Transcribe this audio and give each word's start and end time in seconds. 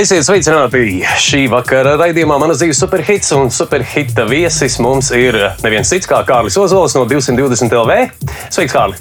Esiet 0.00 0.24
sveicināti! 0.24 1.02
Šī 1.20 1.42
vakara 1.52 1.90
raidījumā 2.00 2.38
manas 2.40 2.62
dzīves 2.62 2.78
superhits 2.80 3.34
un 3.36 3.50
superhita 3.52 4.24
viesis 4.30 4.78
mums 4.80 5.10
ir 5.12 5.36
neviens 5.60 5.90
cits 5.92 6.08
kā 6.08 6.22
Kārlis 6.24 6.56
Ozols 6.56 6.96
no 6.96 7.02
220 7.10 7.76
LV. 7.82 7.98
Sveiks, 8.48 8.72
Kārli! 8.72 8.96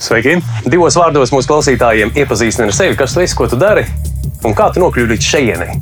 Sveiki! 0.00 0.38
Divos 0.64 0.96
vārdos 0.96 1.34
mūsu 1.34 1.50
klausītājiem 1.50 2.14
iepazīstina 2.22 2.70
ar 2.70 2.78
sevi, 2.78 2.96
kas 2.96 3.12
tu 3.12 3.20
esi, 3.20 3.36
ko 3.36 3.50
tu 3.52 3.60
dari 3.60 3.84
un 4.44 4.56
kā 4.56 4.70
tu 4.74 4.82
nokļuvi 4.82 5.14
līdz 5.14 5.30
šejienei. 5.32 5.78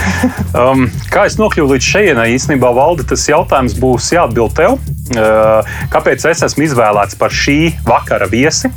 um, 0.60 0.86
kā 1.12 1.26
es 1.28 1.38
nokļuvu 1.40 1.76
līdz 1.76 1.90
šejienei, 1.94 2.32
īstenībā 2.36 2.72
valde 2.76 3.06
tas 3.08 3.26
jautājums 3.30 3.76
būs 3.80 4.12
jāatbild 4.16 4.56
tev. 4.58 4.78
Uh, 5.10 5.66
kāpēc 5.90 6.22
es 6.30 6.44
esmu 6.46 6.68
izvēlēts 6.68 7.16
par 7.18 7.34
šī 7.34 7.72
vakara 7.82 8.28
viesi? 8.30 8.70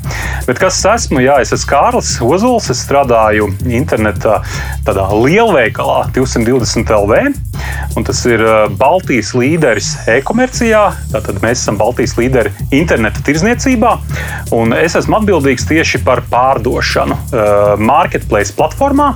Bet 0.47 0.57
kas 0.57 0.79
es 0.79 0.87
esmu? 0.89 1.21
Jā, 1.21 1.37
es 1.43 1.53
esmu 1.53 1.69
Kārlis 1.69 2.15
Ozols. 2.25 2.71
Es 2.73 2.81
strādāju 2.81 3.51
internetā 3.69 4.39
tādā 4.87 5.05
lielveikalā 5.13 6.07
220 6.15 6.89
LV. 6.97 7.19
Un 7.93 8.07
tas 8.07 8.23
ir 8.25 8.41
uh, 8.41 8.65
Baltijas 8.79 9.35
līderis 9.37 9.91
e-komercijā. 10.09 10.81
Tātad 11.13 11.37
mēs 11.45 11.61
esam 11.61 11.77
Baltijas 11.77 12.17
līderi 12.17 12.49
interneta 12.73 13.21
tirzniecībā. 13.25 13.93
Un 14.57 14.73
es 14.77 14.97
esmu 14.97 15.19
atbildīgs 15.21 15.69
tieši 15.69 16.01
par 16.07 16.23
pārdošanu 16.33 17.19
uh, 17.19 17.75
marketplace 17.77 18.57
platformā. 18.57 19.11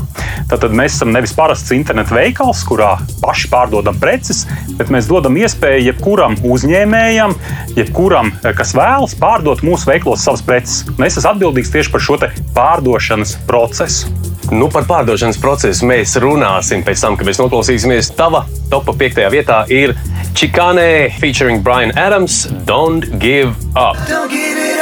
Tātad 0.47 0.71
mēs 0.75 0.95
esam 0.95 1.11
nevis 1.11 1.33
parasts 1.35 1.73
internetu 1.75 2.15
veikals, 2.15 2.61
kurā 2.67 2.93
paši 3.19 3.49
pārdodam 3.51 3.97
preces, 3.99 4.45
bet 4.79 4.91
mēs 4.93 5.09
dodam 5.09 5.35
iespēju 5.39 5.89
jebkuram 5.89 6.37
uzņēmējam, 6.47 7.35
jebkuram, 7.75 8.31
eh, 8.39 8.53
kas 8.55 8.71
vēlas 8.77 9.17
pārdot 9.19 9.65
mūsu 9.67 9.91
veiklos 9.91 10.23
savas 10.23 10.45
preces. 10.45 10.85
Un 10.97 11.03
es 11.03 11.17
esmu 11.19 11.33
atbildīgs 11.35 11.73
tieši 11.73 11.91
par 11.91 12.01
šo 12.01 12.17
pārdošanas 12.55 13.35
procesu. 13.47 14.07
Nu, 14.51 14.69
par 14.71 14.85
pārdošanas 14.87 15.39
procesu 15.43 15.85
mēs 15.89 16.15
runāsim 16.23 16.83
pēc 16.87 17.03
tam, 17.03 17.17
kad 17.19 17.27
mēs 17.27 17.41
noklausīsimies. 17.41 18.13
Tava 18.15 18.45
topā 18.71 18.95
piektajā 18.95 19.29
vietā 19.33 19.59
ir 19.69 19.93
Chicane 20.33 21.11
featuring 21.19 21.61
Brian 21.61 21.91
Adams. 21.97 22.45
Don't 22.65 23.19
give 23.19 23.51
up! 23.75 23.97
Don't 24.07 24.31
give 24.31 24.76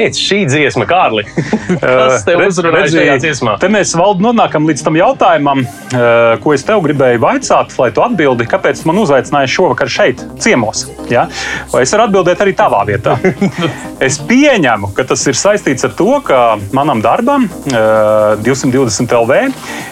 Kāpēc 0.00 0.16
šī 0.16 0.36
dziesma, 0.48 0.86
Kārli? 0.88 1.26
Kas 1.82 2.22
tev 2.24 2.40
uzrunāja 2.46 2.88
šajā 2.94 3.16
dziesmā? 3.20 3.56
Te 3.60 3.68
mēs 3.68 3.92
valdu 3.98 4.24
nonākam 4.24 4.64
līdz 4.64 4.84
tam 4.86 4.96
jautājumam, 4.96 5.60
ko 5.90 6.54
es 6.54 6.64
tev 6.66 6.82
gribēju 6.84 7.20
vaicāt, 7.22 7.74
lai 7.80 7.90
tu 7.94 8.02
atbildi, 8.04 8.46
kāpēc 8.50 8.82
man 8.88 9.00
uzaicināja 9.02 9.50
šovakar 9.50 9.90
šeit, 9.90 10.22
ciemos. 10.42 10.84
Ja? 11.10 11.26
Vai 11.72 11.82
es 11.84 11.94
varu 11.94 12.06
atbildēt 12.06 12.42
arī 12.44 12.54
tavā 12.58 12.82
vietā? 12.88 13.16
es 14.08 14.20
pieņemu, 14.30 14.92
ka 14.96 15.06
tas 15.10 15.26
ir 15.30 15.38
saistīts 15.38 15.86
ar 15.88 15.94
to, 15.98 16.10
ka 16.26 16.40
manam 16.76 17.02
darbam 17.04 17.48
220 17.70 19.16
LV 19.20 19.40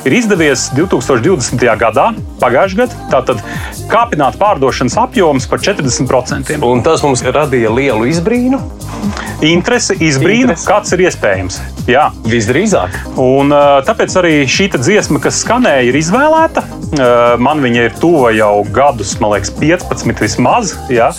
ir 0.08 0.18
izdevies 0.20 0.68
2020. 0.76 1.66
gadā, 1.82 2.10
pagājušajā 2.42 2.84
gadā, 2.84 3.08
tātad 3.12 3.42
kāpināt 3.90 4.38
pārdošanas 4.40 4.98
apjomus 5.02 5.48
par 5.50 5.62
40%. 5.64 6.58
Un 6.68 6.84
tas 6.86 7.02
mums 7.06 7.24
radīja 7.26 7.72
lielu 7.74 8.10
izbrīnu 8.12 8.62
interese, 9.44 9.94
izbrīna, 9.94 10.52
interese. 10.52 10.66
kāds 10.68 10.94
ir 10.94 11.04
iespējams. 11.06 11.58
Jā, 11.88 12.08
visdrīzāk. 12.28 12.96
Un, 13.22 13.52
tāpēc 13.86 14.16
arī 14.20 14.32
šī 14.50 14.68
dziesma, 14.74 15.20
kas 15.24 15.40
skanēja, 15.44 15.87
ir 15.90 15.98
izvēlēta. 15.98 16.62
Man 17.42 17.62
viņa 17.64 17.84
ir 17.88 17.96
tuva 18.00 18.30
jau 18.36 18.62
gadus, 18.74 19.14
man 19.20 19.34
liekas, 19.34 19.52
15 19.58 20.22
vismaz. 20.24 20.74
Jā. 20.92 21.10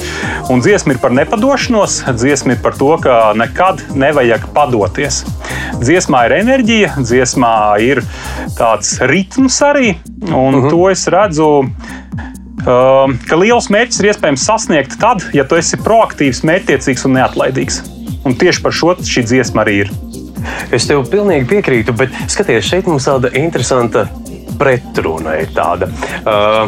Un 0.49 0.63
dziesma 0.65 0.95
ir 0.95 1.01
par 1.01 1.13
nepadošanos, 1.15 2.01
dziesma 2.17 2.55
ir 2.55 2.63
par 2.63 2.77
to, 2.79 2.91
ka 3.03 3.19
nekad 3.37 3.83
nevajag 3.97 4.49
padoties. 4.55 5.23
Dziesmā 5.79 6.25
ir 6.27 6.37
enerģija, 6.39 6.95
dziesmā 6.99 7.55
ir 7.85 8.03
tāds 8.57 8.97
ritms 9.11 9.61
arī, 9.65 9.95
un 10.29 10.33
uh 10.33 10.59
mhm. 10.59 10.65
-huh. 10.65 10.69
to 10.69 10.89
es 10.89 11.07
redzu 11.07 11.49
ka 13.29 13.37
liels 13.39 13.69
mērķis 13.71 14.01
ir 14.01 14.09
iespējams 14.11 14.45
sasniegt 14.45 14.99
tad, 14.99 15.23
ja 15.33 15.45
tu 15.47 15.55
esi 15.55 15.77
proaktīvs, 15.77 16.43
mērķtiecīgs 16.43 17.05
un 17.07 17.15
neatlaidīgs. 17.17 17.81
Un 18.27 18.35
tieši 18.35 18.61
par 18.61 18.75
šo 18.75 18.95
šī 18.99 19.23
dziesma 19.23 19.63
arī 19.63 19.85
ir. 19.85 19.91
Es 20.75 20.87
tev 20.87 21.05
pilnīgi 21.11 21.47
piekrītu, 21.49 21.95
bet 21.95 22.15
skaties, 22.31 22.67
šeit 22.67 22.87
mums 22.87 23.07
tāda 23.07 23.31
interesanta 23.39 24.07
pretruna 24.59 25.37
ir 25.39 25.53
tāda. 25.55 25.89
Uh, 26.23 26.67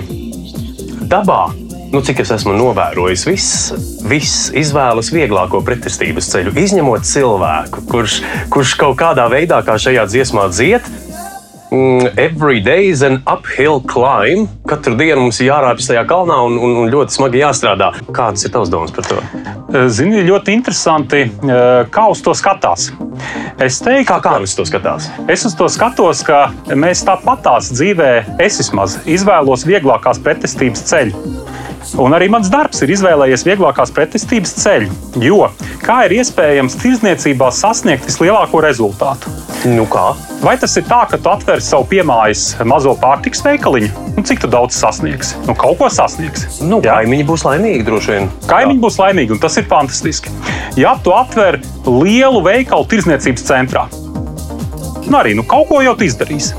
dabā, 1.11 1.51
nu, 1.91 2.01
cik 2.05 2.23
es 2.23 2.31
esmu 2.37 2.55
novērojis, 2.55 3.25
viss, 3.27 3.71
viss 4.07 4.49
izvēlas 4.57 5.11
vieglāko 5.13 5.61
pretestības 5.67 6.29
ceļu, 6.31 6.55
izņemot 6.63 7.07
cilvēku, 7.07 7.85
kurš, 7.91 8.21
kurš 8.53 8.75
kaut 8.79 8.99
kādā 9.01 9.27
veidā, 9.31 9.59
kā 9.67 9.75
šajā 9.81 10.07
dziesmā 10.11 10.47
dzied, 10.53 10.87
every 11.71 12.59
day 12.59 12.87
is 12.87 13.01
an 13.01 13.23
uphill 13.25 13.79
climb. 13.79 14.47
Katru 14.67 14.95
dienu 14.99 15.23
mums 15.23 15.39
ir 15.39 15.47
jārāpjas 15.51 15.87
tajā 15.91 16.03
kalnā 16.09 16.35
un, 16.43 16.57
un, 16.59 16.73
un 16.83 16.91
ļoti 16.91 17.15
smagi 17.15 17.39
jāstrādā. 17.39 17.91
Kādas 18.11 18.43
ir 18.45 18.51
tavas 18.51 18.71
domas 18.71 18.91
par 18.95 19.07
to? 19.07 19.19
Eh, 19.71 19.87
zini, 19.87 20.25
ļoti 20.27 20.55
interesanti, 20.57 21.23
eh, 21.23 21.85
kā 21.93 22.07
uz 22.11 22.19
to 22.25 22.35
skatās. 22.35 22.89
Es 23.61 23.79
teiktu, 23.79 24.09
kā, 24.09 24.19
kā 24.25 24.35
uz 24.43 24.55
to 24.57 24.65
skatās? 24.67 25.07
Es 25.31 25.45
uz 25.47 25.55
to 25.55 25.69
skatos, 25.71 26.25
ka 26.27 26.49
mēs 26.67 27.05
tāpatās 27.07 27.71
dzīvē, 27.71 28.11
es 28.43 28.59
vismaz 28.59 28.99
izvēlos 29.07 29.63
vieglākās 29.67 30.19
pretestības 30.23 30.83
ceļu. 30.91 31.23
Un 32.01 32.13
arī 32.15 32.27
mans 32.31 32.49
darbs 32.51 32.83
ir 32.83 32.91
izvēlējies 32.93 33.43
vieglākās 33.47 33.91
pretestības 33.95 34.53
ceļu. 34.59 34.91
Jo 35.23 35.49
kā 35.81 36.05
ir 36.07 36.19
iespējams 36.21 36.77
tirdzniecībā 36.79 37.49
sasniegt 37.55 38.05
vislielāko 38.07 38.61
rezultātu? 38.63 39.31
Nu 39.69 39.85
kā? 39.89 40.11
Vai 40.41 40.55
tas 40.61 40.73
ir 40.79 40.85
tā, 40.87 41.03
ka 41.09 41.19
tu 41.21 41.29
atver 41.29 41.60
savu 41.65 41.87
piemājas 41.91 42.43
mazo 42.67 42.93
pārtiks 42.99 43.43
veikaliņu? 43.45 43.91
Nu, 44.17 44.23
cik 44.27 44.45
daudz 44.51 44.77
sasniegs? 44.77 45.33
Nu, 45.47 45.55
kaut 45.57 45.79
ko 45.79 45.89
sasniegs. 45.93 46.61
Nu, 46.65 46.81
kaimiņi 46.83 47.27
būs 47.27 47.45
laimīgi, 47.47 47.85
droši 47.87 48.15
vien. 48.15 48.29
Kaimiņi 48.49 48.83
būs 48.83 48.99
laimīgi, 49.01 49.35
un 49.35 49.41
tas 49.43 49.57
ir 49.61 49.69
fantastiski. 49.71 50.33
Ja 50.79 50.97
tu 51.03 51.15
atver 51.15 51.61
lielu 51.87 52.43
veikalu 52.45 52.87
tirdzniecības 52.91 53.47
centrā, 53.47 53.87
nu 55.07 55.17
arī 55.19 55.35
nu, 55.35 55.43
kaut 55.47 55.69
ko 55.71 55.81
jau 55.83 55.95
izdarīs. 56.05 56.51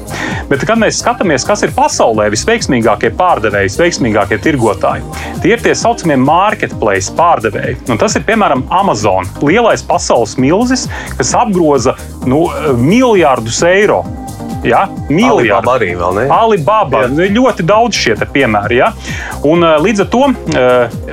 Bet, 0.51 0.65
kad 0.69 0.77
mēs 0.81 0.99
skatāmies, 1.01 1.47
kas 1.49 1.63
ir 1.65 1.73
pasaulē 1.73 2.27
visveiksmīgākie 2.35 3.13
pārdevēji, 3.17 3.71
visveiksmīgākie 3.71 4.37
tirgotāji, 4.45 5.05
tie 5.41 5.55
ir 5.55 5.63
tie 5.65 5.73
saucamie 5.79 6.19
marketplace 6.21 7.15
pārdevēji. 7.17 7.79
Un 7.93 8.01
tas 8.01 8.19
ir 8.19 8.27
piemēram 8.29 8.67
Amazon, 8.75 9.29
lielais 9.41 9.85
pasaules 9.87 10.37
milzis, 10.41 10.89
kas 11.17 11.33
apgroza 11.39 11.97
nu, 12.29 12.45
miljardus 12.77 13.63
eiro. 13.65 14.03
Ja? 14.67 14.87
Alibaba 15.11 15.77
arī 15.79 15.93
vēl 15.99 16.17
ne? 16.21 16.29
Alibaba. 16.31 17.05
Jā. 17.09 17.29
Ļoti 17.35 17.67
daudz 17.67 17.99
šie 17.99 18.17
piemēri. 18.23 18.81
Ja? 18.83 18.93
Un, 19.49 19.67
līdz 19.83 20.07
ar 20.07 20.11
to 20.13 20.25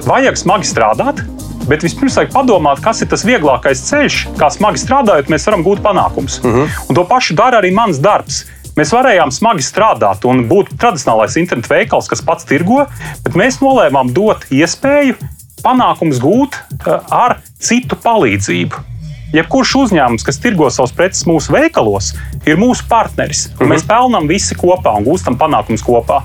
vajag 0.06 0.40
smagi 0.40 0.70
strādāt, 0.70 1.26
Bet 1.70 1.84
vispirms 1.86 2.16
vajag 2.18 2.32
padomāt, 2.34 2.80
kas 2.82 3.04
ir 3.04 3.10
tas 3.12 3.22
vieglākais 3.28 3.84
ceļš, 3.86 4.16
kā 4.40 4.48
smagi 4.50 4.80
strādājot, 4.82 5.28
mēs 5.30 5.44
varam 5.46 5.62
gūt 5.62 5.84
panākumus. 5.86 6.40
Uh 6.42 6.48
mhm. 6.50 6.64
-huh. 6.64 6.88
Un 6.90 6.98
to 6.98 7.04
pašu 7.06 7.36
dara 7.38 7.62
arī 7.62 7.70
mans 7.74 8.00
darbs. 8.02 8.46
Mēs 8.80 8.94
varējām 8.96 9.32
smagi 9.32 9.66
strādāt 9.66 10.26
un 10.26 10.46
būt 10.50 10.72
tradicionālais 10.80 11.36
internetu 11.38 11.70
veikals, 11.70 12.08
kas 12.08 12.22
pats 12.22 12.46
tirgo, 12.46 12.86
bet 13.26 13.36
mēs 13.36 13.60
nolēmām 13.60 14.14
dot 14.14 14.46
iespēju 14.50 15.16
panākumus 15.64 16.22
gūt 16.24 16.56
eh, 16.56 17.00
ar 17.12 17.42
citu 17.60 17.96
palīdzību. 17.96 18.89
Jebkurš 19.36 19.76
uzņēmums, 19.84 20.26
kas 20.26 20.42
tirgo 20.42 20.70
savus 20.74 20.94
preces 20.96 21.26
mūsu 21.30 21.54
veikalos, 21.54 22.14
ir 22.46 22.60
mūsu 22.60 22.86
partneris. 22.90 23.48
Mm 23.48 23.58
-hmm. 23.58 23.74
Mēs 23.74 23.88
pelnām 23.88 24.28
visi 24.28 24.56
kopā 24.56 24.96
un 24.98 25.06
gūstam 25.06 25.38
panākumus 25.38 25.86
kopā. 25.86 26.24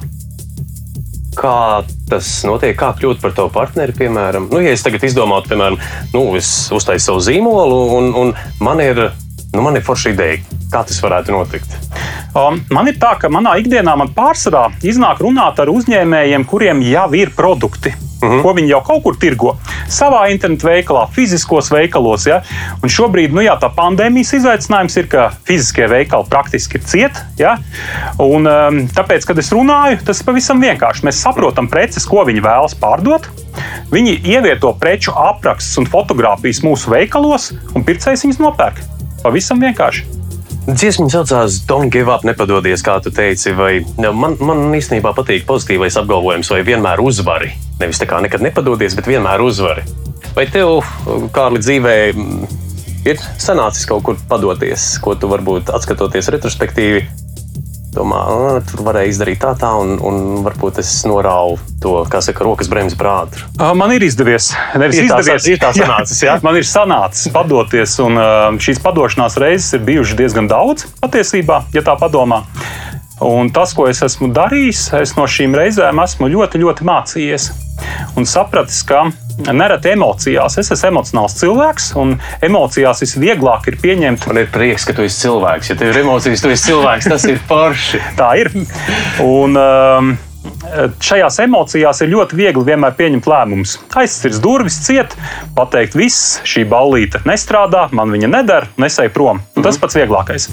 Kā 1.34 1.82
tas 2.08 2.44
notiek? 2.46 2.76
Kā 2.78 2.92
kļūt 2.94 3.20
par 3.20 3.32
tavu 3.32 3.50
partneri, 3.50 3.92
piemēram? 3.92 4.48
Nu, 4.52 4.60
ja 4.60 4.70
es 4.70 4.82
tagad 4.82 5.02
izdomātu, 5.04 5.48
piemēram, 5.48 5.78
nu, 6.12 6.36
es 6.36 6.70
uztaisu 6.72 7.04
savu 7.04 7.20
zīmolu, 7.20 7.80
un, 7.98 8.14
un 8.14 8.34
man 8.60 8.80
ir, 8.80 9.10
nu, 9.52 9.62
man 9.62 9.76
ir 9.76 9.82
forša 9.82 10.10
ideja, 10.14 10.38
kā 10.70 10.84
tas 10.86 11.02
varētu 11.02 11.34
notikt. 11.34 11.74
Um, 12.34 12.62
man 12.70 12.88
ir 12.88 12.96
tā, 13.02 13.16
ka 13.18 13.28
manā 13.28 13.58
ikdienā 13.58 13.96
man 13.96 14.14
pārsvarā 14.14 14.68
iznāk 14.82 15.20
runāt 15.22 15.58
ar 15.58 15.70
uzņēmējiem, 15.74 16.44
kuriem 16.44 16.82
jau 16.82 17.10
ir 17.14 17.34
produkti. 17.34 17.94
Mhm. 18.22 18.32
-huh. 18.32 18.42
Ko 18.42 18.54
viņi 18.54 18.68
jau 18.68 18.80
kaut 18.82 19.02
kur 19.02 19.16
tirgo. 19.20 19.56
Savā 19.88 20.30
internetu 20.30 20.66
veikalā, 20.66 21.06
fiziskos 21.12 21.70
veikalos. 21.70 22.26
Ja? 22.26 22.42
Un 22.82 22.88
šobrīd, 22.88 23.32
nu 23.32 23.40
jā, 23.40 23.58
tā 23.60 23.70
pandēmijas 23.74 24.32
izaicinājums 24.38 24.96
ir, 24.96 25.08
ka 25.08 25.30
fiziskie 25.44 25.86
veikali 25.88 26.24
praktiski 26.30 26.78
ir 26.78 26.84
cieti. 26.84 27.18
Ja? 27.38 27.58
Un, 28.18 28.46
um, 28.46 28.88
tāpēc, 28.88 29.26
kad 29.26 29.38
es 29.38 29.52
runāju, 29.52 30.04
tas 30.04 30.20
ir 30.20 30.26
pavisam 30.26 30.60
vienkārši. 30.60 31.04
Mēs 31.04 31.22
saprotam 31.22 31.68
preces, 31.68 32.06
ko 32.06 32.24
viņi 32.24 32.40
vēlas 32.40 32.74
pārdot. 32.74 33.28
Viņi 33.92 34.20
ievieto 34.24 34.72
preču 34.80 35.12
aprakstus 35.12 35.78
un 35.78 35.86
fotografijas 35.86 36.62
mūsu 36.62 36.90
veikalos, 36.90 37.52
un 37.74 37.84
pircējs 37.84 38.24
viņus 38.24 38.42
nopērk. 38.42 38.80
Pavisam 39.22 39.60
vienkārši. 39.60 40.23
Dziesma 40.64 41.10
saucās 41.12 41.58
Don't 41.68 41.92
Give 41.92 42.08
Up, 42.08 42.22
nepadodies, 42.24 42.80
kā 42.80 42.94
tu 43.04 43.10
teici. 43.12 43.52
Vai, 43.52 43.82
man, 44.00 44.38
man 44.40 44.62
īstenībā 44.72 45.10
patīk 45.12 45.44
pozitīvais 45.44 45.98
apgalvojums, 46.00 46.48
vai 46.54 46.62
vienmēr 46.64 47.02
uzvari. 47.04 47.50
Nevis 47.82 48.00
tā 48.00 48.08
kā 48.08 48.22
nekad 48.24 48.40
nepadodies, 48.46 48.96
bet 48.96 49.10
vienmēr 49.12 49.44
uzvari. 49.44 49.84
Vai 50.32 50.46
tev, 50.48 50.80
Kārli, 51.36 51.60
dzīvē 51.60 51.94
ir 53.04 53.20
sanācis 53.36 53.84
kaut 53.90 54.06
kur 54.08 54.16
padoties, 54.30 54.94
ko 55.04 55.12
tu 55.20 55.28
varbūt 55.28 55.68
atskatoties 55.76 56.32
retrospektīvi 56.32 57.04
domā, 57.96 58.20
tur 58.68 58.84
varēja 58.86 59.12
izdarīt 59.12 59.40
tā, 59.42 59.54
tā, 59.58 59.70
un, 59.80 59.96
un 60.02 60.44
varbūt 60.46 60.80
es 60.82 60.92
norāvu 61.08 61.58
to, 61.82 61.96
kā 62.10 62.20
saka, 62.24 62.44
rokas 62.46 62.70
bremzes 62.70 62.98
prātu. 62.98 63.44
Man 63.78 63.94
ir 63.94 64.04
izdevies. 64.06 64.52
Nevis 64.80 65.00
ir 65.00 65.08
izdevies, 65.08 65.46
tā, 65.46 65.52
ir 65.54 65.62
tā 65.62 65.72
sanācis, 65.80 66.22
jā. 66.26 66.38
Man 66.44 66.58
ir 66.60 66.68
sanācis 66.68 67.32
padoties, 67.34 67.98
un 68.04 68.20
šīs 68.62 68.82
padošanās 68.84 69.38
reizes 69.42 69.78
ir 69.78 69.84
bijušas 69.86 70.20
diezgan 70.20 70.50
daudz 70.50 70.88
patiesībā, 71.02 71.64
ja 71.76 71.84
tā 71.86 71.96
padomā. 72.00 72.44
Un 73.24 73.48
tas, 73.54 73.70
ko 73.76 73.86
es 73.86 74.02
esmu 74.02 74.32
darījis, 74.34 74.88
es 74.98 75.14
no 75.14 75.24
šīm 75.30 75.54
reizēm 75.54 76.02
esmu 76.02 76.28
ļoti, 76.32 76.60
ļoti 76.64 76.86
mācījies 76.88 77.52
un 78.18 78.26
sapratis, 78.26 78.82
ka 78.86 79.06
nereti 79.52 79.94
emocijās. 79.94 80.58
Es 80.60 80.70
esmu 80.74 80.90
emocionāls 80.92 81.38
cilvēks, 81.40 81.90
un 82.00 82.16
emocijās 82.44 83.02
visvieglāk 83.04 83.68
ir 83.70 83.78
pieņemt. 83.82 84.28
Man 84.30 84.42
ir 84.44 84.52
prieks, 84.54 84.86
ka 84.88 84.96
tu 84.96 85.06
esi 85.06 85.24
cilvēks. 85.24 85.72
Ja 85.72 85.78
tev 85.80 85.92
ir 85.92 86.02
emocijas, 86.04 86.44
tu 86.44 86.52
esi 86.52 86.70
cilvēks. 86.70 87.10
Tas 87.12 87.26
ir 87.30 87.40
forši. 87.50 88.02
Tā 88.18 88.30
ir. 88.40 88.52
Un, 89.24 89.58
um, 89.58 90.14
šajās 91.02 91.38
emocijās 91.44 92.00
ir 92.04 92.12
ļoti 92.12 92.38
viegli 92.38 92.64
vienmēr 92.66 92.96
pieņemt 92.98 93.28
lēmumus. 93.30 93.76
Aizsirds 94.00 94.40
durvis, 94.44 94.78
ciet, 94.86 95.16
pateikt, 95.56 95.96
viss, 95.98 96.38
šī 96.48 96.66
ballīte 96.68 97.22
nestrādā, 97.28 97.86
man 97.92 98.12
viņa 98.14 98.30
nedara, 98.32 98.70
nesēj 98.80 99.12
prom. 99.14 99.40
-hmm. 99.40 99.62
Tas 99.64 99.78
pats 99.78 99.96
vieglākais. 99.96 100.48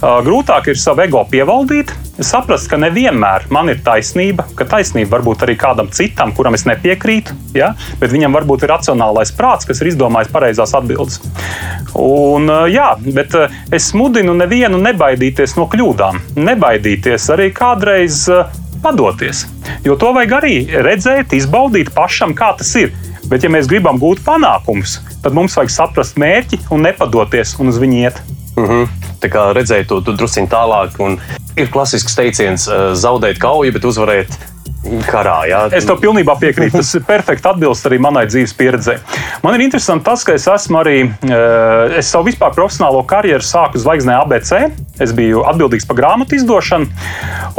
Grūtāk 0.00 0.70
ir 0.72 0.78
savu 0.80 1.02
ego 1.04 1.20
pievaldīt, 1.28 1.92
saprast, 2.24 2.70
ka 2.70 2.78
nevienmēr 2.80 3.48
man 3.52 3.68
ir 3.68 3.82
taisnība, 3.84 4.46
ka 4.56 4.64
taisnība 4.64 5.18
var 5.18 5.24
būt 5.26 5.44
arī 5.44 5.56
kādam 5.60 5.90
citam, 5.92 6.32
kuram 6.36 6.56
es 6.56 6.64
nepiekrītu, 6.64 7.36
ja? 7.54 7.74
bet 8.00 8.12
viņam 8.12 8.32
varbūt 8.38 8.64
ir 8.64 8.72
racionālais 8.72 9.32
prāts, 9.36 9.68
kas 9.68 9.80
ir 9.80 9.92
izdomājis 9.92 10.32
pareizās 10.32 10.74
atbildes. 10.76 11.20
Un, 11.94 12.48
jā, 12.70 12.94
bet 13.12 13.36
es 13.72 13.90
mudinu 13.94 14.34
nevienu 14.34 14.80
nebaidīties 14.80 15.56
no 15.58 15.68
kļūdām, 15.68 16.20
nebaidīties 16.36 17.28
arī 17.34 17.50
kādreiz 17.52 18.28
padoties. 18.82 19.46
Jo 19.84 19.96
to 20.00 20.12
vajag 20.16 20.36
arī 20.40 20.54
redzēt, 20.86 21.34
izbaudīt 21.36 21.92
pašam, 21.94 22.34
kā 22.36 22.52
tas 22.58 22.74
ir. 22.80 22.92
Bet, 23.30 23.44
ja 23.44 23.50
mēs 23.52 23.68
gribam 23.70 23.98
gūt 24.00 24.24
panākumus, 24.26 24.98
tad 25.22 25.36
mums 25.36 25.54
vajag 25.58 25.70
saprast 25.70 26.16
mērķi 26.18 26.64
un 26.74 26.82
nepadoties 26.88 27.54
un 27.60 27.70
uz 27.70 27.78
viņu 27.78 28.00
iet. 28.02 28.22
Mm 28.56 28.66
-hmm. 28.66 28.88
Tā 29.20 29.28
kā 29.28 29.52
redzēt 29.54 29.86
to 29.88 30.00
drusku 30.00 30.46
tālāk, 30.50 30.96
un 30.98 31.20
ir 31.56 31.68
klasisks 31.68 32.16
teiciens, 32.16 32.68
zaudēt 32.92 33.38
kauju, 33.38 33.72
bet 33.72 33.84
uzvarēt 33.84 34.28
karā. 35.08 35.36
Jā. 35.48 35.60
Es 35.76 35.86
tev 35.88 36.00
pilnībā 36.00 36.34
piekrītu. 36.40 36.80
Tas 36.80 36.92
perfekti 37.06 37.48
atbilst 37.50 37.86
arī 37.88 38.00
manai 38.02 38.24
dzīves 38.30 38.54
pieredzei. 38.56 38.96
Man 39.44 39.56
ir 39.56 39.66
interesanti 39.66 40.06
tas, 40.06 40.24
ka 40.26 40.36
es 40.36 40.46
esmu 40.50 40.80
arī 40.80 40.96
eh, 41.04 41.98
es 42.00 42.10
savu 42.12 42.30
vispār 42.30 42.54
profesionālo 42.56 43.02
karjeru 43.08 43.44
sāku 43.44 43.80
zvaigznē 43.80 44.16
ABC. 44.22 44.70
Es 45.00 45.12
biju 45.16 45.44
atbildīgs 45.48 45.86
par 45.88 45.98
grāmatu 46.00 46.36
izdošanu, 46.38 46.88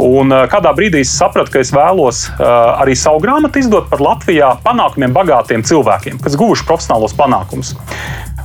un 0.02 0.34
eh, 0.34 0.44
kādā 0.52 0.74
brīdī 0.76 1.04
es 1.06 1.14
sapratu, 1.14 1.54
ka 1.54 1.62
es 1.62 1.72
vēlos 1.74 2.26
eh, 2.32 2.44
arī 2.82 2.96
savu 2.98 3.22
grāmatu 3.24 3.62
izdot 3.62 3.90
par 3.92 4.02
Latvijā 4.02 4.54
panākumiem 4.66 5.14
bagātiem 5.14 5.66
cilvēkiem, 5.66 6.20
kas 6.22 6.38
guvuši 6.38 6.66
profesionālos 6.68 7.16
panākumus. 7.18 7.76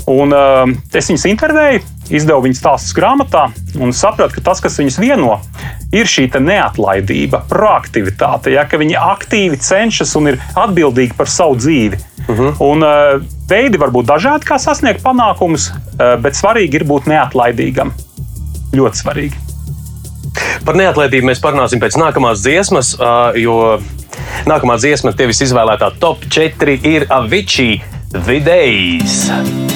Un, 0.07 0.33
uh, 0.35 0.69
es 0.95 1.09
viņus 1.09 1.25
intervēju, 1.31 1.81
izdevu 2.13 2.45
viņu 2.45 2.59
stāstus 2.59 2.95
grāmatā 2.95 3.47
un 3.81 3.93
sapratu, 3.95 4.37
ka 4.37 4.43
tas, 4.49 4.61
kas 4.63 4.77
viņus 4.79 4.99
vieno, 5.01 5.39
ir 5.95 6.07
šī 6.07 6.27
neatlaidība, 6.39 7.43
proaktivitāte, 7.49 8.53
ja, 8.55 8.67
ka 8.69 8.79
viņi 8.79 8.97
aktīvi 8.99 9.59
cenšas 9.59 10.15
un 10.19 10.33
ir 10.33 10.39
atbildīgi 10.55 11.17
par 11.17 11.31
savu 11.31 11.57
dzīvi. 11.59 11.99
Uh 12.27 12.35
mhm. 12.35 12.47
-huh. 12.47 12.55
un, 12.59 12.83
uh, 12.83 13.25
veidi 13.49 13.77
var 13.77 13.89
būt 13.89 14.05
dažādi, 14.05 14.45
kā 14.45 14.59
sasniegt 14.59 15.03
panākumus, 15.03 15.71
uh, 15.71 16.15
bet 16.21 16.35
svarīgi 16.35 16.81
ir 16.81 16.83
būt 16.83 17.07
neatlaidīgam. 17.07 17.93
Ļoti 18.75 19.03
svarīgi. 19.03 19.35
Par 20.65 20.75
neatlaidību 20.75 21.29
mēs 21.29 21.41
parunāsim 21.41 21.79
pēc 21.79 21.97
nākamās 21.97 22.43
dziesmas, 22.43 22.93
uh, 22.99 23.31
jo 23.39 23.79
nākamā 24.45 24.77
dziesma, 24.77 25.15
tevis 25.17 25.41
izvēlētā 25.47 25.91
top 25.99 26.27
4 26.29 26.79
ir 26.83 27.07
Avicii 27.09 27.81
Vidējs. 28.27 29.66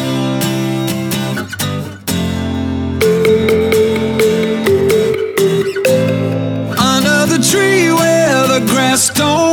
Don't 9.13 9.50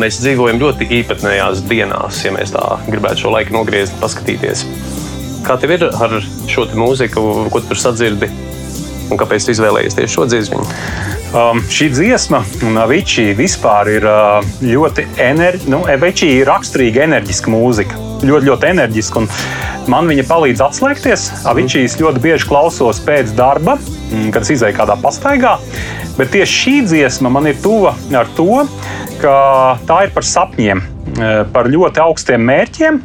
mēs 0.00 0.20
dzīvojam 0.22 0.60
ļoti 0.62 0.88
īpatnējās 1.00 1.64
dienās, 1.68 2.22
ja 2.24 2.32
mēs 2.34 2.54
tā 2.54 2.64
gribētu 2.88 3.24
šo 3.24 3.34
laiku 3.34 3.56
nogriezt, 3.56 3.96
paskatīties. 4.02 4.64
Kā 5.46 5.56
tev 5.60 5.76
ir 5.76 5.86
ar 5.88 6.18
šo 6.50 6.66
mūziku, 6.78 7.24
ko 7.52 7.62
tu 7.62 7.72
tur 7.72 7.80
sadzirdi, 7.80 8.30
un 9.08 9.20
kāpēc 9.20 9.46
tu 9.46 9.54
izvēlējies 9.54 9.96
tieši 9.98 10.14
šo 10.14 10.26
dziesmu? 10.30 10.64
Um, 11.28 11.60
šī 11.68 11.90
dziesma, 11.92 12.40
un 12.64 12.80
Avicii 12.80 13.34
vispār 13.36 13.90
ir 13.98 14.06
uh, 14.08 14.38
ļoti 14.64 15.04
enerģiska, 15.20 15.72
nu, 15.74 15.82
Avicii 15.92 16.38
ir 16.40 16.48
raksturīga 16.48 17.04
enerģiska 17.04 17.52
mūzika. 17.52 18.00
Ļoti, 18.24 18.48
ļoti 18.48 18.70
enerģiska. 18.72 19.24
Man 19.88 20.08
viņa 20.10 20.24
palīdz 20.28 20.60
atslēgties. 20.66 21.22
Avicijas 21.48 21.96
ļoti 22.00 22.20
bieži 22.20 22.48
klausos 22.48 23.00
pēc 23.04 23.32
darba, 23.38 23.78
mm, 23.80 24.28
kad 24.34 24.44
es 24.44 24.52
izēju 24.58 24.76
kādā 24.76 24.98
pastaigā. 25.00 25.56
Bet 26.18 26.32
tieši 26.34 26.58
šī 26.62 26.74
dziesma 26.90 27.30
man 27.32 27.48
ir 27.48 27.56
tuva 27.62 27.94
ar 28.12 28.28
to, 28.36 28.66
ka 29.22 29.78
tā 29.88 30.02
ir 30.04 30.12
par 30.12 30.26
sapņiem, 30.28 30.82
eh, 30.82 31.44
par 31.52 31.70
ļoti 31.72 32.02
augstiem 32.04 32.44
mērķiem. 32.50 33.00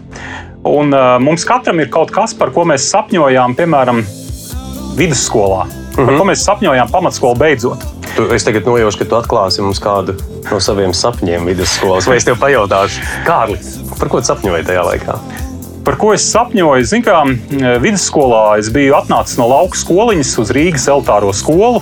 Un 0.63 0.95
uh, 0.95 1.19
mums 1.19 1.43
katram 1.43 1.81
ir 1.83 1.89
kaut 1.91 2.11
kas, 2.15 2.31
par 2.33 2.53
ko 2.55 2.63
mēs 2.63 2.85
sapņojām, 2.87 3.55
piemēram, 3.57 3.99
vidusskolā, 4.95 5.65
mm 5.65 5.97
-hmm. 5.97 6.05
ko 6.07 6.23
mhm. 6.23 6.29
mēs 6.31 6.45
sapņojām 6.47 6.91
pamatskolu 6.91 7.35
beidzot. 7.35 7.83
Tu, 8.15 8.27
es 8.33 8.43
tagad 8.43 8.65
nojaušu, 8.65 8.97
ka 8.97 9.05
tu 9.05 9.15
atklāsi 9.15 9.61
mums 9.61 9.79
kādu 9.79 10.15
no 10.51 10.59
saviem 10.59 10.93
sapņiem 10.93 11.45
vidusskolas. 11.45 12.07
Vai 12.07 12.17
es 12.17 12.23
tev 12.23 12.37
pajautāšu, 12.39 13.01
Kārli, 13.25 13.57
par 13.99 14.07
ko 14.07 14.21
sapņoji 14.21 14.63
tajā 14.63 14.83
laikā? 14.85 15.19
Par 15.83 15.97
ko 15.99 16.13
es 16.15 16.23
sapņoju? 16.31 16.85
Zinu, 16.87 17.03
kā 17.03 17.21
vidusskolā 17.83 18.59
es 18.61 18.69
biju 18.71 18.95
atnācis 18.95 19.35
no 19.39 19.49
lauka 19.51 19.75
skoliņas 19.75 20.31
uz 20.39 20.53
Rīgas 20.55 20.87
elitāro 20.91 21.33
skolu. 21.35 21.81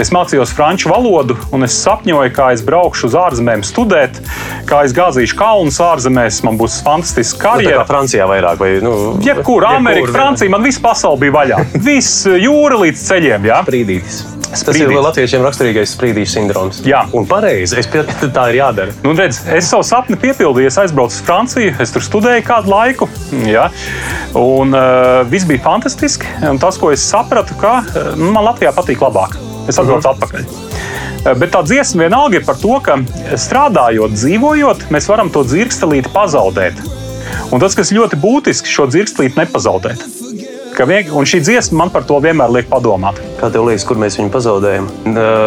Es 0.00 0.10
mācījos 0.12 0.52
franču 0.56 0.90
valodu, 0.92 1.36
un 1.56 1.64
es 1.64 1.76
sapņoju, 1.80 2.32
kā 2.36 2.50
es 2.52 2.62
braukšu 2.64 3.08
uz 3.08 3.16
ārzemēm 3.16 3.64
studēt, 3.64 4.20
kā 4.68 4.82
es 4.84 4.92
gāzīšu 4.96 5.38
kalnus 5.38 5.80
ārzemēs. 5.84 6.42
Man 6.48 6.60
būs 6.60 6.78
fantastiska 6.84 7.42
karjera. 7.46 7.80
Nu, 7.80 7.88
Francijā 7.88 8.28
vairāk, 8.28 8.60
vai 8.60 8.72
nu, 8.84 8.94
jebkur, 9.24 9.68
Amerika, 9.68 10.12
Francija, 10.16 10.52
man 10.52 10.64
viss 10.64 10.80
pasaule 10.84 11.20
bija 11.24 11.36
vaļā. 11.36 11.62
Viss 11.88 12.24
jūra 12.28 12.80
līdz 12.84 13.04
ceļiem. 13.08 13.52
Jā. 13.52 13.62
Sprīdītis. 13.64 14.35
Tas 14.50 14.78
ir 14.78 14.92
latviešiem 14.92 15.44
raksturīgais 15.44 15.92
sprīdīšu 15.96 16.32
sindroms. 16.36 16.80
Jā, 16.86 17.02
un 17.16 17.26
pareizi. 17.28 17.78
Es 17.80 17.88
piekrītu, 17.90 18.30
tā 18.34 18.48
ir 18.52 18.60
jādara. 18.60 18.94
Nu, 19.04 19.14
redz, 19.18 19.40
es 19.56 19.70
savu 19.70 19.84
sapni 19.86 20.18
piepildīju, 20.20 20.70
es 20.70 20.78
aizbraucu 20.80 21.14
uz 21.14 21.22
Franciju, 21.26 21.74
es 21.82 21.94
tur 21.94 22.04
studēju 22.04 22.44
kādu 22.46 22.72
laiku. 22.72 23.10
Jā, 23.46 23.68
un 24.38 24.76
uh, 24.76 25.22
viss 25.30 25.48
bija 25.48 25.64
fantastiski. 25.66 26.30
Un 26.50 26.60
tas, 26.62 26.78
ko 26.80 26.92
es 26.94 27.04
sapratu, 27.04 27.58
ka 27.60 27.80
nu, 28.16 28.30
man 28.30 28.46
Latvijā 28.46 28.74
patīk 28.76 29.02
labāk. 29.04 29.38
Es 29.66 29.78
atbraucu 29.78 30.08
uh 30.08 30.12
-huh. 30.12 30.14
atpakaļ. 30.14 30.66
Bet 31.34 31.50
tā 31.50 31.64
dziesma 31.66 32.06
vienalga 32.06 32.38
ir 32.38 32.44
par 32.46 32.54
to, 32.54 32.76
ka 32.80 33.00
strādājot, 33.34 34.14
dzīvojot, 34.14 34.86
mēs 34.94 35.08
varam 35.10 35.30
to 35.30 35.42
dzirkstelīti 35.42 36.12
pazaudēt. 36.14 36.78
Un 37.50 37.60
tas, 37.60 37.74
kas 37.74 37.90
ļoti 37.94 38.18
būtiski, 38.22 38.70
šo 38.70 38.86
dzirkstelīti 38.86 39.40
nepazaudēt. 39.40 40.04
Vieg... 40.84 41.08
Un 41.16 41.24
šī 41.24 41.40
dziesma 41.40 41.78
man 41.80 41.92
par 41.94 42.04
to 42.04 42.18
vienmēr 42.20 42.52
liek 42.52 42.66
padomāt. 42.68 43.16
Kā 43.40 43.48
tev 43.52 43.64
liekas, 43.64 43.86
kur 43.88 43.96
mēs 44.00 44.18
viņu 44.18 44.32
pazaudējam? 44.34 44.88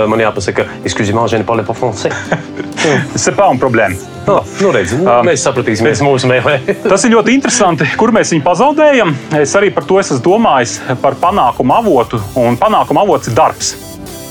Man 0.10 0.24
jāpasaka, 0.24 0.66
excusez-moi, 0.88 1.28
je 1.30 1.42
ne 1.42 1.46
parle 1.46 1.66
pas 1.68 1.78
français. 1.78 2.10
C'est 3.16 3.36
pas 3.36 3.50
un 3.52 3.60
problème. 3.60 3.98
No, 4.26 4.40
nu 4.62 4.72
redz, 4.74 4.94
nu, 4.98 5.06
mēs 5.28 5.44
sapratīsimies 5.46 6.02
mūsu 6.06 6.30
mēlē. 6.32 6.56
Tas 6.92 7.06
ir 7.06 7.14
ļoti 7.14 7.36
interesanti, 7.36 7.86
kur 8.00 8.14
mēs 8.16 8.34
viņu 8.34 8.46
pazaudējam. 8.46 9.14
Es 9.38 9.54
arī 9.60 9.70
par 9.76 9.86
to 9.90 10.00
esmu 10.02 10.18
domājis, 10.26 10.80
par 11.04 11.18
panākumu 11.20 11.76
avotu. 11.78 12.22
Un 12.40 12.58
panākuma 12.58 13.06
avots 13.06 13.30
ir 13.30 13.38
darbs. 13.38 13.76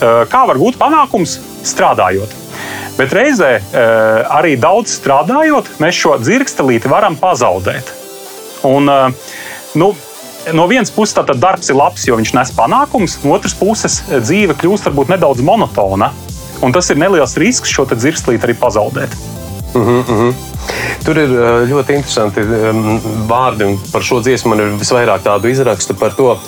Kā 0.01 0.45
var 0.49 0.59
būt 0.59 0.79
panākums 0.81 1.39
strādājot? 1.67 2.35
Bet 2.99 3.15
reizē 3.15 3.53
arī 4.35 4.57
daudz 4.59 4.97
strādājot, 4.99 5.77
mēs 5.83 5.99
šo 5.99 6.17
dzirkstelīti 6.23 6.91
varam 6.91 7.19
pazaudēt. 7.19 7.93
Un, 8.67 8.91
nu, 9.79 9.93
no 10.53 10.67
vienas 10.67 10.91
puses 10.91 11.15
tā 11.17 11.25
darbs 11.35 11.71
ir 11.71 11.77
labs, 11.79 12.07
jo 12.09 12.17
viņš 12.19 12.35
nes 12.35 12.53
panākumus, 12.57 13.19
no 13.25 13.35
otras 13.37 13.55
puses 13.59 14.03
dzīve 14.09 14.57
kļūst 14.59 14.89
varbūt 14.89 15.13
nedaudz 15.15 15.45
monotona. 15.45 16.13
Un 16.63 16.73
tas 16.75 16.91
ir 16.91 16.99
neliels 16.99 17.37
risks 17.39 17.71
šo 17.71 17.87
dzirkslīti 17.87 18.49
arī 18.49 18.55
pazaudēt. 18.59 19.15
Uh 19.75 19.83
-huh, 19.83 20.01
uh 20.01 20.09
-huh. 20.09 20.35
Tur 21.05 21.19
ir 21.19 21.29
ļoti 21.71 21.95
interesanti 21.95 22.41
vārdi, 23.29 23.65
un 23.65 23.79
par 23.93 24.03
šo 24.03 24.21
dziesmu 24.21 24.49
man 24.49 24.61
ir 24.61 24.73
visvairāk 24.81 25.23
tādu 25.25 25.49
izrakstu 25.49 25.95
par 25.95 26.13
to. 26.13 26.39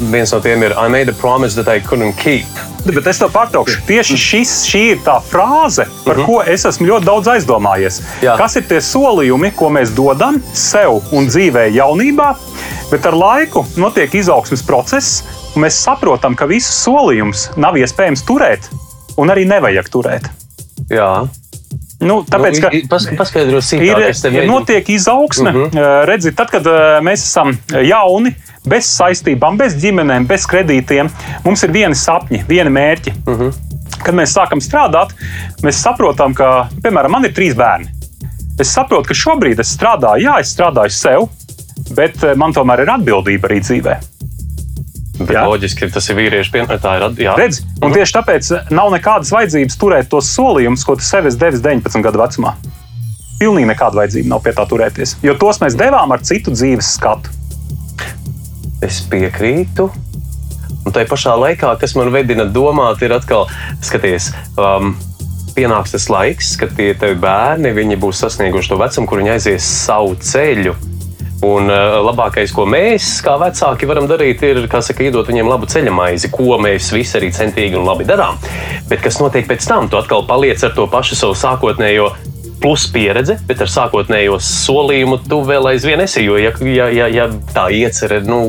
Viens 0.00 0.32
no 0.32 0.40
tiem 0.40 0.62
ir 0.62 0.74
I 0.86 0.88
made 0.88 1.10
a 1.10 1.14
promise 1.20 1.62
that 1.62 1.76
I 1.76 1.80
couldn't 1.80 2.14
keep. 2.22 2.46
Bet 2.86 3.06
es 3.06 3.18
tev 3.18 3.32
pārtraukšu. 3.34 3.80
Tieši 3.86 4.16
šis, 4.16 4.52
šī 4.70 4.82
ir 4.92 4.98
tā 5.04 5.18
frāze, 5.30 5.86
par 6.04 6.18
uh 6.18 6.22
-huh. 6.22 6.26
ko 6.26 6.42
es 6.46 6.64
esmu 6.64 6.86
ļoti 6.86 7.04
daudz 7.04 7.26
aizdomājies. 7.28 8.00
Jā. 8.22 8.36
Kas 8.36 8.56
ir 8.56 8.62
tie 8.68 8.80
solījumi, 8.80 9.52
ko 9.54 9.68
mēs 9.68 9.94
dodam 9.94 10.42
sev 10.52 11.02
un 11.10 11.26
dzīvē 11.26 11.68
jaunībā, 11.74 12.34
bet 12.90 13.06
ar 13.06 13.16
laiku 13.16 13.64
notiek 13.76 14.14
izaugsmes 14.14 14.62
process, 14.66 15.22
un 15.54 15.62
mēs 15.66 15.78
saprotam, 15.84 16.36
ka 16.38 16.46
visus 16.46 16.84
solījumus 16.86 17.48
nav 17.56 17.76
iespējams 17.80 18.24
turēt, 18.28 18.70
un 19.18 19.30
arī 19.34 19.44
nevajag 19.48 19.88
turēt. 19.92 20.28
Jā. 20.90 21.26
Nu, 22.00 22.20
tāpēc, 22.22 22.60
ka 22.62 22.70
paskaidros, 23.18 23.66
sīkāk, 23.72 24.04
ir, 24.30 24.36
ir 24.38 24.46
notiek 24.46 24.88
izaugsme. 24.94 25.50
Uh 25.50 25.56
Mhm. 25.56 25.78
-huh. 25.78 26.04
Redziet, 26.06 26.36
tad, 26.36 26.50
kad 26.50 26.64
mēs 27.02 27.24
esam 27.26 27.58
jauni, 27.82 28.34
bez 28.66 28.86
saistībām, 28.86 29.56
bez 29.58 29.74
ģimenēm, 29.74 30.26
bez 30.26 30.46
kredītiem, 30.46 31.10
mums 31.44 31.62
ir 31.62 31.70
vieni 31.72 31.94
sapņi, 31.94 32.44
vieni 32.48 32.70
mērķi. 32.70 33.12
Uh 33.26 33.32
Mhm. 33.34 33.42
-huh. 33.42 33.54
Kad 34.04 34.14
mēs 34.14 34.32
sākam 34.36 34.60
strādāt, 34.62 35.08
mēs 35.62 35.82
saprotam, 35.82 36.34
ka, 36.34 36.68
piemēram, 36.82 37.10
man 37.10 37.24
ir 37.24 37.32
trīs 37.32 37.54
bērni. 37.54 37.88
Es 38.60 38.68
saprotu, 38.74 39.08
ka 39.08 39.14
šobrīd 39.14 39.58
es 39.60 39.76
strādāju, 39.76 40.22
jā, 40.22 40.38
es 40.40 40.54
strādāju 40.56 40.90
sev, 40.90 41.28
bet 41.96 42.22
man 42.38 42.54
tomēr 42.56 42.84
ir 42.84 42.94
atbildība 42.98 43.50
arī 43.50 43.60
dzīvē. 43.64 43.98
Loģiski, 45.18 45.88
tas 45.90 46.06
ir 46.12 46.18
vīriešu 46.18 46.52
pienākums. 46.54 47.18
Redz, 47.38 47.62
un 47.82 47.94
tieši 47.94 48.14
tāpēc 48.14 48.50
nav 48.70 48.92
nekādas 48.94 49.32
vajadzības 49.34 49.78
turēt 49.80 50.10
tos 50.12 50.30
solījumus, 50.30 50.84
ko 50.86 50.94
tu 50.98 51.06
sev 51.06 51.26
esi 51.26 51.40
devis 51.40 51.62
19 51.64 52.04
gadu 52.06 52.22
vecumā. 52.22 52.54
Pilnīgi 53.38 53.70
nekāda 53.70 53.98
vajadzība 53.98 54.30
nav 54.30 54.44
pie 54.44 54.54
tā 54.54 54.66
turēties, 54.70 55.16
jo 55.26 55.34
tos 55.38 55.58
mēs 55.62 55.76
devām 55.78 56.14
ar 56.14 56.22
citu 56.26 56.54
dzīves 56.54 56.94
skatu. 56.98 57.34
Es 58.82 59.00
piekrītu. 59.10 59.88
Un 60.86 60.94
tajā 60.94 61.08
pašā 61.10 61.34
laikā, 61.36 61.74
kas 61.80 61.96
man 61.98 62.12
vedina 62.14 62.46
domāt, 62.48 63.02
ir 63.02 63.12
atkal, 63.12 63.48
skaties, 63.84 64.30
um, 64.56 64.94
pienāks 65.58 65.92
tas 65.96 66.06
laiks, 66.12 66.54
kad 66.60 66.72
tie 66.78 66.94
bērni 66.94 67.98
būs 67.98 68.22
sasnieguši 68.22 68.72
to 68.72 68.78
vecumu, 68.80 69.10
kur 69.10 69.20
viņi 69.20 69.34
aizies 69.34 69.66
savu 69.66 70.14
ceļu. 70.22 70.76
Un 71.46 71.70
uh, 71.70 72.00
labākais, 72.02 72.50
ko 72.50 72.64
mēs, 72.66 73.20
kā 73.22 73.36
vecāki, 73.38 73.86
varam 73.86 74.08
darīt, 74.10 74.42
ir 74.42 74.64
saka, 74.66 75.04
iedot 75.06 75.28
viņiem 75.28 75.46
labu 75.46 75.68
ceļamaizi, 75.70 76.32
ko 76.34 76.56
mēs 76.58 76.90
visi 76.90 77.14
arī 77.20 77.28
centīgi 77.34 77.78
un 77.78 77.86
labi 77.86 78.06
darām. 78.08 78.40
Bet 78.90 79.04
kas 79.04 79.20
notiek 79.22 79.46
pēc 79.46 79.68
tam? 79.68 79.86
Tu 79.86 80.00
atkal 80.00 80.26
paliec 80.26 80.64
ar 80.66 80.74
to 80.74 80.88
pašu 80.90 81.18
savu 81.20 81.36
sākotnējo 81.38 82.08
plus 82.58 82.88
pieredze, 82.90 83.38
bet 83.46 83.62
ar 83.62 83.70
sākotnējo 83.70 84.40
solījumu 84.42 85.20
tu 85.28 85.38
vēl 85.46 85.70
aizvien 85.76 86.02
esi. 86.02 86.24
Jo, 86.26 86.40
ja, 86.42 86.50
ja, 86.58 86.88
ja, 86.90 87.06
ja 87.20 87.28
tā 87.54 87.68
iecerē, 87.70 88.18
nu, 88.26 88.48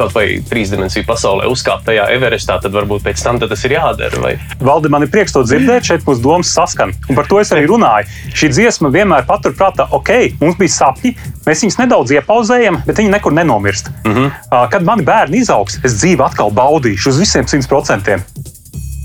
kaut 0.00 0.14
vai 0.16 0.26
trīs 0.48 0.72
dimensiju 0.72 1.06
pasaulē 1.08 1.48
uzkāpt 1.50 1.86
tajā 1.88 2.06
Everestā, 2.14 2.58
tad 2.62 2.74
varbūt 2.76 3.04
pēc 3.06 3.24
tam 3.24 3.40
tas 3.42 3.64
ir 3.66 3.76
jādara. 3.76 4.20
Vai? 4.22 4.34
Valdi, 4.64 4.92
man 4.92 5.04
ir 5.04 5.12
prieks 5.12 5.34
to 5.36 5.44
dzirdēt, 5.46 5.88
šeit 5.90 6.06
mūsu 6.08 6.24
domas 6.24 6.52
saskan. 6.56 6.94
Un 7.08 7.18
par 7.18 7.28
to 7.30 7.40
es 7.42 7.52
arī 7.54 7.66
runāju. 7.70 8.08
Šī 8.36 8.52
dziesma 8.54 8.92
vienmēr 8.94 9.26
paturprātā, 9.28 9.88
ok, 9.96 10.12
mums 10.42 10.58
bija 10.60 10.76
sapņi, 10.76 11.14
mēs 11.46 11.64
viņus 11.66 11.80
nedaudz 11.82 12.14
iepauzējam, 12.16 12.82
bet 12.86 13.02
viņi 13.02 13.14
nekur 13.16 13.36
nenomirst. 13.36 13.92
Mm 14.04 14.16
-hmm. 14.16 14.68
Kad 14.72 14.86
mani 14.86 15.06
bērni 15.06 15.42
izaugs, 15.44 15.80
es 15.84 16.00
dzīvi 16.00 16.24
atkal 16.24 16.50
baudīšu 16.50 17.12
uz 17.12 17.20
visiem 17.20 17.48
simt 17.48 17.68
procentiem. 17.68 18.24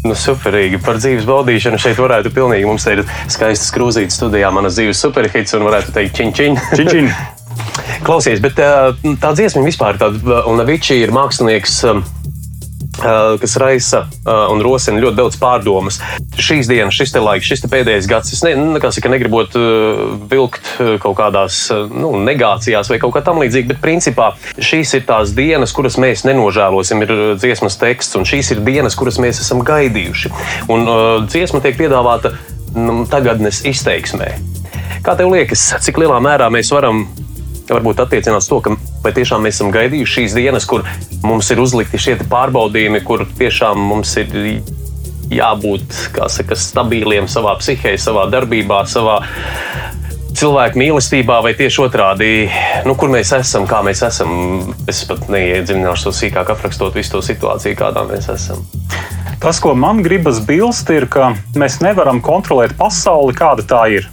Nu, 0.05 0.13
superīgi. 0.13 0.77
Par 0.85 0.99
dzīves 1.01 1.25
baudīšanu 1.25 1.79
šeit 1.81 1.97
varētu 1.97 2.29
pilnīgi. 2.35 2.67
Mums 2.69 2.85
ir 2.91 3.01
skaists 3.27 3.73
krūzītes 3.73 4.19
studijā, 4.19 4.51
manas 4.53 4.77
dzīves 4.77 5.01
superhits, 5.01 5.55
un 5.57 5.65
varētu 5.65 5.95
teikt, 5.95 6.19
čiņķiņ. 6.19 6.61
čiņ. 6.77 7.09
Klausies, 8.05 8.41
bet 8.43 8.59
tā 8.59 9.31
dziesma 9.37 9.63
vispār 9.65 9.95
ir 9.95 10.03
tāda, 10.03 10.43
un 10.49 10.61
Vičī 10.67 11.01
ir 11.03 11.15
mākslinieks. 11.15 11.81
Kas 12.95 13.57
raisa 13.59 14.05
un 14.23 14.61
rosina 14.63 15.01
ļoti 15.03 15.17
daudz 15.17 15.35
pārdomas. 15.35 15.97
Šīs 16.39 16.69
dienas, 16.69 16.95
šis 16.95 17.11
laiks, 17.19 17.49
šis 17.49 17.65
pēdējais 17.67 18.07
gads, 18.07 18.31
es 18.31 18.39
ne, 18.45 18.53
nu, 18.55 18.79
saka, 18.79 19.11
negribot 19.11 19.57
vilkt 20.31 20.69
kaut 21.03 21.17
kādās 21.19 21.57
nu, 21.91 22.13
negācijās 22.23 22.87
vai 22.93 23.01
kaut 23.03 23.17
kā 23.17 23.23
tamlīdzīga, 23.27 23.73
bet 23.73 23.81
principā 23.83 24.29
šīs 24.55 24.95
ir 24.95 25.03
tās 25.09 25.35
dienas, 25.35 25.75
kuras 25.75 25.99
mēs 25.99 26.23
nenožēlosim, 26.23 27.03
ir 27.03 27.13
dziesmas 27.35 27.75
teksts, 27.83 28.15
un 28.15 28.23
šīs 28.31 28.55
ir 28.55 28.63
dienas, 28.63 28.95
kuras 28.95 29.19
mēs 29.19 29.43
esam 29.43 29.65
gaidījuši. 29.67 30.31
Un 30.71 30.87
uh, 30.87 31.03
dziesma 31.27 31.59
tiek 31.67 31.75
piedāvāta 31.81 32.37
nu, 32.79 33.03
tagadnes 33.11 33.65
izteiksmē. 33.67 34.31
Kā 35.05 35.19
tev 35.19 35.35
liekas, 35.35 35.67
cik 35.83 35.99
lielā 36.01 36.23
mērā 36.23 36.47
mēs 36.53 36.71
varam 36.73 37.05
varbūt 37.69 38.01
attiecinās 38.03 38.49
to, 38.49 38.59
ka 38.63 38.75
vai 39.03 39.13
tiešām 39.15 39.45
mēs 39.45 39.59
esam 39.59 39.71
gaidījuši 39.73 40.19
šīs 40.19 40.37
dienas, 40.37 40.67
kur 40.69 40.85
mums 41.25 41.49
ir 41.53 41.61
uzlikti 41.63 42.01
šie 42.01 42.17
pārbaudījumi, 42.29 43.03
kur 43.05 43.25
tiešām 43.39 43.79
mums 43.89 44.15
ir 44.21 44.61
jābūt 45.33 45.95
saka, 46.29 46.57
stabiliem 46.59 47.29
savā 47.31 47.55
psihē, 47.61 47.95
savā 48.01 48.27
darbībā, 48.33 48.83
savā 48.89 49.21
cilvēku 50.35 50.79
mīlestībā, 50.79 51.39
vai 51.43 51.53
tieši 51.57 51.81
otrādi, 51.85 52.29
nu, 52.85 52.95
kur 52.99 53.11
mēs 53.13 53.31
esam, 53.37 53.67
kā 53.69 53.81
mēs 53.85 54.03
esam. 54.05 54.33
Es 54.91 55.03
pat 55.07 55.29
neiedziļināšu 55.31 56.09
to 56.09 56.15
sīkāk, 56.15 56.51
aprakstot 56.51 56.97
visu 56.97 57.15
to 57.15 57.23
situāciju, 57.25 57.77
kādā 57.79 58.03
mēs 58.09 58.27
esam. 58.33 58.65
Tas, 59.41 59.59
ko 59.63 59.73
man 59.77 60.01
gribas 60.05 60.41
bilst, 60.43 60.89
ir, 60.95 61.07
ka 61.11 61.33
mēs 61.59 61.79
nevaram 61.83 62.21
kontrolēt 62.23 62.75
pasauli, 62.79 63.35
kāda 63.37 63.65
tā 63.67 63.83
ir. 63.99 64.09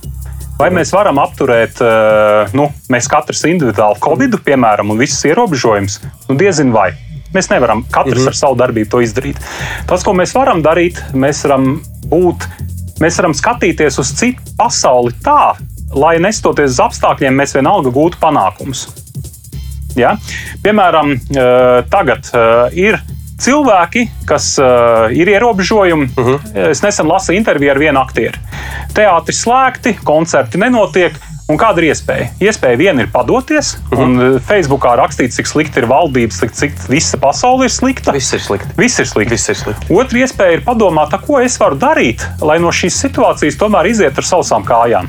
Vai 0.63 0.69
mēs 0.71 0.93
varam 0.95 1.19
apturēt, 1.19 1.81
nu, 2.55 2.69
mēs 2.93 3.09
katrs 3.11 3.41
individuāli 3.51 3.99
Covid, 4.05 4.37
piemēram, 4.47 4.93
un 4.95 5.01
visas 5.01 5.25
ierobežojumus? 5.27 5.97
Nu, 6.29 6.37
diezin 6.39 6.71
vai. 6.71 6.93
Mēs 7.35 7.49
nevaram 7.51 7.83
katrs 7.91 8.21
mm 8.21 8.23
-hmm. 8.23 8.31
ar 8.31 8.37
savu 8.39 8.59
darbību 8.61 8.91
to 8.91 9.01
izdarīt. 9.03 9.41
Tas, 9.91 10.05
ko 10.07 10.15
mēs 10.15 10.35
varam 10.37 10.63
darīt, 10.63 11.01
mēs 11.15 11.43
varam 11.49 11.81
būt, 12.07 12.47
mēs 13.01 13.19
varam 13.19 13.35
skatīties 13.35 13.99
uz 13.99 14.13
citu 14.21 14.55
pasauli 14.59 15.11
tā, 15.25 15.57
lai 15.95 16.19
nestoties 16.19 16.71
uz 16.71 16.81
apstākļiem, 16.81 17.35
mēs 17.35 17.55
vienalga 17.59 17.91
gūtu 17.91 18.21
panākumus. 18.21 18.87
Ja? 19.97 20.17
Piemēram, 20.63 21.19
tagad 21.91 22.31
ir 22.73 23.01
cilvēki, 23.43 24.07
kas 24.29 24.55
uh, 24.63 25.11
ir 25.11 25.29
ierobežojumi. 25.35 26.09
Uh 26.17 26.23
Mhm. 26.23 26.35
-huh. 26.35 26.71
Es 26.71 26.83
nesen 26.83 27.07
lasīju 27.07 27.37
interviju 27.37 27.71
ar 27.71 27.79
vienu 27.79 28.01
aktieru. 28.01 28.39
Teātris 28.95 29.43
slēgti, 29.45 29.97
koncerti 30.05 30.59
nenotiek. 30.59 31.13
Un 31.51 31.59
kāda 31.59 31.83
ir 31.83 31.91
iespēja? 31.91 32.29
Iespēja 32.41 32.77
viena 32.79 33.03
ir 33.03 33.09
padoties, 33.13 33.75
uh 33.75 33.99
-huh. 33.99 34.03
un 34.05 34.41
Facebookā 34.49 34.95
rakstīts, 34.97 35.37
cik 35.37 35.47
slikti 35.47 35.79
ir 35.81 35.87
valdības, 35.87 36.39
cik, 36.41 36.53
cik 36.53 36.73
visa 36.89 37.19
pasaule 37.19 37.65
ir 37.65 37.71
slikta. 37.71 38.13
Viss 38.13 38.33
ir 38.33 38.41
slikti. 38.41 38.69
Viss 38.77 38.99
ir 38.99 39.07
slikti. 39.07 39.31
Viss 39.31 39.49
ir 39.49 39.55
slikti. 39.57 39.87
Otra 39.95 40.19
iespēja 40.19 40.53
ir 40.53 40.61
padomāt, 40.65 41.27
ko 41.27 41.41
es 41.41 41.59
varu 41.61 41.77
darīt, 41.77 42.23
lai 42.41 42.59
no 42.59 42.69
šīs 42.69 42.97
situācijas 43.07 43.59
tomēr 43.59 43.87
iziet 43.91 44.19
ar 44.19 44.25
sausām 44.25 44.65
kājām. 44.65 45.07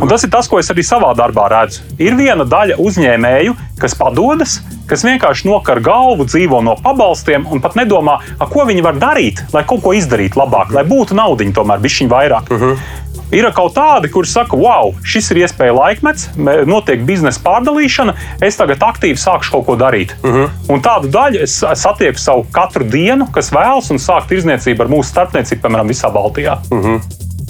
Un 0.00 0.08
tas 0.08 0.24
ir 0.24 0.30
tas, 0.30 0.48
ko 0.48 0.58
es 0.58 0.70
arī 0.70 0.82
savā 0.82 1.14
darbā 1.16 1.48
redzu. 1.50 1.80
Ir 1.98 2.14
viena 2.16 2.44
daļa 2.44 2.76
uzņēmēju, 2.78 3.54
kas 3.78 3.94
padodas, 3.94 4.60
kas 4.88 5.04
vienkārši 5.06 5.48
nokar 5.48 5.80
galvu, 5.84 6.26
dzīvo 6.28 6.62
no 6.64 6.76
pabalstiem 6.82 7.46
un 7.50 7.62
pat 7.64 7.76
nedomā, 7.78 8.18
ko 8.52 8.64
viņi 8.68 8.84
var 8.84 8.98
darīt, 9.00 9.44
lai 9.54 9.64
kaut 9.68 9.84
ko 9.84 9.94
izdarītu 9.96 10.40
labāk, 10.40 10.72
lai 10.74 10.86
būtu 10.88 11.18
naudiņa 11.18 11.56
tomēr 11.60 11.84
bišķiņ 11.84 12.10
vairāk. 12.14 12.50
Uh 12.50 12.62
-huh. 12.62 12.88
Ir 13.28 13.44
kaut 13.52 13.74
tādi, 13.76 14.08
kuriem 14.08 14.30
saka, 14.30 14.56
wow, 14.56 14.94
šis 15.04 15.30
ir 15.30 15.42
iespēja 15.42 15.74
laikmets, 15.76 16.30
notiek 16.66 17.02
biznesa 17.04 17.40
pārdalīšana, 17.44 18.14
es 18.40 18.56
tagad 18.56 18.80
aktīvi 18.80 19.20
sākšu 19.20 19.52
kaut 19.52 19.66
ko 19.66 19.76
darīt. 19.76 20.14
Uh 20.22 20.30
-huh. 20.30 20.50
Un 20.68 20.80
tādu 20.80 21.12
daļu 21.12 21.42
es 21.42 21.64
satieku 21.74 22.18
savu 22.18 22.46
katru 22.52 22.84
dienu, 22.84 23.28
kas 23.32 23.52
vēlas 23.52 23.90
un 23.90 23.98
sāk 23.98 24.28
tirzniecību 24.28 24.82
ar 24.82 24.88
mūsu 24.88 25.12
starpniecību, 25.12 25.60
piemēram, 25.62 25.88
visā 25.88 26.12
Baltijā. 26.12 26.58
Uh 26.70 26.78
-huh. 26.78 27.00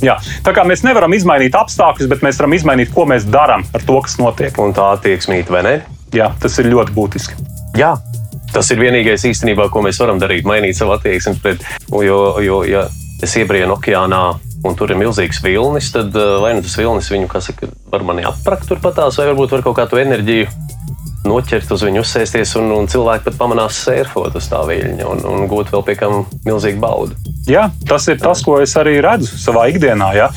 Jā, 0.03 0.17
tā 0.47 0.55
kā 0.55 0.63
mēs 0.67 0.85
nevaram 0.87 1.13
izmainīt 1.13 1.55
apstākļus, 1.59 2.09
bet 2.09 2.21
mēs 2.23 2.39
varam 2.39 2.53
izmainīt, 2.53 2.95
ko 2.95 3.05
mēs 3.05 3.27
darām 3.27 3.65
ar 3.75 3.83
to, 3.83 4.01
kas 4.01 4.19
notiek. 4.19 4.59
Un 4.59 4.75
tā 4.75 4.93
attieksmīte, 4.95 5.51
vai 5.51 5.63
ne? 5.63 5.98
Jā, 6.17 6.33
tas 6.41 6.59
ir 6.61 6.71
ļoti 6.73 6.95
būtiski. 6.97 7.37
Jā. 7.79 7.97
Tas 8.49 8.71
ir 8.73 8.81
vienīgais 8.81 9.27
īstenībā, 9.29 9.67
ko 9.69 9.83
mēs 9.85 9.99
varam 10.01 10.21
darīt, 10.21 10.47
mainīt 10.49 10.79
savu 10.79 10.95
attieksmi 10.95 11.37
pret. 11.43 11.65
Jo, 11.93 12.39
jo 12.41 12.63
ja 12.65 12.87
es 13.23 13.35
iebrienu 13.37 13.77
okeānā 13.77 14.23
un 14.67 14.79
tur 14.79 14.91
ir 14.91 14.99
milzīgs 14.99 15.43
vilnis, 15.45 15.93
tad 15.95 16.17
eh, 16.17 16.39
vai 16.43 16.55
nu 16.57 16.65
tas 16.65 16.79
vilnis 16.79 17.11
viņu, 17.13 17.29
kā 17.31 17.43
saka, 17.45 17.69
var 17.93 18.07
mani 18.07 18.27
aprakt 18.27 18.67
turpatās, 18.71 19.21
vai 19.21 19.29
varbūt 19.31 19.55
var 19.55 19.67
kaut 19.67 19.79
kādu 19.79 20.01
enerģiju 20.03 20.49
noķert 21.29 21.73
uz 21.75 21.83
viņu, 21.85 22.03
uzsēsties, 22.05 22.55
un, 22.61 22.71
un 22.73 22.87
cilvēki 22.91 23.27
pat 23.27 23.37
pamanās 23.41 23.81
sērfot 23.85 24.39
uz 24.39 24.47
tā 24.49 24.63
viļņa 24.69 25.09
un, 25.11 25.23
un 25.29 25.49
gūt 25.51 25.73
vēl 25.75 25.85
pie 25.85 25.97
kam 25.99 26.23
milzīgu 26.47 26.81
baudu. 26.83 27.19
Jā, 27.49 27.69
tas 27.89 28.07
ir 28.13 28.21
tas, 28.23 28.43
ko 28.45 28.59
es 28.63 28.75
arī 28.79 28.99
redzu 29.05 29.39
savā 29.41 29.67
ikdienā. 29.73 30.13
Ja? 30.17 30.29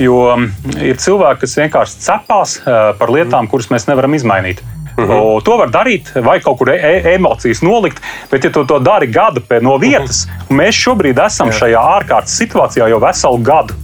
Jo 0.00 0.20
mm, 0.36 0.80
ir 0.88 1.00
cilvēki, 1.00 1.42
kas 1.44 1.58
vienkārši 1.62 2.02
cepās 2.06 2.58
eh, 2.62 2.80
par 3.00 3.12
lietām, 3.14 3.50
kuras 3.50 3.70
mēs 3.74 3.88
nevaram 3.90 4.16
izmainīt. 4.16 4.62
Uh 4.98 5.04
-huh. 5.04 5.42
To 5.44 5.56
var 5.56 5.70
darīt, 5.70 6.10
vai 6.24 6.40
kaut 6.40 6.58
kur 6.58 6.70
e 6.70 6.76
e 6.76 7.14
emocijas 7.14 7.62
nolikt, 7.62 8.00
bet, 8.30 8.44
ja 8.44 8.50
tu 8.50 8.64
to 8.64 8.78
dari 8.78 9.06
gada 9.06 9.40
no 9.60 9.76
vietas, 9.78 10.26
uh 10.26 10.30
-huh. 10.30 10.56
mēs 10.56 10.74
šobrīd 10.74 11.26
esam 11.26 11.48
Jā. 11.48 11.58
šajā 11.58 11.82
ārkārtas 11.98 12.34
situācijā 12.42 12.88
jau 12.88 13.00
veselu 13.00 13.38
gadu. 13.38 13.74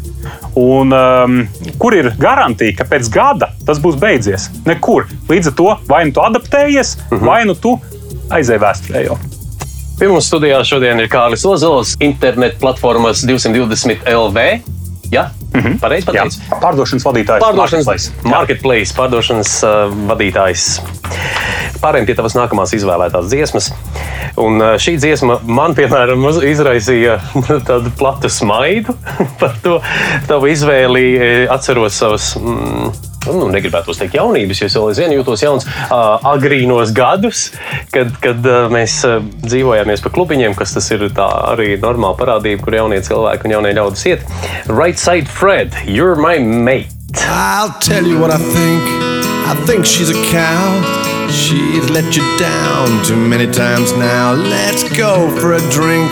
Un, 0.54 0.92
um, 0.92 1.48
kur 1.78 1.94
ir 1.94 2.12
garantija, 2.18 2.72
ka 2.78 2.84
pēc 2.84 3.10
gada 3.12 3.48
tas 3.66 3.78
būs 3.78 3.96
beidzies? 3.98 4.50
Nekur. 4.64 5.06
Līdz 5.28 5.46
ar 5.46 5.52
to 5.52 5.78
vai 5.88 6.04
nu 6.04 6.12
tu 6.12 6.20
adaptējies, 6.20 6.96
uh 6.96 7.18
-huh. 7.18 7.26
vai 7.26 7.44
nu 7.44 7.54
tu 7.54 7.80
aizēji 8.30 8.60
vēsturē 8.60 9.04
jau. 9.04 9.18
Pie 9.98 10.08
mums 10.08 10.26
studijā 10.26 10.64
šodien 10.64 11.00
ir 11.00 11.08
Kārlis 11.08 11.44
Ozols, 11.46 11.96
internetu 12.00 12.58
platformas 12.58 13.22
220 13.22 13.98
LV. 14.14 14.60
Jā, 15.12 15.28
mm 15.54 15.60
-hmm. 15.60 15.78
pareizi 15.80 16.06
pateicis. 16.06 16.40
Pārdošanas 16.50 17.06
vadītājs. 17.06 17.44
Pārdošanas 17.44 17.86
marketplace, 17.86 18.28
marketplace 18.34 18.96
pārdošanas 18.98 19.52
uh, 19.64 19.94
vadītājs. 20.10 20.66
Pārējiem 21.82 22.06
pie 22.08 22.14
tavas 22.18 22.36
nākamās 22.38 22.74
izvēlētās 22.76 23.28
dziesmas. 23.28 23.72
Un 24.40 24.60
uh, 24.60 24.74
šī 24.80 24.96
dziesma 24.98 25.38
man, 25.46 25.74
piemēram, 25.78 26.24
izraisīja 26.42 27.18
tādu 27.68 27.92
platu 27.98 28.28
smaidu 28.28 28.96
par 29.40 29.56
to 29.62 29.80
tavu 30.28 30.50
izvēli. 30.52 31.04
Eh, 31.14 31.52
Atceros 31.54 31.98
savas. 31.98 32.34
Mm, 32.40 32.90
Nu, 33.28 33.48
negribētu 33.52 33.94
teikt, 33.96 34.16
jaunības, 34.18 34.60
jo 34.60 34.68
es 34.68 34.76
vēl 34.76 34.90
aizvien 34.90 35.14
jūtos 35.16 35.44
jauns, 35.44 35.66
uh, 35.88 36.18
agrīnos 36.34 36.92
gadus, 36.96 37.46
kad, 37.94 38.12
kad 38.24 38.44
uh, 38.48 38.66
mēs 38.72 38.98
uh, 39.08 39.20
dzīvojāmies 39.44 40.04
pa 40.04 40.12
klubiņiem, 40.14 40.56
kas 40.58 40.76
tas 40.76 40.90
ir 40.94 41.06
arī 41.14 41.74
normāla 41.80 42.18
parādība, 42.18 42.62
kur 42.64 42.78
jaunie 42.80 43.00
cilvēki 43.04 43.48
un 43.48 43.56
jaunie 43.56 43.74
ļaudis 43.78 44.06
iet. 44.12 44.28
Right 44.68 45.00
side 45.00 45.28
Fred, 45.28 45.74
you're 45.86 46.16
my 46.16 46.38
mate. 46.38 46.92
I'll 47.26 47.78
tell 47.80 48.04
you 48.04 48.18
what 48.18 48.30
I 48.30 48.38
think. 48.38 48.82
I 49.46 49.54
think 49.66 49.86
she's 49.86 50.10
a 50.10 50.20
cow. 50.30 51.04
She's 51.30 51.90
let 51.90 52.16
you 52.16 52.22
down 52.38 53.04
too 53.04 53.16
many 53.16 53.50
times 53.50 53.92
now. 53.92 54.32
Let's 54.32 54.84
go 54.96 55.30
for 55.40 55.54
a 55.54 55.60
drink. 55.70 56.10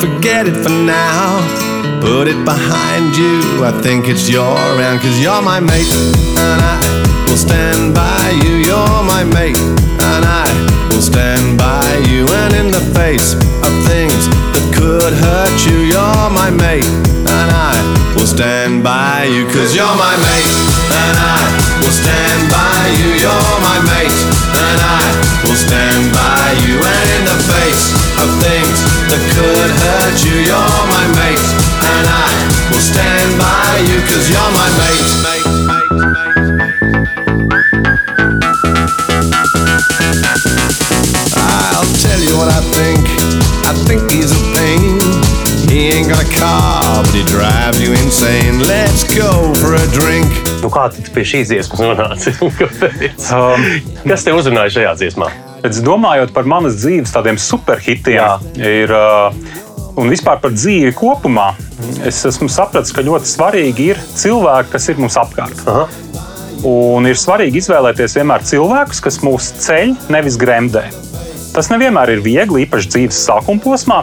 Forget 0.00 0.46
it 0.46 0.56
for 0.62 0.70
now. 0.70 1.71
Put 2.02 2.26
it 2.26 2.44
behind 2.44 3.14
you. 3.14 3.62
I 3.62 3.70
think 3.78 4.08
it's 4.08 4.28
your 4.28 4.58
round, 4.74 4.98
cause 5.00 5.22
you're 5.22 5.40
my 5.40 5.60
mate. 5.60 5.86
And 6.34 6.58
I 6.58 6.74
will 7.30 7.38
stand 7.38 7.94
by 7.94 8.42
you. 8.42 8.58
You're 8.58 9.02
my 9.06 9.22
mate. 9.22 9.54
And 10.02 10.26
I 10.26 10.42
will 10.90 11.00
stand 11.00 11.56
by 11.62 11.86
you. 12.10 12.26
And 12.26 12.58
in 12.58 12.68
the 12.74 12.82
face 12.98 13.38
of 13.38 13.70
things 13.86 14.26
that 14.50 14.66
could 14.74 15.14
hurt 15.14 15.54
you, 15.62 15.94
you're 15.94 16.26
my 16.34 16.50
mate. 16.50 16.90
And 17.22 17.48
I 17.54 17.78
will 18.18 18.26
stand 18.26 18.82
by 18.82 19.30
you, 19.30 19.46
cause 19.54 19.70
you're 19.70 19.94
my 19.94 20.18
mate. 20.26 20.54
And 20.90 21.14
I 21.22 21.38
will 21.78 21.94
stand 21.94 22.50
by 22.50 22.82
you. 22.98 23.14
You're 23.22 23.54
my 23.62 23.78
mate. 23.94 24.18
And 24.58 24.78
I 24.82 25.06
will 25.46 25.54
stand 25.54 26.10
by 26.10 26.50
you. 26.66 26.82
And 26.82 27.06
in 27.14 27.22
the 27.30 27.38
face 27.46 27.94
of 28.18 28.26
things 28.42 28.91
that 29.12 29.20
could 29.36 29.72
hurt 29.84 30.16
you, 30.24 30.40
you're 30.48 30.84
my 30.88 31.04
mate. 31.20 31.44
And 31.84 32.08
I 32.08 32.32
will 32.72 32.80
stand 32.80 33.36
by 33.36 33.84
you, 33.84 34.00
cause 34.08 34.24
you're 34.32 34.52
my 34.56 34.68
mate. 34.80 35.04
mate, 35.20 35.44
mate, 35.68 35.92
mate. 36.00 37.42
I'll 41.36 41.92
tell 42.00 42.20
you 42.24 42.32
what 42.40 42.48
I 42.48 42.64
think. 42.72 43.04
I 43.68 43.76
think 43.84 44.08
he's 44.08 44.32
a 44.32 44.40
pain. 44.56 44.96
He 45.68 45.92
ain't 45.92 46.08
got 46.08 46.24
a 46.24 46.30
car, 46.32 47.04
but 47.04 47.12
he 47.12 47.22
drives 47.24 47.80
you 47.84 47.92
insane. 47.92 48.60
Let's 48.64 49.04
go 49.04 49.52
for 49.60 49.74
a 49.76 49.86
drink. 49.92 50.32
Nu, 50.64 50.72
kā 50.72 50.88
tu 50.88 51.04
pie 51.12 51.24
šīs 51.26 51.52
dziesmas 51.52 51.84
nonāci? 51.84 52.32
Kāpēc? 52.60 53.28
Um, 53.28 53.72
Kas 54.08 54.24
te 54.24 54.32
uzrunāja 54.32 54.78
šajā 54.80 55.00
dziesmā? 55.04 55.51
Bet 55.62 55.78
domājot 55.86 56.32
par 56.34 56.48
manas 56.50 56.80
dzīves 56.80 57.12
tādiem 57.14 57.36
superhitiem, 57.38 58.48
ir, 58.58 58.90
uh, 58.90 59.30
un 60.00 60.10
vispār 60.10 60.40
par 60.42 60.54
dzīvi 60.54 60.90
kopumā, 60.98 61.52
es 62.08 62.18
esmu 62.26 62.48
sapratis, 62.50 62.90
ka 62.94 63.04
ļoti 63.06 63.30
svarīgi 63.30 63.92
ir 63.92 64.00
cilvēki, 64.18 64.72
kas 64.74 64.88
ir 64.90 64.98
mums 64.98 65.18
apkārt. 65.20 65.62
Aha. 65.70 65.86
Un 66.66 67.06
ir 67.10 67.18
svarīgi 67.18 67.62
izvēlēties 67.62 68.18
vienmēr 68.18 68.42
cilvēkus, 68.46 69.02
kas 69.02 69.20
mūs 69.22 69.52
ceļ, 69.62 69.94
nevis 70.14 70.38
gremdē. 70.38 70.84
Tas 71.52 71.68
nevienmēr 71.70 72.14
ir 72.14 72.22
viegli, 72.24 72.64
īpaši 72.64 72.90
dzīves 72.94 73.22
sākuma 73.26 73.62
posmā, 73.62 74.00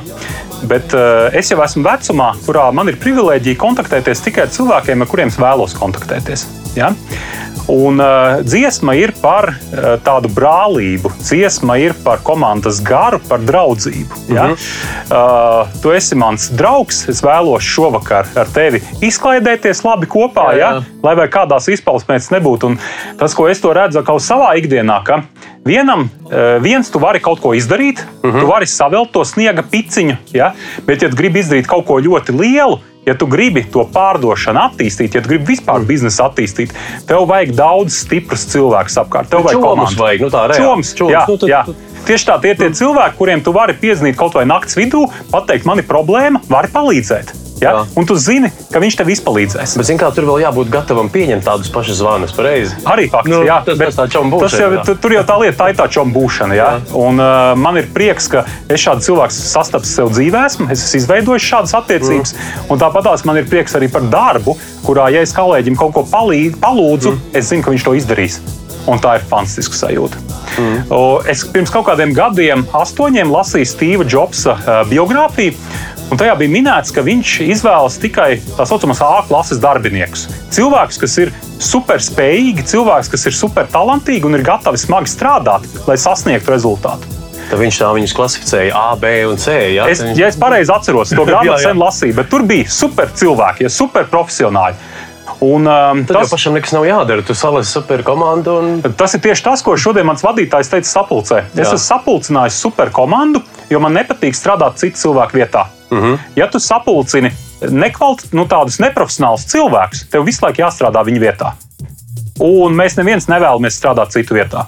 bet 0.69 0.95
uh, 0.95 1.27
es 1.35 1.51
jau 1.51 1.59
esmu 1.65 1.83
vecumā, 1.87 2.33
kurā 2.45 2.69
man 2.75 2.91
ir 2.91 2.99
privilēģija 3.01 3.59
kontaktēties 3.59 4.23
tikai 4.27 4.45
ar 4.45 4.55
cilvēkiem, 4.55 5.03
ar 5.03 5.11
kuriem 5.11 5.31
es 5.33 5.39
vēlos 5.41 5.75
kontaktēties. 5.79 6.45
Ja? 6.77 6.93
Un 7.69 8.01
uh, 8.01 8.39
dziesma 8.41 8.95
ir 8.97 9.13
par 9.21 9.51
uh, 9.51 9.93
tādu 10.01 10.31
brālību, 10.33 11.11
dziesma 11.21 11.77
ir 11.77 11.93
par 12.03 12.23
komandas 12.25 12.79
garu, 12.81 13.19
par 13.29 13.43
draudzību. 13.45 14.23
Ja? 14.33 14.47
Uh 14.49 14.57
-huh. 14.57 15.67
uh, 15.67 15.81
tu 15.81 15.91
esi 15.93 16.15
mans 16.15 16.49
draugs, 16.49 17.05
es 17.09 17.21
vēlos 17.23 17.61
šovakar 17.61 18.25
ar 18.35 18.47
tevi 18.53 18.81
izklaidēties 19.01 19.83
labi 19.83 20.09
kopā, 20.09 20.49
Jā, 20.53 20.57
ja? 20.57 20.71
jā. 20.73 20.83
lai 21.03 21.15
vai 21.15 21.27
kādās 21.27 21.69
izpausmēs 21.69 22.31
nebūtu. 22.31 22.65
Un 22.65 22.79
tas, 23.17 23.33
ko 23.33 23.47
es 23.47 23.61
to 23.61 23.73
redzu 23.73 24.03
kaut 24.03 24.21
savā 24.21 24.55
ikdienā, 24.57 25.03
ka 25.03 25.23
vienam 25.65 26.09
eh, 26.31 26.57
viens 26.61 26.89
tu 26.91 26.99
vari 26.99 27.19
kaut 27.19 27.39
ko 27.39 27.53
izdarīt, 27.53 27.99
uh 27.99 28.33
-huh. 28.33 28.39
tu 28.39 28.47
vari 28.47 28.67
savelt 28.67 29.11
to 29.11 29.25
sniega 29.25 29.63
piciņu, 29.71 30.15
ja? 30.33 30.53
bet, 30.87 31.01
ja 31.01 31.09
gribi 31.09 31.39
izdarīt 31.39 31.67
kaut 31.67 31.85
ko 31.85 31.99
ļoti 31.99 32.39
lielu, 32.39 32.79
Ja 33.09 33.15
tu 33.17 33.25
gribi 33.25 33.63
to 33.73 33.87
pārdošanu 33.89 34.61
attīstīt, 34.67 35.17
ja 35.17 35.23
tu 35.25 35.31
gribi 35.33 35.55
vispār 35.55 35.81
biznesu 35.89 36.21
attīstīt, 36.27 36.75
tev 37.09 37.25
vajag 37.29 37.55
daudz 37.57 37.97
stiprus 38.03 38.45
cilvēkus 38.53 38.99
apkārt. 39.01 39.31
Tev 39.33 39.41
vajag 39.47 39.57
Čomus 39.57 39.73
komandu. 39.73 40.03
vajag, 40.03 40.21
nu 40.21 40.29
tā 40.29 40.43
reāli. 40.51 40.61
Čoms, 40.61 40.93
Čoms, 40.93 41.13
jā, 41.15 41.23
nu 41.27 41.37
tad- 41.41 41.49
jā. 41.49 41.63
Tieši 42.05 42.25
tā, 42.29 42.37
tie 42.41 42.53
ir 42.53 42.57
tie 42.61 42.69
cilvēki, 42.69 43.17
kuriem 43.17 43.41
tu 43.43 43.51
vari 43.51 43.73
piezīmēt 43.73 44.15
kaut 44.15 44.33
vai 44.37 44.45
naktas 44.45 44.77
vidū, 44.79 45.03
pateikt, 45.33 45.65
man 45.65 45.81
ir 45.81 45.87
problēma, 45.89 46.39
vari 46.47 46.67
palīdzēt. 46.71 47.48
Ja? 47.59 47.71
Jā. 47.71 47.83
Un 47.99 48.07
tu 48.07 48.15
zini, 48.19 48.51
ka 48.71 48.79
viņš 48.81 48.97
tev 48.99 49.11
izpalīdzēs. 49.13 49.75
Bet, 49.79 49.87
zini, 49.89 49.99
kā 49.99 50.09
tur 50.15 50.27
vēl 50.29 50.43
jābūt 50.45 50.71
gatavam 50.71 51.09
pieņemt 51.11 51.43
tādus 51.47 51.71
pašus 51.73 51.99
zvanus, 51.99 52.33
pareizi. 52.35 52.77
Arī 52.87 53.09
fakts, 53.11 53.29
Nu, 53.31 53.41
jā, 53.43 53.59
tas- 53.65 53.77
bet 53.77 53.91
tas 53.91 53.97
tā 53.99 54.07
čombu 54.11 54.39
tas 54.39 54.55
jau, 54.55 54.71
jā. 54.71 54.85
tu- 54.85 54.95
tur 54.95 55.11
jau 55.11 55.23
tā 55.23 55.39
lieta, 55.41 55.57
tā 55.63 55.69
ir 55.69 55.75
tā 55.75 55.89
čombu 55.91 56.21
būšana. 56.21 56.55
Jā. 56.55 56.69
Un, 56.95 57.19
uh, 57.19 57.55
man 57.55 57.77
ir 57.77 57.87
prieks, 57.93 58.29
ka 58.31 58.45
es 58.69 58.79
šādu 58.79 59.03
cilvēku 59.03 59.35
sastapu 59.35 59.85
sev 59.85 60.09
dzīvē, 60.09 60.45
es 60.45 60.55
esmu 60.55 61.01
izveidojis 61.01 61.49
šādas 61.51 61.75
attiecības. 61.75 62.33
Mm. 62.69 62.79
Tāpat 62.79 63.25
man 63.25 63.37
ir 63.37 63.45
prieks 63.45 63.75
arī 63.75 63.91
par 63.91 64.01
darbu, 64.01 64.57
kurā, 64.85 65.11
ja 65.11 65.21
es 65.21 65.33
kolēģim 65.33 65.75
kaut 65.77 65.93
ko 65.93 66.03
palīd, 66.03 66.55
palūdzu, 66.61 67.11
mm. 67.11 67.19
es 67.33 67.49
zinu, 67.49 67.63
ka 67.63 67.71
viņš 67.71 67.83
to 67.83 67.91
izdarīs. 67.99 68.39
Un 68.87 68.97
tā 68.97 69.19
ir 69.19 69.25
fantastiska 69.29 69.75
sajūta. 69.75 70.17
Mm. 70.57 71.27
Es 71.29 71.43
pirms 71.45 71.69
kaut 71.69 71.85
kādiem 71.85 72.13
gadiem, 72.15 72.65
astoņiem, 72.73 73.29
lasīju 73.29 73.67
Steva 73.67 74.07
Jobsa 74.07 74.55
biogrāfiju. 74.89 75.53
Un 76.09 76.17
tajā 76.17 76.33
bija 76.39 76.49
minēts, 76.49 76.89
ka 76.89 77.03
viņš 77.05 77.35
izvēlas 77.53 77.99
tikai 78.01 78.39
tā 78.57 78.65
saucamos 78.65 79.01
A 79.05 79.21
klases 79.27 79.59
darbiniekus. 79.61 80.25
Cilvēkus, 80.55 80.97
kas 81.03 81.17
ir 81.21 81.33
superspējīgi, 81.61 82.65
cilvēkus, 82.71 83.11
kas 83.13 83.27
ir 83.29 83.35
supertalantīgi 83.37 84.25
un 84.25 84.39
ir 84.39 84.45
gatavi 84.47 84.81
smagi 84.81 85.11
strādāt, 85.11 85.67
lai 85.85 85.99
sasniegtu 86.01 86.55
rezultātu. 86.55 87.17
Tad 87.49 87.61
viņš 87.61 87.77
tā 87.81 87.91
viņus 87.93 88.15
klasificēja 88.17 88.73
A, 88.77 88.95
B 88.97 89.11
un 89.29 89.37
C. 89.41 89.53
Ja, 89.75 89.85
es, 89.89 90.01
ja 90.17 90.29
es 90.29 90.37
pareizi 90.39 90.73
atceros, 90.73 91.13
to 91.13 91.25
grāmatu 91.29 91.61
sen 91.61 91.77
lasīju, 91.81 92.17
bet 92.17 92.33
tur 92.33 92.45
bija 92.49 92.65
super 92.73 93.13
cilvēki, 93.13 93.67
ja 93.67 93.73
super 93.73 94.09
profesionāļi. 94.09 94.81
Un, 95.39 95.63
um, 95.63 96.01
Tad 96.03 96.17
tas, 96.17 96.33
pašam 96.33 96.57
nekas 96.57 96.73
nav 96.75 96.83
jādara. 96.83 97.23
Tu 97.23 97.35
salasi 97.37 97.71
superkomandu. 97.71 98.55
Un... 98.59 98.95
Tas 98.99 99.13
ir 99.15 99.21
tieši 99.23 99.45
tas, 99.45 99.61
ko 99.63 99.77
šodien 99.79 100.07
mans 100.09 100.23
vadītājs 100.25 100.71
teica 100.73 100.89
sapulcē. 100.89 101.45
Es 101.53 101.61
Jā. 101.61 101.67
esmu 101.69 101.79
sapulcinājis 101.85 102.57
superkomandu, 102.59 103.39
jo 103.69 103.79
man 103.79 103.95
nepatīk 103.97 104.35
strādāt 104.37 104.79
citu 104.81 104.97
cilvēku 104.97 105.37
vietā. 105.37 105.65
Mhm. 105.89 106.03
-huh. 106.03 106.19
Ja 106.35 106.47
tu 106.47 106.59
sapulcini 106.59 107.31
nekvalitātes, 107.61 108.31
nu, 108.31 108.45
tādus 108.45 108.79
neprofesionālus 108.79 109.45
cilvēkus, 109.45 110.09
tev 110.11 110.25
visu 110.25 110.45
laiku 110.45 110.61
jāstrādā 110.61 111.03
viņu 111.05 111.19
vietā. 111.19 111.53
Un 112.39 112.75
mēs 112.75 112.95
neviens 112.97 113.27
nevēlamies 113.27 113.75
strādāt 113.75 114.11
citu 114.15 114.33
vietā. 114.33 114.65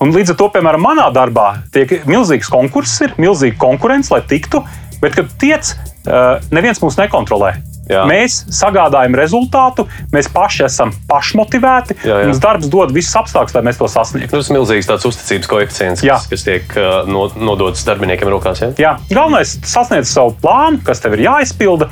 Un 0.00 0.12
līdz 0.14 0.30
ar 0.30 0.36
to, 0.36 0.48
piemēram, 0.54 0.82
manā 0.84 1.08
darbā 1.14 1.62
tiek 1.72 2.04
milzīgs 2.06 2.48
konkurss, 2.48 3.00
ir 3.00 3.14
milzīga 3.18 3.56
konkurence, 3.58 4.14
lai 4.14 4.20
tiktu, 4.20 4.62
bet, 5.00 5.14
kad 5.14 5.26
tiec, 5.38 5.72
uh, 6.06 6.38
neviens 6.50 6.78
mūs 6.82 6.98
nekontrolē. 7.00 7.56
Jā. 7.88 8.04
Mēs 8.08 8.42
sagādājam 8.52 9.16
rezultātu, 9.16 9.86
mēs 10.12 10.28
paši 10.32 10.66
esam 10.66 10.92
pašmotivēti. 11.08 11.96
Jā, 12.04 12.20
jā. 12.22 12.28
Mums 12.28 12.40
darbs 12.42 12.68
dod 12.72 12.92
visus 12.94 13.16
apstākļus, 13.16 13.56
lai 13.56 13.64
mēs 13.68 13.80
to 13.80 13.88
sasniegtu. 13.90 14.32
Tas 14.36 14.50
ir 14.50 14.58
milzīgs 14.58 14.88
tāds 14.90 15.06
uzticības 15.08 15.50
koeficients, 15.50 16.04
kas, 16.04 16.26
kas 16.30 16.44
tiek 16.46 16.76
uh, 16.76 17.00
no, 17.08 17.26
nodots 17.36 17.84
darbiniekiem 17.88 18.30
rokās. 18.32 18.60
Jā, 18.62 18.70
jā. 18.80 18.94
galvenais 19.12 19.56
ir 19.56 19.68
sasniegt 19.68 20.10
savu 20.10 20.34
plānu, 20.42 20.82
kas 20.84 21.00
tev 21.04 21.16
ir 21.16 21.24
jāizpilda. 21.28 21.88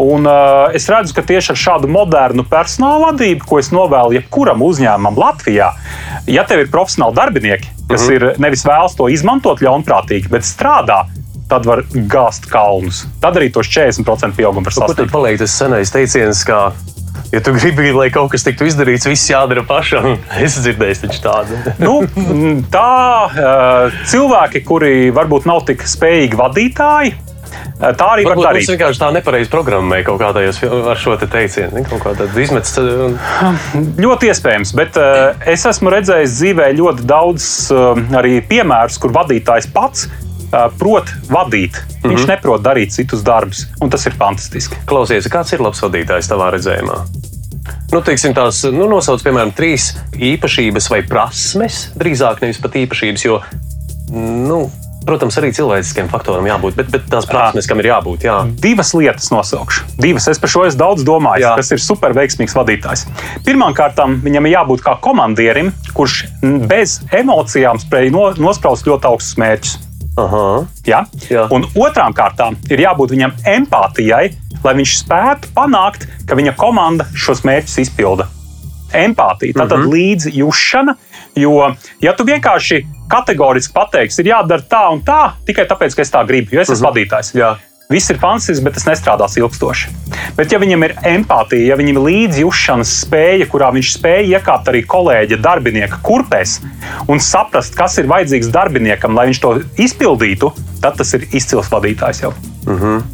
Un, 0.00 0.28
uh, 0.28 0.74
es 0.76 0.88
redzu, 0.90 1.16
ka 1.16 1.26
tieši 1.26 1.52
ar 1.54 1.60
šādu 1.60 1.90
modernu 1.92 2.46
personāla 2.48 3.12
vadību, 3.12 3.44
ko 3.48 3.60
es 3.60 3.68
novēlu 3.74 4.16
jebkuram 4.18 4.64
uzņēmumam 4.64 5.20
Latvijā, 5.20 5.74
ja 6.30 6.46
tev 6.48 6.64
ir 6.64 6.72
profesionāli 6.72 7.18
darbinieki, 7.20 7.68
kas 7.90 8.06
mm 8.06 8.08
-hmm. 8.08 8.14
ir 8.16 8.40
nevis 8.40 8.64
vēlas 8.64 8.96
to 8.96 9.10
izmantot 9.12 9.60
ļaunprātīgi, 9.60 10.32
bet 10.32 10.48
strādā 10.48 11.04
tad 11.50 11.68
var 11.68 11.84
gāzt 12.10 12.48
kalnus. 12.50 13.04
Tad 13.22 13.38
arī 13.40 13.50
tos 13.54 13.68
40% 13.70 14.36
pieaugumu 14.38 14.66
var 14.68 14.76
sasniegt. 14.76 14.96
Kur 14.96 15.04
tad 15.04 15.14
paliek 15.14 15.40
tas 15.42 15.54
senais 15.60 15.94
teiciens, 15.94 16.44
ka 16.48 16.66
Ja 17.34 17.40
tu 17.42 17.50
gribi, 17.54 17.88
lai 17.90 18.08
kaut 18.14 18.30
kas 18.30 18.44
tiktu 18.46 18.68
izdarīts, 18.68 19.08
viss 19.10 19.30
jādara 19.30 19.64
pašam. 19.66 20.16
Es 20.44 20.54
dzirdēju 20.62 21.10
tādu. 21.24 21.58
nu, 21.86 21.94
tā 22.70 23.90
cilvēki, 24.10 24.62
kuri 24.66 25.10
varbūt 25.14 25.48
nav 25.50 25.64
tik 25.66 25.82
spējīgi 25.88 26.38
vadītāji, 26.38 27.14
Tā 27.74 28.06
arī 28.14 28.24
Varbūt 28.24 28.38
var 28.38 28.52
darīt. 28.52 28.64
Tas 28.64 28.72
vienkārši 28.74 29.00
tā 29.00 29.08
nepareizi 29.14 29.50
programmē 29.50 30.00
kaut 30.06 30.20
kādajos 30.22 30.60
ar 30.64 30.98
šo 30.98 31.16
te 31.20 31.28
teicienu. 31.30 31.82
Kaut 31.90 32.02
kā 32.04 32.14
tāda 32.18 32.42
izmetas. 32.42 32.74
Un... 32.78 33.16
Ļoti 34.00 34.30
iespējams, 34.30 34.74
bet 34.78 34.98
uh, 35.00 35.34
es 35.50 35.66
esmu 35.68 35.92
redzējis 35.94 36.36
dzīvē 36.38 36.70
ļoti 36.78 37.06
daudz 37.10 37.48
uh, 37.74 37.98
arī 38.18 38.38
piemērus, 38.48 38.98
kur 39.02 39.14
vadītājs 39.14 39.70
pats 39.74 40.08
prot 40.78 41.10
vadīt. 41.28 41.76
Mm 41.76 41.94
-hmm. 41.94 42.14
Viņš 42.14 42.26
neprot 42.30 42.62
darīt 42.64 42.94
citus 42.94 43.22
darbus, 43.22 43.66
un 43.80 43.90
tas 43.90 44.06
ir 44.06 44.16
fantastiski. 44.18 44.76
Klausies, 44.86 45.28
kāds 45.28 45.52
ir 45.54 45.62
labs 45.62 45.82
vadītājs 45.82 46.30
tavā 46.30 46.50
redzējumā? 46.54 47.04
Nu, 47.92 48.00
teiksim, 48.02 48.34
tās 48.34 48.64
nu, 48.74 48.88
nosauc, 48.90 49.22
piemēram, 49.22 49.52
trīs 49.56 49.92
īpašības 50.18 50.90
vai 50.90 51.02
prasmes, 51.08 51.90
drīzāk 51.96 52.42
nevis 52.42 52.58
pat 52.60 52.76
īpašības, 52.80 53.24
jo, 53.24 53.38
nu, 54.10 54.64
protams, 55.06 55.36
arī 55.40 55.52
cilvēciskiem 55.54 56.08
faktoriem 56.12 56.48
jābūt, 56.48 56.76
bet, 56.78 56.90
bet 56.92 57.06
tās 57.12 57.28
prasmes, 57.28 57.68
kam 57.70 57.80
ir 57.82 57.90
jābūt. 57.92 58.26
Jā. 58.26 58.36
Divas 58.60 58.94
lietas 58.96 59.30
nosaukšu. 59.34 59.86
Divas, 60.00 60.28
es 60.32 60.40
par 60.42 60.52
šo 60.52 60.64
esmu 60.68 60.80
daudz 60.80 61.06
domājis, 61.06 61.46
jā. 61.46 61.54
kas 61.60 61.72
ir 61.76 61.84
superveiksmīgs 61.84 62.56
vadītājs. 62.56 63.06
Pirmkārt, 63.46 64.00
viņam 64.24 64.48
ir 64.48 64.56
jābūt 64.56 64.84
kā 64.84 64.96
komandierim, 65.04 65.72
kurš 65.96 66.24
bez 66.68 67.00
emocijām 67.14 67.80
spēj 67.82 68.12
nospraust 68.40 68.88
ļoti 68.88 69.12
augstus 69.12 69.40
mērķus. 69.40 69.76
Aha. 70.20 70.44
Ja? 70.86 71.02
Jā. 71.30 71.48
Un 71.54 71.66
otrām 71.74 72.14
kārtām 72.14 72.56
ir 72.70 72.84
jābūt 72.84 73.14
viņam 73.16 73.34
empātijai, 73.56 74.28
lai 74.64 74.74
viņš 74.78 74.96
spētu 75.02 75.50
panākt, 75.56 76.06
ka 76.28 76.38
viņa 76.38 76.54
komanda 76.58 77.06
šos 77.18 77.42
mērķus 77.46 77.80
izpilda. 77.86 78.28
Empātija, 78.94 79.56
tātad 79.58 79.80
mm 79.80 79.84
-hmm. 79.84 79.94
līdzjūšana, 79.94 80.94
jo, 81.42 81.54
ja 82.00 82.12
tu 82.14 82.24
vienkārši 82.24 82.84
kategoriski 83.10 83.74
pateiksi, 83.74 84.22
ir 84.22 84.30
jādara 84.30 84.62
tā 84.62 84.84
un 84.92 85.02
tā, 85.02 85.32
tikai 85.46 85.66
tāpēc, 85.66 85.96
ka 85.96 86.02
es 86.02 86.12
tā 86.14 86.22
gribu, 86.26 86.54
jo 86.54 86.60
es 86.60 86.70
esmu 86.70 86.76
mm 86.76 86.84
-hmm. 86.86 86.94
vadītājs. 86.94 87.34
Jā. 87.34 87.56
Viss 87.92 88.08
ir 88.08 88.16
fantastisks, 88.16 88.62
bet 88.64 88.78
tas 88.78 88.86
nestrādās 88.88 89.34
ilgstoši. 89.36 89.90
Bet, 90.38 90.52
ja 90.52 90.58
viņam 90.60 90.86
ir 90.86 90.94
empātija, 91.04 91.66
ja 91.68 91.76
viņam 91.76 91.98
ir 91.98 92.06
līdzjūšanas 92.06 92.92
spēja, 93.04 93.48
kurā 93.52 93.68
viņš 93.74 93.90
spēj 93.98 94.30
iekāpt 94.38 94.70
arī 94.72 94.80
kolēģa 94.88 95.38
darbinieka 95.44 96.00
kurpēs 96.06 96.56
un 97.12 97.20
saprast, 97.20 97.76
kas 97.76 97.98
ir 98.00 98.08
vajadzīgs 98.08 98.48
darbiniekam, 98.54 99.12
lai 99.18 99.28
viņš 99.28 99.42
to 99.42 99.52
izpildītu, 99.84 100.54
tad 100.80 100.96
tas 101.00 101.12
ir 101.18 101.28
izcils 101.36 101.68
vadītājs 101.72 102.24
jau. 102.24 102.32
Mm 102.64 102.78
-hmm. 102.80 103.04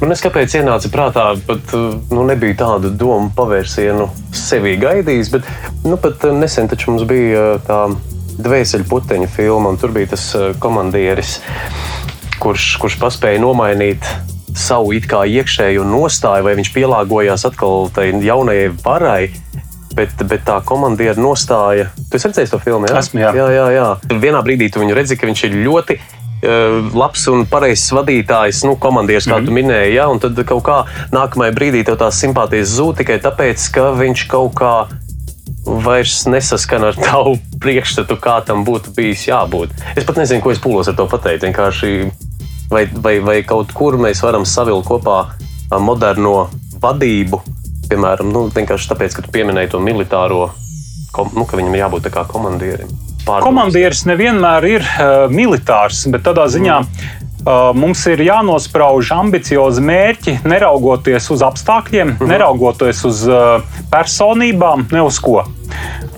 Man 0.00 0.12
es 0.12 0.22
kāpēc 0.24 0.56
ienāca 0.56 0.88
prātā, 0.88 1.24
pat 1.46 1.72
nu, 2.10 2.24
nebija 2.24 2.54
tādu 2.54 2.90
domu 2.90 3.30
pavērsienu 3.36 4.08
sevī 4.32 4.76
gaidījis, 4.80 5.30
bet 5.34 5.42
nu, 5.84 5.96
pat 5.96 6.24
nesen 6.32 6.70
mums 6.86 7.04
bija 7.04 7.58
tā 7.66 7.90
dvēseli 8.38 8.88
puteņa 8.88 9.28
filma, 9.28 9.68
un 9.68 9.76
tur 9.76 9.90
bija 9.90 10.06
tas 10.06 10.36
komandieris 10.58 11.40
kurš, 12.42 12.76
kurš 12.82 12.98
paspēja 13.02 13.42
nomainīt 13.42 14.06
savu 14.56 14.94
iekšējo 14.96 15.84
nostāju, 15.86 16.46
vai 16.46 16.56
viņš 16.58 16.72
pielāgojās 16.74 17.46
atkal 17.48 17.90
tai 17.94 18.10
jaunajai 18.12 18.70
varai. 18.84 19.22
Bet, 19.96 20.12
bet 20.28 20.42
tā 20.44 20.58
komandiera 20.60 21.16
nostāja, 21.16 21.86
tu 22.10 22.18
esi 22.18 22.28
redzējis 22.28 22.50
to 22.52 22.58
filmu? 22.60 22.84
Jā, 22.90 22.98
Esmu, 23.00 23.22
jā. 23.22 23.30
jā, 23.32 23.46
jā, 23.54 23.66
jā. 23.72 23.86
Vienā 24.20 24.42
brīdī 24.44 24.68
tu 24.68 24.82
viņu 24.82 24.96
redzi, 24.98 25.16
ka 25.16 25.24
viņš 25.24 25.44
ir 25.48 25.54
ļoti 25.64 25.96
uh, 25.96 26.90
labs 26.92 27.24
un 27.32 27.46
pareizs 27.48 27.94
vadītājs, 27.96 28.60
nu, 28.68 28.74
komandieris, 28.76 29.24
kā 29.24 29.38
mm 29.38 29.40
-hmm. 29.40 29.48
tu 29.48 29.56
minēji. 29.56 29.94
Jā, 29.96 30.04
un 30.12 30.20
tad 30.20 30.42
kaut 30.44 30.66
kā 30.68 30.82
nākamajā 31.16 31.56
brīdī 31.56 31.80
tev 31.88 31.96
tās 32.02 32.20
simpātijas 32.20 32.76
zūd 32.76 33.00
tikai 33.00 33.16
tāpēc, 33.24 33.70
ka 33.72 33.88
viņš 33.96 34.26
kaut 34.28 34.52
kā 34.60 34.74
vairs 35.64 36.26
nesaskan 36.26 36.84
ar 36.84 36.94
tavu 37.00 37.38
priekšstatu, 37.60 38.16
kā 38.20 38.38
tam 38.46 38.64
būtu 38.64 38.92
bijis 38.96 39.26
jābūt. 39.28 39.72
Es 39.96 40.04
pat 40.04 40.20
nezinu, 40.20 40.42
ko 40.44 40.52
es 40.52 40.60
pūlos 40.62 40.88
ar 40.88 40.96
to 40.98 41.06
pateikt. 41.10 41.42
Vienkārši 41.48 42.10
vai, 42.70 42.86
vai, 42.92 43.18
vai 43.20 43.40
kaut 43.46 43.72
kur 43.76 43.98
mēs 44.00 44.22
varam 44.24 44.46
savilkt 44.48 44.88
kopā 44.88 45.18
moderno 45.82 46.48
vadību, 46.82 47.40
piemēram, 47.90 48.30
nu, 48.32 48.46
vienkārši 48.54 48.92
tāpēc, 48.92 49.16
ka 49.16 49.26
tu 49.26 49.34
pieminēji 49.34 49.74
to 49.74 49.82
militāro, 49.82 50.50
nu, 51.34 51.44
ka 51.46 51.58
viņam 51.58 51.78
jābūt 51.78 52.10
kā 52.14 52.26
komandierim. 52.28 52.90
Pārdomās. 53.26 53.46
Komandieris 53.48 54.04
nevienmēr 54.06 54.66
ir 54.70 54.84
uh, 54.86 55.14
militārs, 55.32 56.04
bet 56.12 56.22
tādā 56.28 56.44
ziņā 56.52 56.76
mm. 56.82 57.08
uh, 57.42 57.70
mums 57.74 58.04
ir 58.12 58.22
jānosprauž 58.22 59.10
ambiciozi 59.16 59.82
mērķi, 59.82 60.36
neraugoties 60.46 61.26
uz 61.34 61.42
apstākļiem, 61.46 62.12
mm 62.12 62.16
-hmm. 62.20 62.30
neraugoties 62.30 63.02
uz 63.08 63.24
uh, 63.26 63.64
personībām, 63.90 64.86
ne 64.94 65.02
uz 65.02 65.18
ko. 65.18 65.42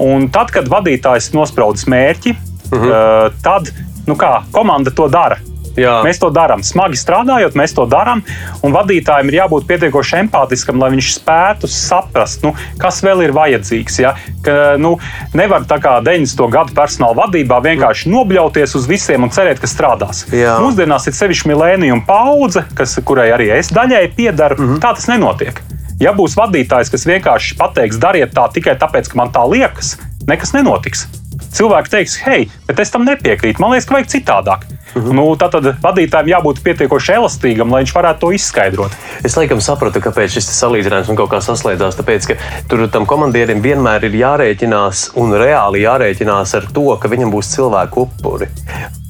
Un 0.04 0.28
tad, 0.28 0.52
kad 0.52 0.68
vadītājs 0.68 1.32
nospraudzis 1.32 1.88
mērķi, 1.88 2.34
mm 2.34 2.76
-hmm. 2.76 2.92
uh, 2.92 3.32
tad 3.42 3.72
nu 4.06 4.16
kā, 4.16 4.42
komanda 4.52 4.90
to 4.90 5.08
dara. 5.08 5.40
Jā. 5.78 5.98
Mēs 6.06 6.20
to 6.22 6.30
darām. 6.34 6.64
Smagi 6.66 6.98
strādājot, 6.98 7.56
mēs 7.58 7.74
to 7.76 7.86
darām. 7.90 8.22
Un 8.66 8.74
vadītājiem 8.74 9.30
ir 9.30 9.38
jābūt 9.40 9.68
pietiekoši 9.68 10.18
empātiskam, 10.24 10.80
lai 10.82 10.90
viņš 10.96 11.12
spētu 11.20 11.70
saprast, 11.70 12.42
nu, 12.46 12.54
kas 12.82 13.00
vēl 13.06 13.24
ir 13.26 13.34
vajadzīgs. 13.36 14.00
Ja? 14.02 14.14
Ka, 14.44 14.76
nu, 14.80 14.96
nevar 15.38 15.66
tā 15.68 15.80
kā 15.82 15.98
90. 16.04 16.44
gadu 16.52 16.76
personāla 16.76 17.24
vadībā 17.24 17.60
vienkārši 17.64 18.12
nobļauties 18.12 18.76
uz 18.78 18.88
visiem 18.90 19.26
un 19.26 19.34
cerēt, 19.34 19.62
ka 19.62 19.70
strādās. 19.70 20.26
Jā. 20.34 20.58
Mūsdienās 20.62 21.08
ir 21.10 21.16
sevišķi 21.18 21.52
milēnija 21.52 22.02
paudze, 22.08 22.64
kas, 22.78 22.98
kurai 23.04 23.30
arī 23.34 23.50
es 23.58 23.72
daļai 23.74 24.06
piedaru. 24.16 24.58
Mm 24.58 24.68
-hmm. 24.68 24.82
Tā 24.84 24.94
tas 24.94 25.08
nenotiek. 25.10 25.62
Ja 25.98 26.12
būs 26.14 26.36
vadītājs, 26.38 26.92
kas 26.94 27.06
vienkārši 27.06 27.56
pateiks, 27.58 27.98
dariet 27.98 28.34
tā 28.34 28.46
tikai 28.54 28.76
tāpēc, 28.78 29.10
ka 29.10 29.18
man 29.18 29.32
tā 29.34 29.42
liekas, 29.50 29.96
nekas 30.28 30.54
nenotiks. 30.54 31.08
Cilvēki 31.54 31.92
teiks, 31.92 32.16
hei, 32.24 32.48
bet 32.68 32.80
es 32.82 32.92
tam 32.92 33.06
nepiekrītu. 33.08 33.62
Man 33.62 33.72
liekas, 33.72 33.88
ka 33.88 33.96
vajag 33.96 34.10
citādāk. 34.12 34.66
Uh 34.68 35.02
mhm. 35.02 35.08
-huh. 35.08 35.14
nu, 35.16 35.24
Tātad 35.36 35.68
vadītājiem 35.82 36.32
jābūt 36.32 36.62
pietiekoši 36.64 37.12
elastīgam, 37.12 37.70
lai 37.72 37.82
viņš 37.82 37.94
varētu 37.94 38.20
to 38.20 38.32
izskaidrot. 38.32 38.92
Es 39.24 39.36
laikam 39.36 39.60
sapratu, 39.60 40.00
kāpēc 40.00 40.36
šis 40.36 40.50
salīdzinājums 40.60 41.08
man 41.08 41.16
kaut 41.16 41.30
kā 41.30 41.40
saslēdzās. 41.40 41.98
Tāpēc, 42.00 42.26
ka 42.26 42.34
tur 42.68 42.88
tam 42.88 43.06
komandierim 43.06 43.60
vienmēr 43.60 44.04
ir 44.04 44.14
jārēķinās 44.22 45.10
un 45.14 45.32
reāli 45.32 45.84
jārēķinās 45.84 46.54
ar 46.54 46.68
to, 46.72 46.96
ka 46.96 47.08
viņam 47.08 47.30
būs 47.30 47.54
cilvēku 47.54 48.00
upuri. 48.00 48.48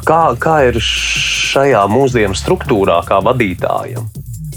Kā, 0.04 0.34
kā 0.38 0.68
ir 0.68 0.78
šajā 0.80 1.86
mūsdienu 1.90 2.34
struktūrā, 2.34 3.02
kā 3.06 3.20
vadītājam? 3.20 4.08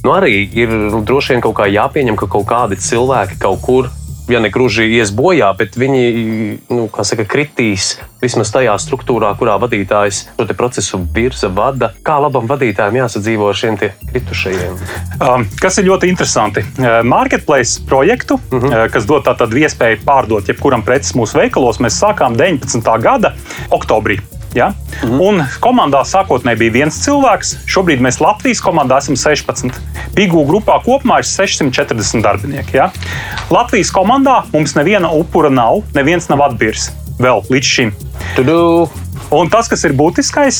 Nu, 0.03 0.13
arī 0.17 0.49
ir 0.57 0.69
droši 1.05 1.35
vien 1.35 1.41
kaut 1.41 1.55
kā 1.59 1.67
jāpieņem, 1.69 2.15
ka 2.17 2.27
kaut 2.27 2.47
kādi 2.49 2.77
cilvēki 2.81 3.37
kaut 3.41 3.61
kur 3.61 3.89
ja 4.31 4.39
ne 4.39 4.49
gluži 4.53 4.87
ies 4.97 5.11
bojā, 5.15 5.51
bet 5.57 5.77
viņi 5.79 6.03
nu, 6.71 6.87
saka, 7.03 7.25
kritīs 7.27 7.95
vismaz 8.21 8.51
tajā 8.53 8.73
struktūrā, 8.81 9.31
kurā 9.39 9.57
vadītājs 9.61 10.23
šo 10.37 10.47
procesu 10.57 11.01
virza, 11.13 11.49
vada. 11.53 11.91
Kā 12.05 12.19
labam 12.21 12.49
vadītājam 12.49 12.99
jāsadzīvo 13.01 13.49
ar 13.49 13.57
šiem 13.57 13.79
kritušajiem? 13.81 14.81
Um, 15.21 15.47
kas 15.61 15.79
ir 15.81 15.89
ļoti 15.89 16.11
interesanti. 16.11 16.65
Uh, 16.77 17.01
marketplace 17.03 17.81
projektu, 17.87 18.39
uh 18.39 18.59
-huh. 18.59 18.67
uh, 18.67 18.91
kas 18.91 19.05
dod 19.09 19.25
tādu 19.25 19.57
iespēju 19.63 20.03
pārdot 20.05 20.47
jebkuram 20.47 20.83
preces 20.83 21.15
mūsu 21.15 21.37
veikalos, 21.41 21.79
mēs 21.79 21.99
sākām 22.01 22.37
19. 22.37 23.01
gada 23.01 23.33
oktobrī. 23.69 24.19
Ja? 24.55 24.73
-hmm. 25.01 25.21
Un 25.21 25.43
komandā 25.59 26.03
sākotnēji 26.05 26.57
bija 26.57 26.71
viens 26.71 26.97
cilvēks. 27.05 27.55
Šobrīd 27.65 28.01
mēs 28.01 28.21
Latvijas 28.21 28.61
komandā 28.61 28.97
esam 28.97 29.15
16. 29.15 29.71
Pigū 30.15 30.45
grupā 30.47 30.81
kopumā 30.85 31.19
ir 31.19 31.25
640 31.25 32.21
darbinieki. 32.21 32.77
Ja? 32.77 32.91
Latvijas 33.49 33.91
komandā 33.91 34.43
mums 34.53 34.75
neviena 34.75 35.11
upura 35.11 35.49
nav, 35.49 35.83
neviens 35.93 36.29
nav 36.29 36.41
atbirs 36.41 36.91
vēl 37.19 37.45
līdz 37.49 37.65
šim. 37.75 37.93
Tudu. 38.35 38.89
Un 39.31 39.47
tas, 39.47 39.69
kas 39.71 39.85
ir 39.87 39.93
būtiskais, 39.95 40.57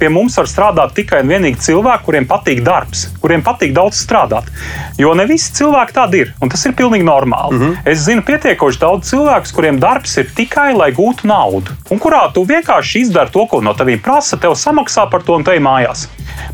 pie 0.00 0.08
mums 0.08 0.38
var 0.40 0.46
strādāt 0.48 0.94
tikai 0.96 1.18
un 1.20 1.32
vienīgi 1.34 1.60
cilvēki, 1.66 2.04
kuriem 2.06 2.26
patīk 2.28 2.62
darbs, 2.64 3.02
kuriem 3.20 3.42
patīk 3.44 3.74
daudz 3.76 3.98
strādāt. 4.00 4.48
Jo 4.96 5.12
ne 5.18 5.26
visi 5.28 5.52
cilvēki 5.58 5.96
tādi 5.98 6.22
ir, 6.24 6.30
un 6.40 6.48
tas 6.52 6.64
ir 6.64 6.72
pilnīgi 6.78 7.04
normāli. 7.04 7.58
Mm 7.58 7.60
-hmm. 7.60 7.90
Es 7.92 8.06
zinu 8.06 8.24
pietiekoši 8.24 8.80
daudz 8.80 9.10
cilvēku, 9.10 9.52
kuriem 9.54 9.80
darbs 9.80 10.16
ir 10.16 10.32
tikai 10.36 10.72
lai 10.74 10.92
gūtu 10.92 11.28
naudu, 11.28 11.76
un 11.90 11.98
kurā 11.98 12.32
tu 12.32 12.44
vienkārši 12.44 13.00
izdari 13.00 13.30
to, 13.30 13.46
ko 13.46 13.60
no 13.60 13.74
tevis 13.74 14.00
prasa, 14.00 14.36
tev 14.36 14.56
samaksā 14.56 15.10
par 15.10 15.22
to 15.22 15.36
un 15.36 15.44
te 15.44 15.58
mājās. 15.58 16.08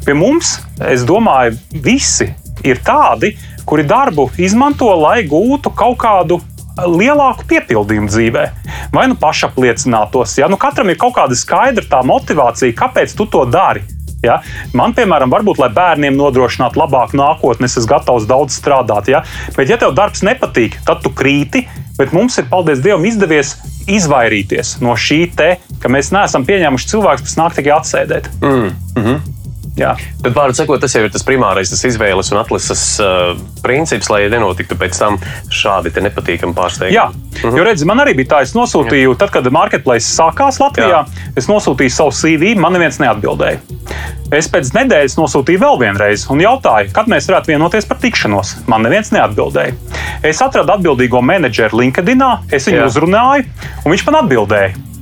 Pie 0.05 0.15
mums, 0.15 0.61
es 0.81 1.05
domāju, 1.05 1.57
visi 1.73 2.35
ir 2.65 2.79
tādi, 2.83 3.37
kuri 3.65 3.83
darbu 3.83 4.31
izmanto, 4.39 4.91
lai 5.01 5.23
gūtu 5.23 5.71
kaut 5.75 5.99
kādu 5.99 6.41
lielāku 6.85 7.47
piepildījumu 7.49 8.11
dzīvē, 8.11 8.47
vai 8.93 9.07
nu 9.09 9.17
pašapliecinātos. 9.21 10.37
Ja? 10.41 10.51
Nu, 10.53 10.59
katram 10.61 10.91
ir 10.93 10.99
kaut 11.01 11.17
kāda 11.17 11.37
skaidra 11.39 11.85
tā 11.89 12.03
motivācija, 12.07 12.77
kāpēc 12.77 13.17
tu 13.17 13.29
to 13.31 13.45
dari. 13.49 13.85
Ja? 14.25 14.41
Man, 14.77 14.95
piemēram, 14.97 15.33
varbūt, 15.33 15.61
lai 15.63 15.71
bērniem 15.77 16.17
nodrošinātu 16.19 16.81
labāku 16.81 17.19
nākotni, 17.21 17.69
es 17.69 17.79
esmu 17.79 17.95
gatavs 17.95 18.29
daudz 18.29 18.59
strādāt. 18.59 19.11
Ja? 19.13 19.23
Bet, 19.57 19.71
ja 19.73 19.81
tev 19.81 19.97
darbs 19.97 20.25
nepatīk, 20.27 20.81
tad 20.87 21.05
tu 21.05 21.13
krīti. 21.15 21.67
Bet 21.97 22.13
mums 22.13 22.37
ir, 22.37 22.49
paldies 22.51 22.83
Dievam, 22.85 23.07
izdevies 23.09 23.55
izvairīties 23.87 24.77
no 24.83 24.97
šī 24.99 25.21
te, 25.39 25.49
ka 25.81 25.89
mēs 25.93 26.11
neesam 26.13 26.45
pieņēmuši 26.45 26.91
cilvēku, 26.91 27.25
kas 27.25 27.39
nāk 27.39 27.57
tikai 27.57 27.73
atsēdēt. 27.79 28.29
Mm. 28.43 28.73
Mm 28.97 29.05
-hmm. 29.05 29.36
Jā. 29.77 29.93
Tad, 30.23 30.33
vārdu 30.33 30.57
sakot, 30.57 30.81
tas 30.81 30.95
jau 30.97 31.03
ir 31.05 31.13
tas 31.13 31.25
primārais, 31.27 31.69
tas 31.69 31.83
izvēles 31.85 32.31
un 32.33 32.41
atlases 32.41 32.85
uh, 33.05 33.35
princips, 33.65 34.09
lai 34.13 34.23
nenotiktu 34.33 34.79
pēc 34.81 34.97
tam 34.97 35.19
šādi 35.53 35.93
nepatīkami 36.07 36.57
pārsteigumi. 36.57 36.97
Jā, 36.97 37.11
-huh. 37.43 37.59
jo 37.59 37.65
redzi, 37.67 37.85
man 37.89 38.01
arī 38.01 38.15
bija 38.17 38.37
tā, 38.37 38.43
es 38.47 38.55
nosūtīju, 38.57 39.13
Jā. 39.13 39.19
tad, 39.21 39.35
kad 39.35 39.51
marketplace 39.53 40.09
sākās 40.09 40.61
Latvijā, 40.63 41.05
Jā. 41.05 41.33
es 41.37 41.51
nosūtīju 41.51 41.93
savu 41.93 42.15
CV, 42.17 42.57
man 42.57 42.73
neviens 42.73 42.99
neatbildēja. 43.03 43.61
Es 44.35 44.49
pēc 44.51 44.73
nedēļas 44.75 45.15
nosūtīju 45.21 45.61
vēl 45.63 45.79
vienreiz 45.85 46.27
un 46.33 46.41
jautāju, 46.43 46.91
kad 46.97 47.07
mēs 47.07 47.29
varētu 47.29 47.53
vienoties 47.53 47.87
par 47.87 48.01
tikšanos. 48.03 48.57
Man 48.67 48.83
neviens 48.83 49.13
neatbildēja. 49.15 49.77
Es 50.27 50.43
atradu 50.43 50.73
atbildīgo 50.73 51.21
menedžeru 51.23 51.79
LinkedIn, 51.85 52.25
es 52.51 52.67
viņu 52.67 52.83
Jā. 52.83 52.91
uzrunāju, 52.91 53.47
un 53.85 53.93
viņš 53.93 54.07
man 54.09 54.23
atbildēja. 54.25 54.96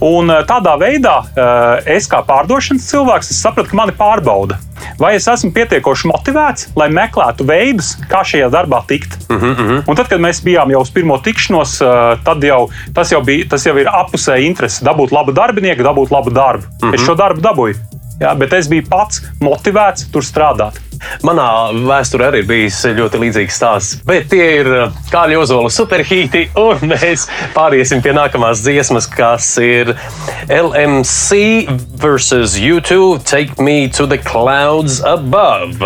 Un 0.00 0.32
eh, 0.32 0.42
tādā 0.48 0.74
veidā 0.80 1.20
eh, 1.28 1.94
es 1.96 2.08
kā 2.10 2.22
pārdošanas 2.26 2.88
cilvēks 2.88 3.32
sapratu, 3.36 3.70
ka 3.70 3.78
mani 3.78 3.94
pārbauda. 3.96 4.58
Vai 5.00 5.12
es 5.16 5.26
esmu 5.28 5.52
pietiekoši 5.56 6.08
motivēts, 6.08 6.70
lai 6.76 6.88
meklētu 6.92 7.44
veidus, 7.48 7.92
kā 8.08 8.22
šajā 8.24 8.48
darbā 8.52 8.80
tikt? 8.88 9.16
Uh 9.28 9.36
-huh. 9.36 9.82
Un 9.86 9.96
tad, 9.96 10.08
kad 10.08 10.20
mēs 10.20 10.40
bijām 10.44 10.72
jau 10.72 10.80
uz 10.80 10.90
pirmo 10.90 11.18
tikšanos, 11.18 11.80
eh, 11.80 12.18
tad 12.24 12.44
jau 12.44 12.68
tas 12.94 13.12
jau, 13.12 13.22
bija, 13.22 13.48
tas 13.48 13.66
jau 13.66 13.76
ir 13.76 13.86
apusēji 13.86 14.46
interesi 14.46 14.84
dabūt 14.84 15.12
labu 15.12 15.32
darbinieku, 15.32 15.82
dabūt 15.82 16.10
labu 16.10 16.30
darbu. 16.30 16.64
Uh 16.64 16.88
-huh. 16.88 16.94
Es 16.94 17.00
šo 17.00 17.14
darbu 17.14 17.40
dabūju. 17.40 17.99
Jā, 18.20 18.34
bet 18.36 18.52
es 18.52 18.68
biju 18.68 18.84
pats 18.90 19.22
motivēts 19.40 20.10
tur 20.12 20.24
strādāt. 20.26 20.76
Manā 21.24 21.46
vēsturē 21.72 22.26
arī 22.28 22.42
bijis 22.44 22.82
ļoti 22.96 23.20
līdzīgs 23.22 23.56
stāsts. 23.56 24.00
Bet 24.04 24.28
tie 24.32 24.44
ir 24.60 24.68
uh, 24.68 24.98
Kāļa 25.12 25.38
Ozola 25.40 25.70
superhīti, 25.72 26.50
un 26.60 26.92
mēs 26.92 27.24
pāriesim 27.56 28.04
pie 28.04 28.12
nākamās 28.16 28.60
dziesmas, 28.66 29.08
kas 29.08 29.54
ir 29.64 29.94
LMC 30.52 31.40
vs. 32.04 32.58
U2 32.60 33.24
Take 33.24 33.56
Me 33.62 33.88
to 33.88 34.06
the 34.06 34.20
Clouds 34.20 35.00
Above. 35.00 35.80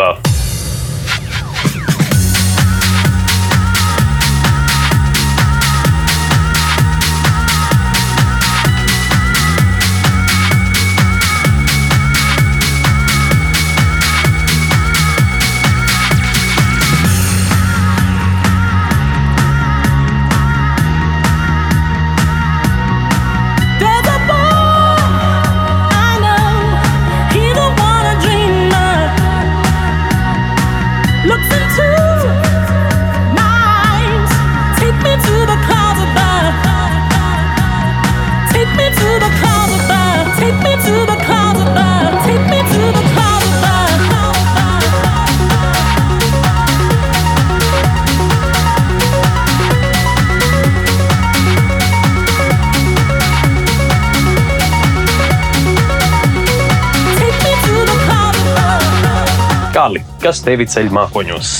Kas 60.25 60.41
tevi 60.45 60.65
ceļ 60.69 60.89
mākoņos? 60.95 61.53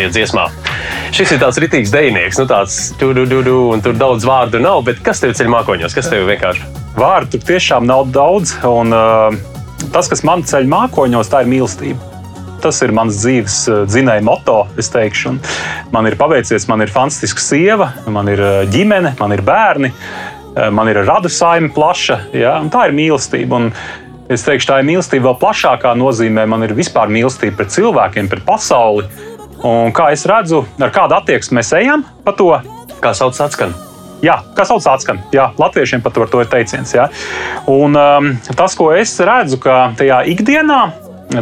Ir 0.00 0.08
dziesmā? 0.14 0.46
Šis 1.14 1.34
ir 1.34 1.40
tāds 1.42 1.58
rītīgs 1.60 1.92
dejnieks, 1.92 2.38
nu 2.40 2.46
tāds 2.48 2.78
tu, 2.96 3.10
tu, 3.16 3.26
tu, 3.28 3.42
tu, 3.44 3.56
un 3.74 3.82
tur 3.84 3.96
daudz 3.98 4.24
vārdu 4.24 4.60
nav, 4.62 4.80
bet 4.86 5.02
kas 5.04 5.20
tev 5.20 5.34
ceļ 5.36 5.50
mākoņos? 5.52 5.96
Kas 5.96 6.08
tev 6.12 6.24
vienkārši? 6.30 6.64
Vārdu 6.96 7.40
tiešām 7.44 7.84
nav 7.88 8.06
daudz, 8.14 8.54
un 8.64 8.94
uh, 8.96 9.36
tas, 9.92 10.08
kas 10.08 10.24
man 10.24 10.46
ceļ 10.48 10.68
mākoņos, 10.72 11.28
tā 11.32 11.42
ir 11.44 11.50
mīlestība. 11.52 12.14
Tas 12.64 12.80
ir 12.86 12.94
mans 12.96 13.20
dzīves 13.20 13.58
uh, 13.68 13.82
dzinēja 13.84 14.24
moto, 14.24 14.62
es 14.80 14.88
teikšu. 14.94 15.34
Un 15.34 15.42
man 15.92 16.08
ir 16.08 16.16
paveicies, 16.16 16.64
man 16.72 16.86
ir 16.86 16.92
fantastiska 16.94 17.44
sieva, 17.44 17.92
man 18.08 18.32
ir 18.32 18.40
uh, 18.40 18.56
ģimene, 18.72 19.12
man 19.20 19.36
ir 19.36 19.44
bērni, 19.44 19.92
uh, 19.92 20.70
man 20.72 20.88
ir 20.88 21.04
radu 21.04 21.28
saime 21.28 21.68
plaša. 21.76 22.22
Ja? 22.32 22.56
Tā 22.72 22.88
ir 22.88 22.96
mīlestība. 22.96 23.60
Un 23.60 23.70
Es 24.32 24.42
teikšu, 24.42 24.66
tā 24.66 24.80
ir 24.82 24.86
mīlestība 24.88 25.28
vēl 25.28 25.36
plašākā 25.38 25.92
nozīmē. 25.98 26.48
Man 26.50 26.66
ir 26.66 26.74
vispār 26.74 27.10
mīlestība 27.14 27.60
pret 27.60 27.74
cilvēkiem, 27.76 28.30
pret 28.30 28.42
pasauli. 28.46 29.06
Un 29.66 29.92
kā 29.94 30.10
es 30.14 30.26
redzu, 30.26 30.64
ar 30.82 30.90
kādu 30.94 31.14
attieksmi 31.16 31.60
mēs 31.60 31.70
ejam 31.78 32.02
pa 32.26 32.34
to? 32.34 32.50
Kā 33.02 33.14
sauc 33.14 33.38
atskan? 33.44 33.74
Jā, 34.24 34.40
kas 34.56 34.72
sauc 34.72 34.84
atskan? 34.90 35.20
Jā, 35.34 35.50
latviešiem 35.60 36.02
pat 36.02 36.18
par 36.18 36.30
to 36.32 36.42
ir 36.42 36.50
teiciens. 36.50 36.94
Jā. 36.96 37.06
Un 37.70 37.94
um, 37.94 38.30
tas, 38.58 38.74
ko 38.74 38.90
es 38.96 39.14
redzu, 39.22 39.60
ka 39.62 39.92
tajā 39.98 40.24
ikdienā 40.32 40.80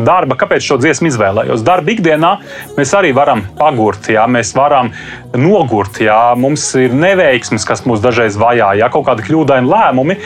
darba, 0.02 0.38
kāpēc 0.40 0.64
šo 0.64 0.78
dziesmu 0.82 1.10
izvēlējos. 1.10 1.62
Darba 1.66 1.94
ikdienā 1.94 2.32
mēs 2.78 2.94
arī 2.98 3.12
varam 3.16 3.44
pagurt, 3.58 4.08
jā, 4.10 4.24
mēs 4.30 4.54
varam 4.56 4.90
nogurt, 5.38 6.00
jā, 6.02 6.18
mums 6.38 6.66
ir 6.80 6.94
neveiksmes, 6.96 7.66
kas 7.68 7.84
mūs 7.88 8.02
dažreiz 8.04 8.38
vajā, 8.40 8.74
jā, 8.80 8.90
kaut 8.92 9.06
kādi 9.08 9.26
kļūdaini 9.28 9.70
lēmumi. 9.70 10.18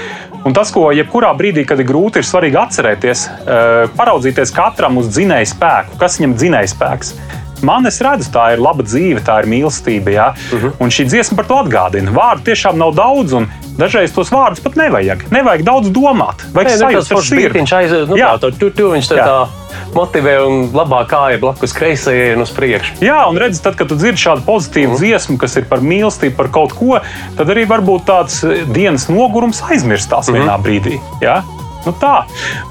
Un 0.46 0.54
tas, 0.57 0.70
ko 0.72 0.88
jebkurā 0.94 1.33
brīdī, 1.37 1.66
kad 1.68 1.81
ir 1.83 1.88
grūti, 1.88 2.22
ir 2.22 2.28
svarīgi 2.28 2.61
atcerēties, 2.61 3.26
eh, 3.28 3.83
paraudzīties 3.98 4.54
katram 4.54 5.00
uz 5.02 5.11
dzinēju 5.12 5.52
spēku, 5.52 5.98
kas 6.00 6.20
viņam 6.20 6.38
dzinēja 6.38 6.72
spēks. 6.72 7.14
Man 7.62 7.87
es 7.87 8.01
redzu, 8.05 8.31
tā 8.35 8.53
ir 8.55 8.62
laba 8.62 8.85
dzīve, 8.87 9.23
tā 9.27 9.40
ir 9.42 9.49
mīlestība. 9.51 10.12
Ja? 10.14 10.29
Uh 10.35 10.59
mhm. 10.59 10.66
-huh. 10.66 10.73
Un 10.81 10.90
šī 10.90 11.09
dziesma 11.09 11.37
par 11.37 11.47
to 11.47 11.55
atgādina. 11.55 12.12
Vārdu 12.14 12.44
tiešām 12.51 12.79
nav 12.79 12.94
daudz, 12.94 13.35
dažreiz 13.79 14.12
tos 14.12 14.31
vārdus 14.31 14.62
pat 14.62 14.77
nevajag. 14.77 15.25
Nevajag 15.31 15.62
daudz 15.62 15.88
domāt. 15.94 16.42
Vajag 16.55 16.71
nu, 16.71 16.79
sajust, 16.79 17.09
tas 17.14 17.31
ir 17.33 17.53
viņš 17.53 17.73
aiz, 17.77 17.94
nu, 18.09 18.16
jā. 18.16 18.35
tā, 18.38 18.51
tu, 18.59 18.71
tu, 18.71 18.90
viņš 18.92 19.11
tā, 19.12 19.16
tā 19.16 19.68
motivē 19.94 20.35
un 20.47 20.71
labāk 20.75 21.11
kāja 21.12 21.38
blakus 21.42 21.75
kreisajai 21.77 22.35
un 22.37 22.42
uz 22.42 22.51
priekšu. 22.55 22.99
Jā, 23.05 23.21
un 23.31 23.38
redz, 23.40 23.61
tad, 23.62 23.79
kad 23.79 23.88
tu 23.88 23.99
dzirdi 23.99 24.21
šādu 24.21 24.44
pozitīvu 24.47 24.97
mm. 24.97 24.99
dziesmu, 25.03 25.38
kas 25.38 25.57
ir 25.61 25.68
par 25.71 25.85
mīlestību, 25.85 26.37
par 26.37 26.51
kaut 26.55 26.75
ko, 26.79 26.99
tad 27.38 27.55
arī 27.55 27.68
varbūt 27.71 28.09
tāds 28.09 28.42
dienas 28.75 29.09
nogurums 29.12 29.62
aizmirstās 29.71 30.29
mm 30.29 30.35
-hmm. 30.35 30.42
vienā 30.42 30.59
brīdī. 30.62 31.01
Jā? 31.23 31.42
Nu 31.87 31.95
tā. 32.01 32.25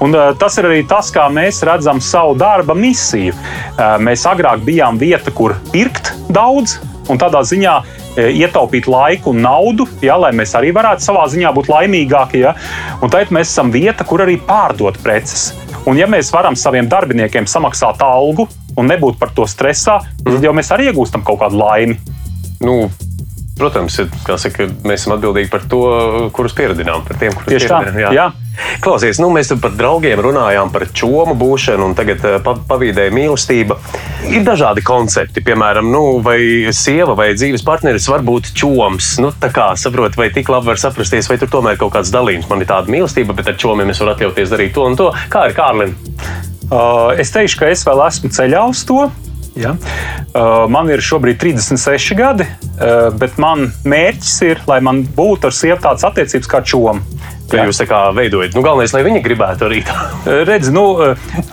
Un, 0.04 0.14
uh, 0.14 0.34
tas 0.38 0.58
ir 0.60 0.68
arī 0.68 0.82
tas, 0.88 1.12
kā 1.14 1.28
mēs 1.32 1.62
redzam 1.66 2.02
savu 2.04 2.36
darba 2.38 2.76
misiju. 2.78 3.34
Uh, 3.34 3.96
mēs 4.02 4.26
agrāk 4.28 4.62
bijām 4.66 5.00
vieta, 5.00 5.32
kur 5.34 5.56
pirkt 5.72 6.12
daudz, 6.32 6.78
un 7.08 7.20
tādā 7.20 7.40
ziņā 7.46 7.78
ietaupīt 8.18 8.88
laiku 8.90 9.30
un 9.30 9.42
naudu, 9.44 9.86
ja, 10.02 10.16
lai 10.18 10.32
mēs 10.36 10.54
arī 10.58 10.72
varētu 10.74 11.04
savā 11.06 11.24
ziņā 11.30 11.52
būt 11.54 11.70
laimīgāki. 11.70 12.42
Ja. 12.42 12.54
Un 13.02 13.12
tad 13.12 13.32
mēs 13.34 13.52
esam 13.52 13.72
vieta, 13.74 14.06
kur 14.08 14.24
arī 14.24 14.38
pārdot 14.42 14.98
preces. 15.04 15.52
Un, 15.86 15.96
ja 16.00 16.08
mēs 16.10 16.32
varam 16.34 16.56
saviem 16.58 16.88
darbiniekiem 16.90 17.46
samaksāt 17.48 18.02
algu 18.04 18.48
un 18.78 18.90
nebūt 18.90 19.18
par 19.20 19.32
to 19.36 19.46
stresā, 19.48 20.00
tad 20.24 20.44
jau 20.44 20.54
mēs 20.56 20.72
arī 20.74 20.90
iegūstam 20.90 21.24
kaut 21.26 21.40
kādu 21.44 21.60
laimi. 21.62 21.98
Nu, 22.64 22.88
Protams, 23.58 24.00
saka, 24.38 24.68
mēs 24.86 25.02
esam 25.02 25.16
atbildīgi 25.16 25.50
par 25.52 25.64
to, 25.70 25.82
kurus 26.34 26.54
pieradinām, 26.56 27.02
par 27.06 27.18
tiem, 27.20 27.34
kurus 27.34 27.50
pieradinām. 27.50 27.96
tā. 28.08 28.14
Jā. 28.14 28.28
Klausies, 28.82 29.20
nu, 29.22 29.28
mēs 29.34 29.52
par 29.62 29.74
draugiem 29.78 30.20
runājām, 30.22 30.72
par 30.74 30.86
čomu 30.94 31.34
būšanu, 31.38 31.90
un 31.90 31.94
tagad 31.98 32.24
eh, 32.26 32.38
pa, 32.44 32.54
pavīdēja 32.70 33.14
mīlestība. 33.14 33.78
Ir 34.28 34.42
dažādi 34.46 34.82
koncepti, 34.86 35.42
piemēram, 35.46 35.90
nu, 35.92 36.18
vai 36.24 36.38
sieva 36.74 37.14
vai 37.18 37.30
dzīves 37.38 37.64
partneris 37.66 38.08
var 38.10 38.26
būt 38.26 38.52
čoms. 38.58 39.14
Nu, 39.22 39.30
tā 39.30 39.52
kā 39.54 39.70
saprot, 39.78 40.18
vai 40.18 40.30
tik 40.34 40.50
labi 40.52 40.72
var 40.72 40.82
saprasties, 40.82 41.30
vai 41.30 41.38
tur 41.40 41.52
tomēr 41.52 41.78
kaut 41.80 41.94
kāds 41.96 42.12
dalījums. 42.14 42.50
Man 42.50 42.64
ir 42.64 42.70
tāda 42.70 42.92
mīlestība, 42.92 43.36
bet 43.38 43.50
ar 43.52 43.58
čomiem 43.60 43.94
es 43.94 44.02
varu 44.02 44.16
atļauties 44.16 44.52
darīt 44.54 44.74
to 44.76 44.86
un 44.90 44.98
to. 44.98 45.12
Kā 45.32 45.48
ir 45.48 45.56
Kārlim? 45.58 45.94
Uh, 46.68 47.14
es 47.16 47.32
teikšu, 47.32 47.62
ka 47.62 47.72
es 47.72 47.86
vēl 47.86 48.04
esmu 48.10 48.34
ceļā 48.34 48.66
uz 48.68 48.84
to. 48.88 49.06
Ja? 49.58 49.74
Uh, 49.74 50.66
man 50.70 50.90
ir 50.92 51.02
šobrīd 51.02 51.40
36 51.42 52.14
gadi, 52.18 52.46
uh, 52.46 53.08
bet 53.18 53.38
man 53.42 53.68
mērķis 53.88 54.36
ir, 54.46 54.62
lai 54.70 54.78
man 54.84 55.02
būtu 55.16 55.50
ar 55.50 55.56
sievu 55.56 55.80
tādas 55.82 56.06
attiecības 56.06 56.50
kā 56.50 56.62
čomu. 56.62 57.02
Ja 57.56 57.64
jūs 57.64 57.78
tā 57.80 57.86
kā 57.88 57.98
veidojat, 58.12 58.52
nu, 58.56 58.62
galvenais, 58.64 58.92
lai 58.92 59.00
viņi 59.06 59.22
gribētu 59.24 59.64
arī 59.68 59.80
tā. 59.86 59.96
Redzi, 60.48 60.72
nu, 60.74 60.84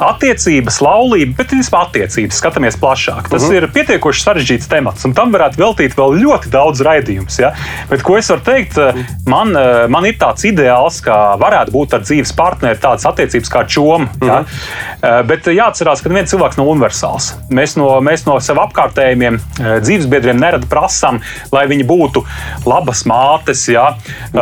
attiecības, 0.03 0.79
laulība, 0.83 1.37
bet 1.39 1.53
vispār 1.55 1.87
attiecības, 1.87 2.39
skatāmies 2.41 2.77
plašāk. 2.81 3.29
Tas 3.31 3.45
uh 3.45 3.49
-huh. 3.49 3.55
ir 3.61 3.67
pietiekoši 3.71 4.25
sarežģīts 4.25 4.67
temats, 4.71 5.05
un 5.07 5.13
tam 5.15 5.31
varētu 5.31 5.61
veltīt 5.61 5.95
vēl 5.95 6.17
ļoti 6.23 6.51
daudz 6.51 6.81
raidījumus. 6.83 7.39
Ja? 7.39 7.53
Bet, 7.89 8.03
ko 8.03 8.17
es 8.17 8.29
varu 8.29 8.41
teikt, 8.43 8.79
man, 9.27 9.55
man 9.89 10.05
ir 10.05 10.17
tāds 10.19 10.43
ideāls, 10.43 10.99
ka 11.03 11.37
varētu 11.39 11.71
būt 11.71 11.93
ar 11.95 12.03
dzīves 12.03 12.35
partneri 12.35 12.79
tādas 12.79 13.05
attiecības 13.05 13.49
kā 13.49 13.63
čoma. 13.67 14.09
Ja? 14.21 14.39
Uh 14.39 14.45
-huh. 14.45 15.23
Bet 15.25 15.47
jāatcerās, 15.47 16.03
ka 16.03 16.09
neviens 16.09 16.31
cilvēks 16.31 16.57
nav 16.57 16.67
universāls. 16.67 17.33
Mēs 17.49 17.77
no, 17.77 18.01
mēs 18.01 18.25
no 18.25 18.39
sev 18.39 18.57
apkārtējiem 18.57 19.39
dzīvesbiedriem 19.81 20.39
nerad 20.39 20.65
prasām, 20.69 21.21
lai 21.51 21.67
viņi 21.67 21.83
būtu 21.83 22.25
labas 22.65 23.05
mātes, 23.05 23.67
ja? 23.71 23.95
nu, 24.33 24.41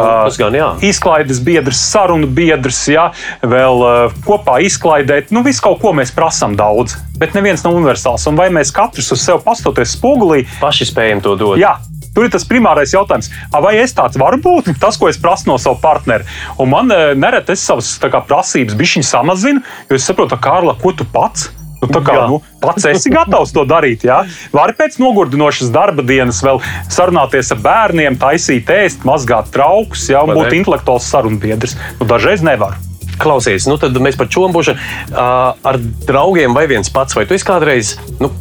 jā. 0.54 0.76
izklaides 0.82 1.43
biedrs, 1.46 1.82
sarunu 1.94 2.28
biedrs, 2.28 2.82
ja? 2.92 3.10
vēl 3.42 3.86
uh, 3.86 4.20
kopā 4.28 4.60
izklaidēt. 4.66 5.34
Nu, 5.36 5.44
visu 5.46 5.64
kaut 5.66 5.82
ko 5.84 5.94
mēs 5.96 6.14
prasām 6.16 6.58
daudz, 6.60 6.98
bet 7.20 7.38
neviens 7.38 7.66
nav 7.66 7.78
universāls. 7.78 8.28
Un 8.30 8.40
vai 8.40 8.50
mēs 8.54 8.74
katrs 8.76 9.12
uz 9.16 9.24
sevi 9.24 9.44
pastoties 9.46 9.98
spogulī, 9.98 10.44
paši 10.62 10.90
spējam 10.92 11.24
to 11.24 11.36
dot? 11.40 11.60
Jā, 11.62 11.78
Tur 12.14 12.28
ir 12.28 12.30
tas 12.30 12.44
primārais 12.46 12.92
jautājums, 12.94 13.32
vai 13.50 13.72
es 13.82 13.96
tāds 13.98 14.20
varu 14.22 14.38
būt, 14.38 14.70
tas, 14.84 15.00
ko 15.02 15.10
es 15.10 15.18
prasu 15.18 15.50
no 15.50 15.58
sava 15.58 15.80
partnera. 15.82 16.28
Un 16.62 16.70
man 16.70 16.94
nereti 17.18 17.56
es 17.56 17.66
savas 17.66 17.90
kā, 17.98 18.22
prasības 18.30 18.78
bišķiņu 18.78 19.10
samazinu, 19.10 19.66
jo 19.90 19.98
es 19.98 20.06
saprotu, 20.06 20.38
Kārla, 20.38 20.78
ko 20.78 20.94
tu 20.94 21.10
pats? 21.10 21.50
Nu, 21.84 21.90
tā 21.92 22.02
kā 22.06 22.16
nu, 22.32 22.40
pats 22.64 22.88
esi 22.90 23.12
gatavs 23.14 23.54
to 23.56 23.66
darīt. 23.68 24.06
Jā. 24.08 24.22
Vari 24.56 24.76
pēc 24.78 24.98
nogurdinošas 25.02 25.74
darba 25.74 26.06
dienas 26.08 26.40
vēl 26.46 26.62
sarunāties 26.92 27.52
ar 27.56 27.62
bērniem, 27.64 28.18
taisīt 28.22 28.72
ēst, 28.74 29.04
mazgāt 29.08 29.52
traukus, 29.54 30.08
jā, 30.12 30.24
un 30.24 30.38
būt 30.40 30.58
intelektuāls 30.62 31.10
sarunbiedrs. 31.12 31.78
Nu, 32.00 32.10
dažreiz 32.10 32.46
nevar. 32.46 32.80
Klausies, 33.22 33.68
nu 33.70 33.76
tad 33.78 33.98
mēs 34.02 34.18
par 34.18 34.30
čombušu 34.32 34.74
uh, 34.74 35.54
ar 35.54 35.78
draugiem 36.08 36.56
vai 36.56 36.66
viens 36.72 36.90
pats, 36.90 37.14
vai 37.18 37.28
tu 37.30 37.38
esi 37.38 37.46
kādreiz. 37.46 37.94
Nu, 38.18 38.32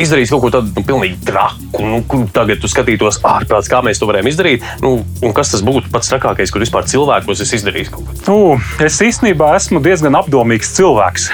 izdarījis 0.00 0.32
kaut 0.34 0.42
ko 0.44 0.50
tādu 0.54 0.72
nu, 0.74 0.84
pilnīgi 0.86 1.18
traku. 1.26 1.82
Nu, 1.84 2.00
tagad 2.34 2.60
tu 2.62 2.70
skatītos 2.70 3.20
ārprāts, 3.26 3.70
kā 3.70 3.80
mēs 3.84 4.00
to 4.00 4.08
varējām 4.10 4.30
izdarīt. 4.30 4.66
Nu, 4.82 4.96
kas 5.36 5.54
tas 5.54 5.64
būtu 5.66 5.92
pats 5.94 6.10
trakākais, 6.12 6.52
kur 6.52 6.64
vispār 6.64 6.88
cilvēkos 6.90 7.44
es 7.44 7.54
izdarīju 7.60 7.94
kaut 7.94 8.08
ko? 8.08 8.18
Nu, 8.28 8.38
es 8.84 8.98
īstenībā 9.04 9.54
esmu 9.58 9.82
diezgan 9.84 10.18
apdomīgs 10.18 10.74
cilvēks. 10.76 11.28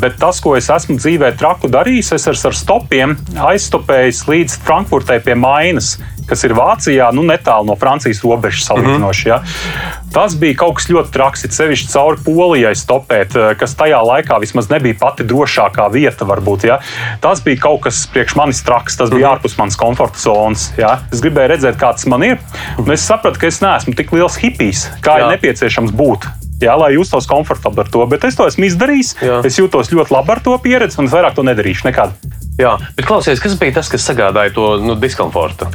Bet 0.00 0.18
tas, 0.22 0.40
ko 0.42 0.56
es 0.58 0.70
esmu 0.72 0.98
dzīvē 0.98 1.34
traku 1.38 1.70
darījis, 1.72 2.14
es 2.16 2.26
ar 2.30 2.56
stopiem 2.58 3.14
aizstopējis 3.38 4.24
līdz 4.30 4.58
Frankfurtē 4.66 5.20
pie 5.24 5.36
Mainas 5.38 5.94
kas 6.28 6.44
ir 6.46 6.54
Vācijā, 6.56 7.10
nu, 7.14 7.24
netālu 7.26 7.68
no 7.68 7.76
Francijas 7.80 8.22
robežas 8.24 8.66
salīdzinoši. 8.68 9.26
Ja. 9.28 9.40
Tas 10.14 10.36
bija 10.38 10.58
kaut 10.60 10.78
kas 10.78 10.86
ļoti 10.90 11.10
traks, 11.14 11.44
it 11.46 11.56
sevišķi 11.56 11.90
cauri 11.90 12.22
Polijai 12.24 12.74
stopēt, 12.78 13.34
kas 13.58 13.74
tajā 13.78 13.98
laikā 14.06 14.38
vismaz 14.42 14.70
nebija 14.70 14.98
pati 15.00 15.26
drošākā 15.26 15.88
vieta. 15.94 16.26
Varbūt, 16.28 16.68
ja. 16.70 16.78
Tas 17.24 17.42
bija 17.44 17.64
kaut 17.66 17.82
kas 17.88 18.04
priekš 18.12 18.36
manis 18.38 18.62
traks, 18.64 18.96
tas 19.00 19.12
bija 19.12 19.34
ārpus 19.34 19.58
manas 19.58 19.76
komforta 19.80 20.20
zonas. 20.22 20.70
Ja. 20.78 20.96
Es 21.12 21.24
gribēju 21.24 21.54
redzēt, 21.54 21.80
kāds 21.80 22.06
man 22.10 22.24
ir, 22.26 22.40
un 22.80 22.94
es 22.94 23.04
sapratu, 23.04 23.42
ka 23.42 23.50
es 23.50 23.60
neesmu 23.64 23.96
tik 23.98 24.14
liels 24.14 24.38
hipijs, 24.40 24.86
kā 25.04 25.18
Jā. 25.18 25.26
ir 25.26 25.36
nepieciešams 25.36 25.94
būt. 25.96 26.30
Jā, 26.62 26.76
lai 26.78 26.94
justos 26.94 27.26
komfortabli 27.28 27.82
ar 27.82 27.90
to, 27.90 28.04
bet 28.08 28.24
es 28.28 28.38
to 28.38 28.46
esmu 28.48 28.68
izdarījis. 28.68 29.10
Jā. 29.20 29.40
Es 29.44 29.58
jūtos 29.58 29.90
ļoti 29.92 30.14
labi 30.14 30.32
ar 30.36 30.40
to 30.44 30.54
pieredzi, 30.62 31.00
un 31.02 31.10
es 31.10 31.14
vairāk 31.14 31.34
to 31.36 31.44
nedarīšu 31.46 31.88
nekad. 31.90 32.14
Jā, 32.60 32.76
bet 32.94 33.08
klausies, 33.08 33.42
kas 33.42 33.58
bija 33.58 33.80
tas, 33.80 33.90
kas 33.90 34.06
sagādāja 34.06 34.54
to 34.54 34.68
nu, 34.80 34.94
diskomfortu? 35.00 35.66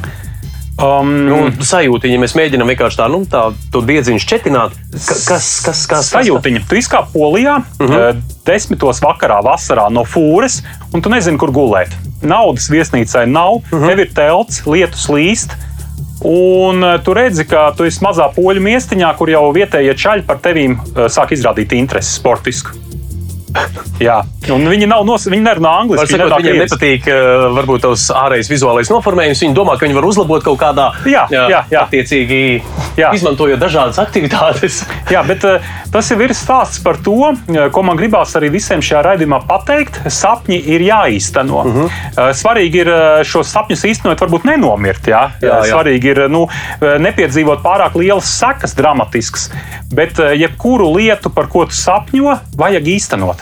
Um, 0.80 1.10
nu, 1.28 1.38
sajūtiņa, 1.60 2.18
mēs 2.22 2.34
mēģinām 2.38 2.70
vienkārši 2.72 2.98
tā, 3.02 3.06
nu, 3.12 3.20
tā 3.28 3.50
diedziņu 3.74 4.22
šķetināt. 4.22 4.76
Kas, 4.96 5.26
kas, 5.64 5.82
kas? 5.90 6.08
Sajūtiņa. 6.08 6.62
Tu 6.70 6.78
izkāp 6.80 7.10
polijā, 7.12 7.58
uh 7.60 7.90
-huh. 7.90 8.14
uh, 8.16 8.38
desmitos 8.48 9.02
vakarā, 9.04 9.42
vasarā 9.44 9.90
no 9.92 10.06
fūres, 10.08 10.62
un 10.94 11.04
tu 11.04 11.12
nezini, 11.12 11.38
kur 11.38 11.52
gulēt. 11.52 11.92
Naudas 12.22 12.70
viesnīcai 12.72 13.26
nav, 13.26 13.60
uh 13.60 13.72
-huh. 13.72 13.88
tev 13.88 13.98
ir 13.98 14.14
telts, 14.14 14.62
lietus 14.66 15.08
līst. 15.08 15.56
Un 16.24 16.82
uh, 16.82 17.00
tu 17.04 17.14
redzi, 17.14 17.44
ka 17.44 17.72
tu 17.76 17.84
esi 17.84 18.00
mazā 18.04 18.28
poļu 18.34 18.60
miestiņā, 18.60 19.16
kur 19.16 19.30
jau 19.30 19.52
vietējie 19.52 19.94
čaļi 19.94 20.26
par 20.26 20.36
tevīm 20.36 20.78
uh, 20.80 21.08
sāk 21.08 21.32
izrādīt 21.32 21.72
interesi 21.72 22.12
sportisku. 22.12 22.70
Jā, 24.00 24.22
un 24.54 24.62
viņi 24.64 24.86
nav 24.88 25.02
nos, 25.04 25.26
viņi 25.28 25.44
nerunā 25.44 25.70
angliski. 25.82 26.14
Sakot, 26.14 26.32
viņiem 26.40 26.54
krievis. 26.54 26.70
nepatīk 26.70 27.08
uh, 27.12 27.42
varbūt 27.58 27.82
tavs 27.84 28.06
ārējais 28.16 28.48
vizuālais 28.48 28.90
noformējums. 28.92 29.42
Viņi 29.44 29.56
domā, 29.56 29.74
ka 29.76 29.84
viņi 29.84 29.96
var 29.98 30.06
uzlabot 30.08 30.44
kaut 30.46 30.56
kādā 30.62 30.86
jā, 31.04 31.26
jā, 31.28 31.42
jā, 31.68 31.82
attiecīgi 31.82 32.40
jā. 32.96 33.10
izmantojot 33.16 33.60
dažādas 33.60 34.00
aktivitātes. 34.00 34.80
jā, 35.14 35.20
bet 35.28 35.44
uh, 35.44 35.68
tas 35.92 36.08
jau 36.08 36.16
ir 36.24 36.32
stāsts 36.36 36.80
par 36.84 36.96
to, 37.04 37.34
ko 37.74 37.84
man 37.84 38.00
gribās 38.00 38.32
arī 38.40 38.48
visiem 38.54 38.80
šajā 38.84 39.02
raidījumā 39.10 39.42
pateikt. 39.50 40.00
Sapņi 40.20 40.62
ir 40.72 40.86
jāīsteno. 40.88 41.60
Uh 41.60 41.76
-huh. 41.76 42.00
uh, 42.16 42.30
svarīgi 42.40 42.84
ir 42.86 42.92
šos 43.28 43.52
sapņus 43.52 43.84
īstenot, 43.90 44.24
varbūt 44.24 44.48
nenomirt. 44.48 45.12
Jā? 45.12 45.26
Jā, 45.42 45.60
jā. 45.60 45.74
Svarīgi 45.74 46.14
ir 46.14 46.22
nu, 46.32 46.46
nepiedzīvot 46.80 47.60
pārāk 47.60 48.00
lielas 48.00 48.32
sekas, 48.40 48.72
dramatiskas, 48.78 49.50
bet 49.92 50.16
jebkuru 50.16 50.88
lietu, 50.96 51.28
par 51.34 51.52
ko 51.52 51.66
tu 51.68 51.76
sapņo, 51.76 52.38
vajag 52.56 52.92
īstenot. 52.96 53.39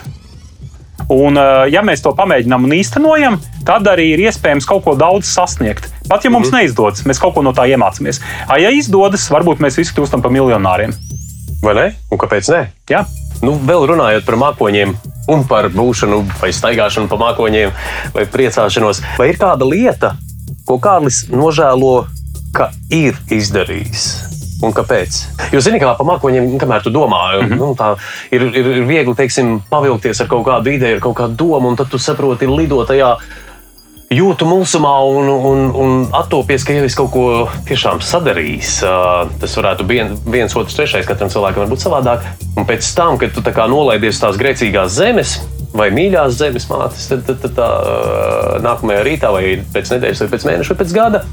Un, 1.08 1.38
eh, 1.40 1.68
ja 1.72 1.80
mēs 1.84 2.02
to 2.04 2.12
pamēģinām 2.16 2.66
un 2.68 2.74
īstenojam, 2.76 3.38
tad 3.64 3.88
arī 3.88 4.10
ir 4.12 4.24
iespējams 4.28 4.68
kaut 4.68 4.84
ko 4.84 4.96
daudz 4.98 5.30
sasniegt. 5.30 5.88
Pat 6.08 6.24
ja 6.24 6.32
mums 6.32 6.50
mm. 6.50 6.58
neizdodas, 6.60 7.04
mēs 7.08 7.20
kaut 7.22 7.34
ko 7.36 7.44
no 7.44 7.54
tā 7.56 7.64
iemācāmies. 7.72 8.20
A, 8.46 8.58
ja 8.60 8.72
izdodas, 8.74 9.28
varbūt 9.32 9.64
mēs 9.64 9.80
visi 9.80 9.96
kļūstam 9.96 10.24
par 10.24 10.34
miljonāriem. 10.34 10.92
Vai 11.64 11.74
ne? 11.74 11.86
Un 12.12 12.20
kāpēc 12.20 12.52
ne? 12.52 12.62
Jā. 12.92 13.06
Nu, 13.40 13.56
vēl 13.56 13.86
runājot 13.88 14.26
par 14.26 14.36
mākoņiem 14.40 14.94
un 15.32 15.44
par 15.48 15.70
būšanu, 15.72 16.22
vai 16.42 16.52
staigāšanu 16.54 17.10
pa 17.10 17.18
mākoņiem, 17.20 17.74
vai 18.14 18.24
priecāšanos, 18.28 19.02
vai 19.20 19.32
ir 19.32 19.40
kāda 19.40 19.68
lieta, 19.68 20.14
ko 20.68 20.80
Kārlis 20.82 21.26
nožēlo, 21.32 22.08
ka 22.56 22.72
ir 22.92 23.16
izdarījis? 23.32 24.27
Un 24.58 24.72
kāpēc? 24.74 25.18
Jo, 25.54 25.60
zini, 25.62 25.78
kā 25.78 25.92
pa 25.94 26.04
mākoņiem, 26.06 26.56
kamēr 26.58 26.82
tu 26.82 26.90
domā, 26.90 27.20
mm 27.38 27.44
-hmm. 27.46 27.58
nu, 27.60 27.74
tā 27.78 27.92
ir, 28.34 28.42
ir, 28.42 28.70
ir 28.76 28.86
viegli 28.88 29.14
teiksim, 29.14 29.60
pavilkties 29.70 30.20
ar 30.20 30.26
kaut 30.26 30.46
kādu 30.46 30.74
ideju, 30.74 30.96
ar 30.96 31.02
kaut 31.02 31.16
kādu 31.16 31.36
domu, 31.36 31.68
un 31.68 31.76
tad 31.76 31.88
tu 31.88 31.98
saproti, 31.98 32.44
ir 32.44 32.50
lidot 32.50 32.88
tajā 32.88 33.16
jūtu 34.08 34.46
mulsumā 34.48 34.94
un, 35.04 35.28
un, 35.28 35.64
un 35.76 36.06
attopies, 36.16 36.64
ka 36.64 36.72
jau 36.72 36.86
es 36.88 36.96
kaut 36.96 37.10
ko 37.12 37.24
tiešām 37.68 38.00
sadarījis. 38.00 38.78
Tas 39.40 39.56
varētu 39.60 39.84
būt 39.84 40.24
viens, 40.32 40.56
otrs, 40.56 40.76
trešais, 40.78 41.06
katram 41.06 41.28
cilvēkam 41.32 41.66
var 41.66 41.72
būt 41.74 41.84
savādāk. 41.84 42.26
Un 42.56 42.66
pēc 42.68 42.88
tam, 42.96 43.18
kad 43.20 43.36
tu 43.36 43.44
nolaidies 43.44 44.20
tās 44.20 44.40
grēcīgās 44.40 44.96
zemes, 44.96 45.38
vai 45.76 45.90
mīļās 45.92 46.38
zemes 46.40 46.68
mātes, 46.70 47.08
tad, 47.10 47.26
tad, 47.28 47.42
tad 47.44 47.56
tā, 47.58 47.68
nākamajā 48.64 49.04
rītā, 49.04 49.32
vai 49.34 49.58
pēc 49.74 49.92
nedēļas, 49.94 50.24
vai 50.24 50.32
pēc 50.32 50.48
mēneša, 50.48 50.72
vai 50.72 50.80
pēc 50.82 50.94
gada, 50.96 51.24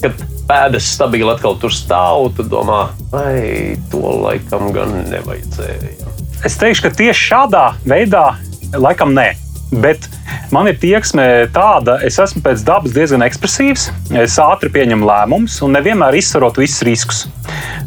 kad 0.00 0.22
pēdas 0.50 0.88
stabili 0.96 1.30
atkal 1.30 1.54
tur 1.62 1.74
stāv, 1.74 2.32
tad 2.38 2.50
domā, 2.50 2.88
vai 3.12 3.76
to 3.92 4.02
laikam 4.24 4.72
gan 4.74 4.96
nevajadzēja. 5.10 6.10
Es 6.46 6.56
teikšu, 6.58 6.88
ka 6.88 6.96
tieši 6.96 7.28
šādā 7.28 7.64
veidā 7.86 8.32
laikam 8.74 9.14
nē. 9.14 9.28
Bet 9.70 10.08
man 10.50 10.66
ir 10.66 10.78
tieksme 10.82 11.46
tāda, 11.54 12.00
es 12.02 12.16
esmu 12.18 12.40
pēc 12.42 12.64
dabas 12.66 12.94
diezgan 12.96 13.22
ekspresīvs, 13.22 13.84
es 14.18 14.38
ātri 14.42 14.72
pieņemu 14.74 15.06
lēmumus 15.06 15.60
un 15.62 15.76
nevienmēr 15.76 16.18
izsverot 16.18 16.58
visus 16.58 16.82
riskus. 16.88 17.20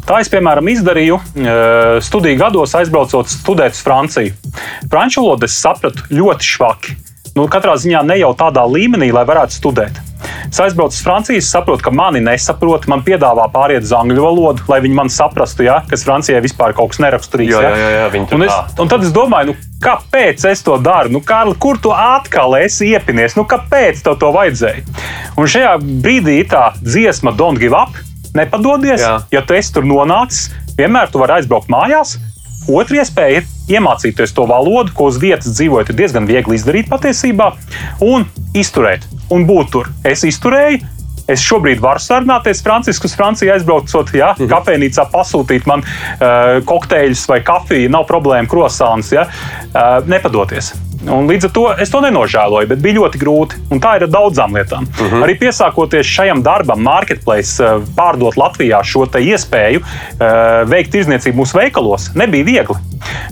Tā 0.08 0.22
es, 0.24 0.30
piemēram, 0.32 0.70
izdarīju 0.72 1.18
eh, 1.20 1.98
studiju 2.04 2.40
gados, 2.40 2.72
aizbraucot 2.78 3.28
studēt 3.28 3.76
uz 3.76 3.84
Franciju. 3.84 4.32
Franču 4.88 5.26
valodu 5.26 5.50
es 5.50 5.58
sapratu 5.60 6.08
ļoti 6.14 6.50
švaki. 6.54 6.96
Nu, 7.36 7.50
katrā 7.52 7.76
ziņā 7.76 8.00
ne 8.06 8.16
jau 8.22 8.32
tādā 8.38 8.64
līmenī, 8.70 9.10
lai 9.12 9.26
varētu 9.28 9.58
studēt. 9.58 10.00
Es 10.48 10.60
aizbraucu 10.62 10.94
uz 10.94 11.02
Franciju, 11.04 11.42
saprotu, 11.44 11.84
ka 11.86 11.92
mani 11.94 12.22
nesaprot. 12.24 12.86
Man 12.90 13.04
piedāvā 13.06 13.46
pāriet 13.52 13.86
uz 13.86 13.92
angļu 13.96 14.24
valodu, 14.24 14.64
lai 14.70 14.80
viņi 14.84 14.98
man 14.98 15.12
saprastu, 15.12 15.66
ja, 15.66 15.80
kas 15.90 16.06
Francijai 16.06 16.42
vispār 16.44 16.74
kaut 16.76 16.94
kas 16.94 17.02
neraksturīgs. 17.04 17.54
Jā, 17.54 17.62
jā, 17.64 17.76
jā, 17.80 17.90
jā, 17.98 18.08
viņi 18.14 18.30
tur 18.30 18.38
un, 18.38 18.46
es, 18.46 18.78
un 18.80 18.92
tad 18.92 19.06
es 19.06 19.12
domāju, 19.14 19.52
nu, 19.52 19.74
kāpēc 19.84 20.46
es 20.50 20.64
to 20.64 20.78
daru? 20.82 21.12
Nu, 21.14 21.22
Kārli, 21.24 21.56
kur 21.60 21.80
tu 21.82 21.92
atkal 21.94 22.56
esi 22.60 22.92
iepinies? 22.94 23.36
Nu, 23.38 23.46
kāpēc 23.48 24.04
tev 24.04 24.18
to 24.22 24.32
vajadzēja? 24.34 24.84
Un 25.40 25.50
šajā 25.50 25.76
brīdī 25.82 26.40
tā 26.50 26.70
dziesma 26.80 27.34
Don't 27.36 27.60
Give 27.62 27.76
Up. 27.76 27.96
Nepadodies, 28.34 28.98
Jā. 28.98 29.18
ja 29.30 29.42
tu 29.46 29.54
esi 29.54 29.70
tur 29.76 29.84
nonācis, 29.86 30.48
vienmēr 30.74 31.06
tu 31.12 31.20
vari 31.22 31.36
aizbraukt 31.36 31.68
mājās. 31.70 32.16
Otra 32.68 33.02
iespēja 33.02 33.42
ir 33.42 33.76
iemācīties 33.76 34.32
to 34.36 34.46
valodu, 34.48 34.92
ko 34.96 35.10
uz 35.10 35.18
vietas 35.20 35.52
dzīvojot, 35.56 35.90
ir 35.92 35.98
diezgan 35.98 36.26
viegli 36.28 36.56
izdarīt 36.56 36.88
patiesībā, 36.88 37.50
un 38.04 38.24
izturēt 38.56 39.04
un 39.34 39.44
būt 39.48 39.72
tur. 39.74 39.92
Es 40.04 40.24
izturēju. 40.24 40.90
Es 41.24 41.40
šobrīd 41.40 41.78
varu 41.80 42.02
sarunāties 42.04 42.58
Francisku 42.60 43.08
uz 43.08 43.14
Franciju, 43.16 43.48
aizbraucot, 43.54 44.10
ja, 44.12 44.34
Mhm. 44.38 44.48
kafejnīcā 44.50 45.06
pasūtīt 45.08 45.64
man 45.66 45.80
uh, 45.80 46.60
kokteļus 46.68 47.28
vai 47.28 47.40
kafiju, 47.40 47.88
nav 47.88 48.04
problēma, 48.04 48.46
krosāns, 48.46 49.08
ja, 49.12 49.24
uh, 49.24 50.04
nepadoties. 50.06 50.74
Un 51.10 51.28
līdz 51.28 51.48
ar 51.48 51.52
to 51.54 51.64
es 51.84 51.92
to 51.92 52.00
nenožēloju, 52.04 52.68
bet 52.70 52.82
bija 52.84 52.98
ļoti 53.00 53.20
grūti. 53.20 53.60
Un 53.74 53.82
tā 53.82 53.96
ir 53.98 54.06
ar 54.06 54.12
daudzām 54.12 54.56
lietām. 54.56 54.86
Uh 54.88 55.12
-huh. 55.12 55.24
Arī 55.26 55.38
piesākoties 55.38 56.06
šajam 56.06 56.42
darbam, 56.42 56.82
marketplace, 56.82 57.62
uh, 57.62 57.82
pārdot 57.96 58.36
Latvijā 58.36 58.82
šo 58.84 59.04
iespēju 59.04 59.80
uh, 59.80 60.68
veikt 60.68 60.90
tirzniecību 60.90 61.42
mūsu 61.42 61.56
veikalos, 61.56 62.10
nebija 62.14 62.44
viegli. 62.44 62.76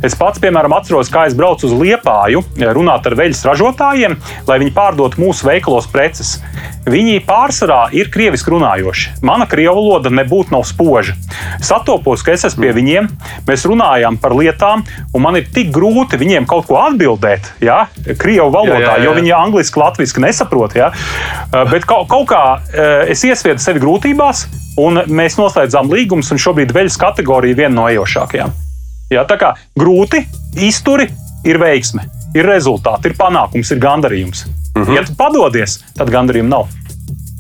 Es 0.02 0.16
pats, 0.18 0.40
piemēram, 0.42 0.74
atceros, 0.76 1.10
kā 1.12 1.26
es 1.28 1.36
braucu 1.38 1.68
uz 1.68 1.74
Liepāju, 1.76 2.42
runāt 2.74 3.06
ar 3.08 3.16
veļas 3.18 3.44
ražotājiem, 3.48 4.16
lai 4.48 4.58
viņi 4.62 4.74
pārdotu 4.76 5.22
mūsu 5.22 5.48
veikalos 5.48 5.88
preces. 5.92 6.36
Viņi 6.82 7.20
pārsvarā 7.22 7.92
ir 7.94 8.08
krieviski 8.10 8.50
runājoši. 8.50 9.12
Mana 9.22 9.46
krievu 9.46 9.76
valoda 9.78 10.10
nebūtu 10.10 10.50
nav 10.54 10.64
spoža. 10.66 11.14
Es 11.60 11.70
attopos, 11.74 12.24
ka 12.26 12.34
es 12.34 12.42
esmu 12.48 12.66
pie 12.66 12.72
viņiem, 12.74 13.06
mēs 13.46 13.66
runājām 13.70 14.18
par 14.22 14.34
lietām, 14.38 14.82
un 15.14 15.22
man 15.22 15.38
ir 15.38 15.46
tik 15.54 15.70
grūti 15.74 16.18
viņiem 16.18 16.48
kaut 16.50 16.66
ko 16.66 16.80
atbildēt, 16.82 17.52
ja, 17.62 17.84
krievu 18.18 18.50
valodā, 18.50 18.80
Jā, 18.80 18.88
jā, 18.88 18.96
jā. 18.98 19.06
jo 19.06 19.14
viņi 19.20 19.34
angliski, 19.36 19.78
latviešu 19.82 20.24
nesaprot. 20.26 20.74
Ja. 20.78 20.90
Uh, 20.90 21.62
Bet 21.70 21.86
kaut, 21.88 22.08
kaut 22.10 22.26
kā 22.32 22.42
uh, 22.58 23.06
es 23.10 23.22
iesvietu 23.24 23.62
sevi 23.62 23.82
grūtībās, 23.82 24.44
un 24.82 25.04
mēs 25.12 25.38
noslēdzām 25.38 25.92
līgumus, 25.92 26.32
un 26.34 26.42
šobrīd 26.42 26.74
veļas 26.74 26.98
kategorija 27.00 27.54
ir 27.54 27.62
viena 27.64 27.76
no 27.78 27.88
ejošākajām. 27.92 28.71
Jā, 29.12 29.24
tā 29.28 29.36
kā 29.40 29.52
grūti, 29.78 30.24
izturi, 30.64 31.08
ir 31.44 31.58
veiksme, 31.60 32.06
ir 32.36 32.48
rezultāti, 32.48 33.10
ir 33.10 33.18
panākums, 33.18 33.72
ir 33.74 33.82
gandarījums. 33.82 34.46
Mhm. 34.74 34.84
-huh. 34.84 34.94
Ja 34.96 35.04
tu 35.04 35.14
padodies, 35.18 35.80
tad 35.96 36.10
gandarījuma 36.10 36.48
nav. 36.48 36.68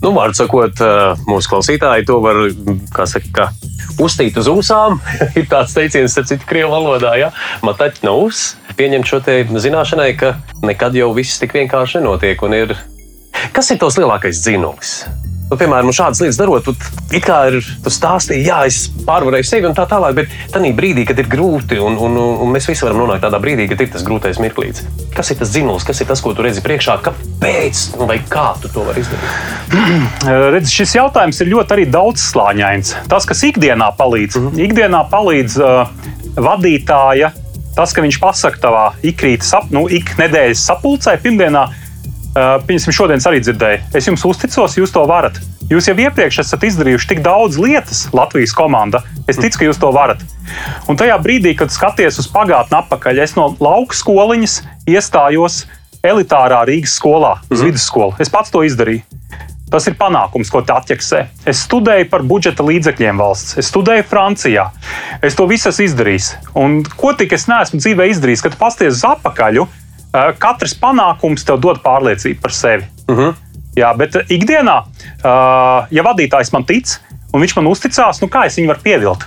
Nu, 0.02 0.10
Vārds 0.10 0.40
sakot, 0.42 0.80
eh, 0.82 1.14
mūsu 1.30 1.48
klausītāji 1.48 2.06
to 2.06 2.18
var 2.20 2.34
kā 2.90 3.06
saka, 3.06 3.28
ka 3.32 3.52
uztīt 4.02 4.36
uz 4.36 4.48
ūsām. 4.50 4.98
ir 5.38 5.46
tāds 5.46 5.74
teiciens, 5.74 6.12
starp 6.12 6.26
citu, 6.26 6.46
krievu 6.48 6.72
valodā, 6.74 7.14
ja 7.20 7.30
mataķi 7.62 8.02
no 8.02 8.18
ūs. 8.26 8.56
Pieņemt 8.76 9.06
šo 9.06 9.20
zināšanai, 9.62 10.16
ka 10.18 10.34
nekad 10.62 10.94
jau 10.94 11.12
viss 11.14 11.38
tik 11.38 11.54
vienkārši 11.54 12.00
nenotiek. 12.00 12.42
Ir... 12.52 12.76
Kas 13.52 13.70
ir 13.70 13.78
tos 13.78 13.96
lielākais 14.00 14.42
dzinulis? 14.42 15.04
Nu, 15.52 15.56
piemēram, 15.60 15.90
nu, 15.90 15.92
šādas 15.92 16.22
lietas 16.22 16.38
darot, 16.40 16.64
tu 16.64 16.72
it 17.12 17.26
kā 17.26 17.42
ir 17.50 17.58
stāstīji, 17.84 18.46
jā, 18.46 18.62
es 18.64 18.86
pārvarēju 19.04 19.44
sevi 19.44 19.68
un 19.68 19.74
tā 19.76 19.84
tālāk, 19.90 20.14
bet 20.16 20.30
tajā 20.54 20.70
brīdī, 20.78 21.04
kad 21.04 21.18
ir 21.20 21.28
grūti, 21.28 21.76
un, 21.76 21.98
un, 22.00 22.16
un 22.16 22.54
mēs 22.54 22.70
visi 22.70 22.86
varam 22.86 23.02
nonākt 23.02 23.20
tādā 23.26 23.36
brīdī, 23.42 23.66
kad 23.68 23.82
ir 23.84 23.90
tas 23.92 24.06
grūtais 24.06 24.40
mirklīds. 24.40 24.86
Kas 25.12 25.28
ir 25.34 25.36
tas 25.42 25.52
dzinulis, 25.52 25.84
kas 25.84 26.00
ir 26.00 26.08
tas, 26.08 26.22
ko 26.24 26.32
tu 26.32 26.46
redzi 26.46 26.64
priekšā, 26.64 26.96
kāpēc 27.04 27.82
vai 28.00 28.16
kā 28.32 28.46
tu 28.62 28.72
to 28.72 28.86
vari 28.86 29.04
izdarīt? 29.04 29.76
Redz, 30.56 30.72
šis 30.72 30.96
jautājums 30.96 31.44
ir 31.44 31.52
ļoti 31.52 31.76
arī 31.76 31.86
daudzslāņains. 31.92 32.96
Tas, 33.12 33.28
kas 33.28 33.44
ikdienā 33.50 33.92
palīdz, 34.00 34.40
uh 34.40 34.48
-huh. 34.48 34.64
ikdienā 34.70 35.04
palīdz 35.12 35.60
uh, 35.60 35.92
vadītāja, 36.40 37.34
tas, 37.76 37.92
ka 37.92 38.00
viņš 38.00 38.22
pasakā 38.24 38.64
tavā 38.64 38.88
ikrītas, 39.04 39.52
sap, 39.52 39.68
nu, 39.68 39.84
iknedēļas 40.00 40.64
sapulcē, 40.64 41.18
pirmdienā, 41.20 41.68
uh, 42.32 42.58
pieņemsim, 42.66 42.94
šodien 42.96 43.22
arī 43.28 43.40
dzirdēju, 43.44 43.82
es 43.98 44.08
jums 44.08 44.24
uzticos, 44.28 44.76
jūs 44.80 44.94
to 44.94 45.04
varat. 45.08 45.38
Jūs 45.72 45.88
jau 45.88 45.94
iepriekš 45.96 46.42
esat 46.42 46.64
izdarījuši 46.68 47.08
tik 47.14 47.22
daudz 47.24 47.56
lietas, 47.60 48.04
Latvijas 48.12 48.52
komanda. 48.56 49.00
Es 49.30 49.38
ticu, 49.40 49.60
ka 49.60 49.68
jūs 49.68 49.80
to 49.80 49.92
varat. 49.94 50.20
Un 50.90 50.98
tajā 51.00 51.16
brīdī, 51.22 51.54
kad 51.56 51.72
skaties 51.72 52.18
uz 52.20 52.28
pagātni 52.32 52.76
atpakaļ, 52.82 53.22
es 53.24 53.36
no 53.38 53.52
lauka 53.62 53.96
skoliņas 53.96 54.58
iestājos 54.90 55.62
elitārā 56.04 56.64
Rīgas 56.68 56.98
skolā, 56.98 57.38
uz 57.48 57.60
mm 57.60 57.70
vidusskolu. 57.70 58.16
Es 58.20 58.32
pats 58.32 58.52
to 58.52 58.64
izdarīju. 58.66 59.06
Tas 59.72 59.86
ir 59.88 59.94
panākums, 59.96 60.50
ko 60.52 60.60
tā 60.60 60.74
atķeksē. 60.82 61.22
Es 61.48 61.62
studēju 61.64 62.10
par 62.12 62.26
budžeta 62.28 62.64
līdzekļiem 62.66 63.16
valsts, 63.16 63.54
es 63.56 63.70
studēju 63.72 64.04
Francijā. 64.10 64.66
Es 65.24 65.38
to 65.38 65.46
visu 65.48 65.70
esmu 65.70 65.86
izdarījis. 65.86 66.26
Un 66.60 66.82
ko 66.84 67.14
tik 67.16 67.32
es 67.32 67.48
neesmu 67.48 67.80
dzīvē 67.80 68.10
izdarījis, 68.12 68.44
kad 68.44 68.58
pasties 68.60 68.98
uz 68.98 69.06
apakaļu, 69.14 69.64
katrs 70.12 70.74
panākums 70.78 71.46
tev 71.48 71.60
dod 71.60 71.80
pārliecību 71.84 72.40
par 72.42 72.52
sevi. 72.52 72.84
Uh 73.08 73.16
-huh. 73.18 73.34
Jā, 73.76 73.92
bet 73.96 74.16
eh, 74.16 74.34
ikdienā, 74.36 74.82
eh, 75.08 75.86
ja 75.90 76.04
vadītājs 76.04 76.52
man 76.52 76.64
tic 76.68 76.98
un 77.32 77.40
viņš 77.40 77.56
man 77.56 77.70
uzticās, 77.70 78.20
nu 78.20 78.28
kā 78.28 78.46
es 78.46 78.58
viņu 78.58 78.68
varu 78.68 78.84
pievilkt? 78.84 79.24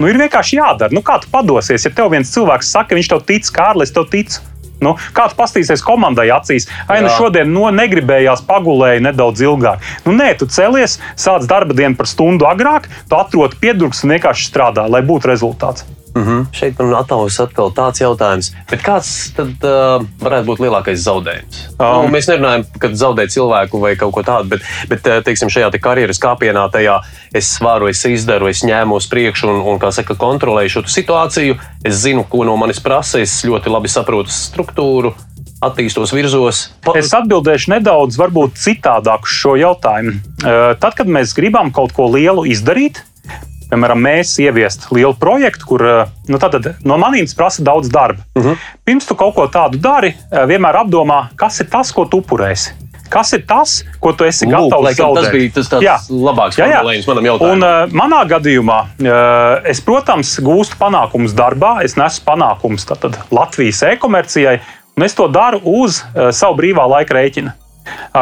Nu, 0.00 0.08
ir 0.10 0.18
vienkārši 0.18 0.58
jādara. 0.58 0.90
Nu, 0.90 1.04
kā 1.06 1.20
tu 1.22 1.30
padosies, 1.30 1.84
ja 1.86 1.90
tev 1.94 2.10
viens 2.10 2.32
cilvēks 2.34 2.72
saka, 2.74 2.88
ka 2.88 2.98
viņš 2.98 3.08
tev 3.12 3.22
tic, 3.28 3.50
Kārlis, 3.54 3.94
tev 3.94 4.08
ticu? 4.10 4.40
Nu, 4.82 4.96
kā 5.14 5.28
tu 5.30 5.38
pastīsies 5.38 5.84
komandai 5.86 6.26
acīs? 6.34 6.66
Ai, 6.90 6.98
nu 7.04 7.12
šodien 7.14 7.52
no, 7.54 7.68
negribējās 7.70 8.42
pagulēji 8.48 9.04
nedaudz 9.06 9.44
ilgāk. 9.46 9.78
Nu, 10.04 10.16
nē, 10.18 10.34
tu 10.40 10.50
celies, 10.50 10.98
sāc 11.14 11.46
darba 11.46 11.76
dienu 11.78 11.94
par 11.94 12.10
stundu 12.10 12.48
agrāk, 12.50 12.90
tu 13.08 13.16
atrod 13.16 13.54
piedurks 13.62 14.02
un 14.04 14.16
vienkārši 14.16 14.50
strādā, 14.50 14.88
lai 14.90 15.04
būtu 15.06 15.30
rezultāts. 15.30 15.86
Mm 16.14 16.22
-hmm. 16.22 16.46
Šeit 16.52 16.78
man 16.78 16.94
attālus 16.94 17.40
atkal 17.42 17.72
tāds 17.74 18.00
jautājums, 18.00 18.52
bet 18.70 18.82
kāds 18.82 19.34
tad 19.34 19.48
uh, 19.48 20.04
varētu 20.20 20.46
būt 20.46 20.60
lielākais 20.62 21.02
zaudējums? 21.02 21.56
Um, 21.78 22.04
nu, 22.04 22.08
mēs 22.14 22.28
nerunājam, 22.30 22.64
kad 22.78 22.92
zaudēt 22.92 23.30
cilvēku 23.34 23.80
vai 23.80 23.96
kaut 23.96 24.14
ko 24.14 24.22
tādu, 24.22 24.48
bet, 24.48 24.60
bet 24.88 25.06
uh, 25.06 25.22
teiksim, 25.24 25.48
šajā 25.48 25.70
te 25.70 25.78
karjeras 25.78 26.18
kāpienā, 26.20 26.70
tajā 26.70 27.00
es 27.34 27.58
svāru, 27.58 27.88
es 27.88 28.04
izdaru, 28.04 28.46
es 28.48 28.62
ņēmu 28.62 28.94
uz 28.94 29.06
priekšu 29.06 29.48
un, 29.48 29.60
un 29.74 29.78
kā 29.78 29.90
saka, 29.92 30.14
kontrolēju 30.14 30.68
šo 30.68 30.82
situāciju. 30.86 31.58
Es 31.84 31.94
zinu, 31.94 32.24
ko 32.24 32.44
no 32.44 32.56
manis 32.56 32.80
prasa, 32.80 33.18
es 33.20 33.44
ļoti 33.44 33.70
labi 33.70 33.88
saprotu 33.88 34.30
struktūru, 34.30 35.14
attīstos 35.62 36.12
virzos. 36.14 36.70
Pa- 36.84 36.92
Es 36.98 37.12
atbildēšu 37.14 37.70
nedaudz 37.70 38.16
citādāk 38.64 39.22
uz 39.22 39.30
šo 39.30 39.56
jautājumu. 39.56 40.12
Eh, 40.44 40.76
Tad, 40.80 40.94
kad 40.94 41.06
mēs 41.06 41.34
gribam 41.34 41.72
kaut 41.72 41.92
ko 41.92 42.06
lielu 42.06 42.44
izdarīt, 42.44 43.02
piemēram, 43.74 44.00
mēs 44.06 44.36
ieviest 44.42 44.88
lielu 44.94 45.14
projektu, 45.20 45.66
kur 45.74 45.84
eh, 45.90 46.14
nu, 46.30 46.38
no 46.84 46.98
manis 47.00 47.34
prasa 47.34 47.62
daudz 47.66 47.90
darba. 47.92 48.22
Uh 48.34 48.42
Mhm. 48.42 48.48
-huh. 48.48 48.56
Pirms 48.84 49.06
tu 49.06 49.14
kaut 49.14 49.34
ko 49.34 49.46
tādu 49.46 49.80
dari, 49.80 50.14
eh, 50.32 50.46
vienmēr 50.46 50.84
apdomā, 50.84 51.28
kas 51.36 51.60
ir 51.60 51.66
tas, 51.66 51.92
ko 51.92 52.04
tu 52.04 52.20
upurēsi. 52.20 52.72
Kas 53.10 53.32
ir 53.32 53.44
tas, 53.46 53.84
ko 54.00 54.12
tu 54.12 54.24
esi 54.24 54.46
Lūk, 54.46 54.70
gatavs 54.70 54.96
zaudēt? 54.96 55.22
tas 55.22 55.32
bija 55.32 55.50
tas 55.54 55.68
Jā. 55.82 55.96
labāks 56.10 56.58
Jā, 56.58 56.66
jā. 56.66 56.80
formulējums 56.80 57.06
manam 57.06 57.24
jautājumam. 57.24 57.52
Un, 57.52 57.62
uh, 57.62 57.92
manā 57.92 58.24
gadījumā 58.28 58.78
uh, 58.82 59.70
es, 59.70 59.80
protams, 59.80 60.40
gūstu 60.40 60.76
panākumus 60.80 61.34
darbā. 61.34 61.84
Es 61.84 61.94
nesu 61.96 62.22
panākumus 62.26 62.86
Latvijas 63.30 63.82
e-komercijai, 63.82 64.60
un 64.96 65.02
es 65.02 65.14
to 65.14 65.28
daru 65.28 65.60
uz 65.64 66.02
uh, 66.02 66.30
savu 66.30 66.56
brīvā 66.56 66.88
laika 66.88 67.14
rēķina. 67.14 67.52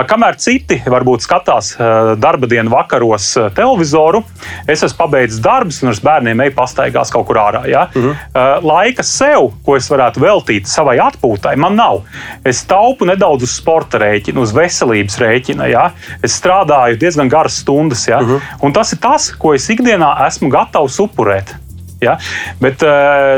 Kamēr 0.08 0.36
citi 0.40 0.78
varbūt 0.88 1.24
skatās 1.26 1.74
darba 2.20 2.48
dienu 2.50 2.72
vakaros 2.72 3.28
televizoru, 3.54 4.22
es 4.66 4.82
esmu 4.82 4.98
pabeidzis 4.98 5.42
darbus 5.44 5.82
un 5.82 5.92
ar 5.92 6.00
bērniem 6.06 6.40
eju 6.46 6.54
pastaigās 6.56 7.12
kaut 7.12 7.26
kur 7.28 7.38
ārā. 7.42 7.62
Ja? 7.70 7.86
Uh 7.94 8.10
-huh. 8.10 8.64
Laika 8.64 9.02
sev, 9.02 9.52
ko 9.64 9.76
es 9.76 9.90
varētu 9.90 10.22
veltīt 10.22 10.66
savai 10.66 10.98
atpūtai, 10.98 11.56
man 11.56 11.76
nav. 11.76 12.02
Es 12.44 12.64
taupu 12.64 13.04
nedaudz 13.04 13.42
uz 13.42 13.56
sporta 13.56 13.98
rēķina, 13.98 14.38
uz 14.40 14.54
veselības 14.54 15.18
rēķina. 15.18 15.68
Ja? 15.70 15.90
Es 16.22 16.40
strādāju 16.42 16.98
diezgan 16.98 17.28
garas 17.28 17.60
stundas, 17.60 18.08
ja? 18.08 18.20
uh 18.20 18.28
-huh. 18.28 18.40
un 18.60 18.72
tas 18.72 18.92
ir 18.92 18.98
tas, 18.98 19.30
ko 19.30 19.54
es 19.54 19.68
ikdienā 19.70 20.26
esmu 20.26 20.48
gatavs 20.48 20.98
upurēt. 20.98 21.54
Ja? 22.00 22.18
Bet 22.60 22.82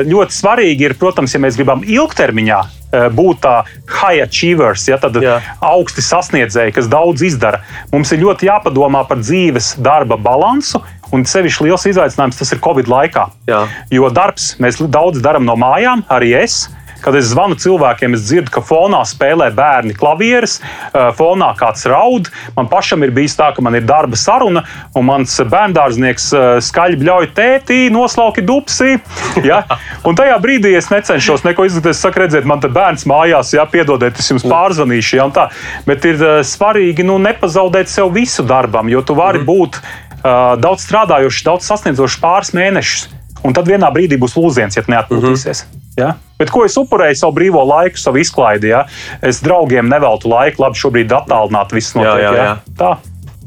ļoti 0.08 0.32
svarīgi 0.32 0.80
ir, 0.88 0.94
protams, 0.94 1.34
ja 1.34 1.40
mēs 1.40 1.56
gribam 1.56 1.82
ilgtermiņā 1.84 2.62
būt 3.14 3.42
tā 3.44 3.54
high 4.00 4.22
achievers, 4.24 4.86
ja, 4.88 4.98
tad 5.00 5.18
Jā. 5.22 5.38
augsti 5.64 6.04
sasniedzēji, 6.04 6.74
kas 6.76 6.90
daudz 6.90 7.24
izdara. 7.26 7.62
Mums 7.92 8.12
ir 8.14 8.22
ļoti 8.24 8.48
jāpadomā 8.50 9.04
par 9.08 9.22
dzīves 9.22 9.74
darba 9.84 10.18
balansu. 10.20 10.82
Un 11.14 11.22
sevišķi 11.28 11.68
liels 11.68 11.84
izaicinājums 11.86 12.40
tas 12.40 12.50
ir 12.54 12.62
Covid 12.64 12.88
laikā. 12.90 13.28
Jā. 13.46 13.64
Jo 13.92 14.08
darbs 14.10 14.54
mēs 14.62 14.80
daudz 14.82 15.20
darām 15.22 15.46
no 15.46 15.54
mājām, 15.60 16.02
arī 16.10 16.32
es. 16.40 16.64
Kad 17.04 17.16
es 17.18 17.28
zvanu 17.32 17.58
cilvēkiem, 17.60 18.16
es 18.16 18.24
dzirdu, 18.28 18.52
ka 18.54 18.62
fonā 18.64 19.02
spēlē 19.08 19.50
bērni 19.54 19.94
klavieres, 19.96 20.58
fonā 21.18 21.50
kāds 21.58 21.84
raud. 21.90 22.30
Man 22.56 22.70
pašam 22.72 23.04
ir 23.04 23.12
bijis 23.14 23.36
tā, 23.38 23.50
ka 23.54 23.64
man 23.64 23.76
ir 23.76 23.84
darba 23.88 24.16
saruna, 24.18 24.64
un 24.96 25.08
mans 25.08 25.36
bērndārznieks 25.52 26.30
skaļi 26.64 27.00
bļauj 27.02 27.30
tētī, 27.36 27.80
noslauki 27.92 28.44
dupsi. 28.46 28.96
Ja? 29.44 29.62
Un 30.08 30.16
tajā 30.16 30.36
brīdī 30.42 30.74
es 30.76 30.90
necenšos 30.92 31.44
neko 31.46 31.66
izdarīt. 31.68 31.94
Es 31.94 32.00
saku, 32.04 32.22
redziet, 32.22 32.46
man 32.48 32.62
te 32.62 32.68
bērns 32.72 33.04
mājās, 33.08 33.52
ja 33.56 33.64
piedodiet, 33.68 34.18
es 34.20 34.30
jums 34.30 34.44
pārzvanīšu. 34.48 35.18
Ja. 35.18 35.28
Bet 35.88 36.04
ir 36.08 36.20
svarīgi 36.46 37.04
nu, 37.06 37.18
nepazaudēt 37.22 37.90
sev 37.92 38.12
visu 38.14 38.44
darbam, 38.46 38.88
jo 38.92 39.02
tu 39.04 39.16
vari 39.18 39.42
mm. 39.42 39.48
būt 39.48 39.80
uh, 40.24 40.54
daudz 40.60 40.86
strādājošs, 40.86 41.44
daudz 41.46 41.68
sasniedzošs 41.68 42.20
pāris 42.22 42.54
mēnešus. 42.56 43.08
Un 43.44 43.56
tad 43.56 43.68
vienā 43.68 43.90
brīdī 43.92 44.16
būs 44.20 44.38
lūziens, 44.38 44.76
ja 44.78 44.84
neatpūtīsies. 44.88 45.64
Mm 45.64 45.72
-hmm. 45.74 45.82
Ja? 46.00 46.14
Bet 46.44 46.52
ko 46.52 46.66
es 46.68 46.76
upurēju 46.76 47.16
savu 47.16 47.38
brīvo 47.38 47.62
laiku, 47.64 47.96
savu 47.96 48.20
izklaidi? 48.20 48.68
Ja? 48.74 48.82
Es 49.24 49.40
draugiem 49.44 49.88
neveltu 49.88 50.28
laiku, 50.28 50.60
labi, 50.66 50.76
šobrīd 50.76 51.14
attālināti 51.16 51.78
viss 51.78 51.96
jā, 51.96 52.12
jā. 52.20 52.34
Ja? 52.36 52.52
Tā. 52.76 52.90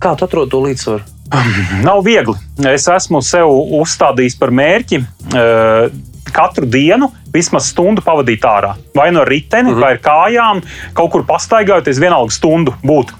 Kā 0.01 0.15
tu 0.17 0.25
atrodi 0.25 0.49
to 0.53 0.63
līdzsvaru? 0.65 1.05
Nav 1.87 2.01
viegli. 2.07 2.33
Es 2.71 2.87
esmu 2.89 3.21
sev 3.25 3.51
uzstādījis 3.77 4.37
par 4.39 4.53
mērķi 4.55 5.01
uh, 5.03 5.91
katru 6.33 6.65
dienu 6.65 7.11
vismaz 7.37 7.71
stundu 7.71 8.03
pavadīt 8.05 8.45
ārā. 8.47 8.73
Vai 8.97 9.11
no 9.15 9.23
riteni, 9.27 9.69
mm 9.69 9.75
-hmm. 9.75 9.81
vai 9.81 9.91
ar 9.95 10.01
kājām, 10.09 10.61
kaut 10.97 11.11
kur 11.11 11.25
pastaigājoties, 11.27 12.01
vienalga 12.01 12.33
stundu 12.33 12.73
būt. 12.83 13.13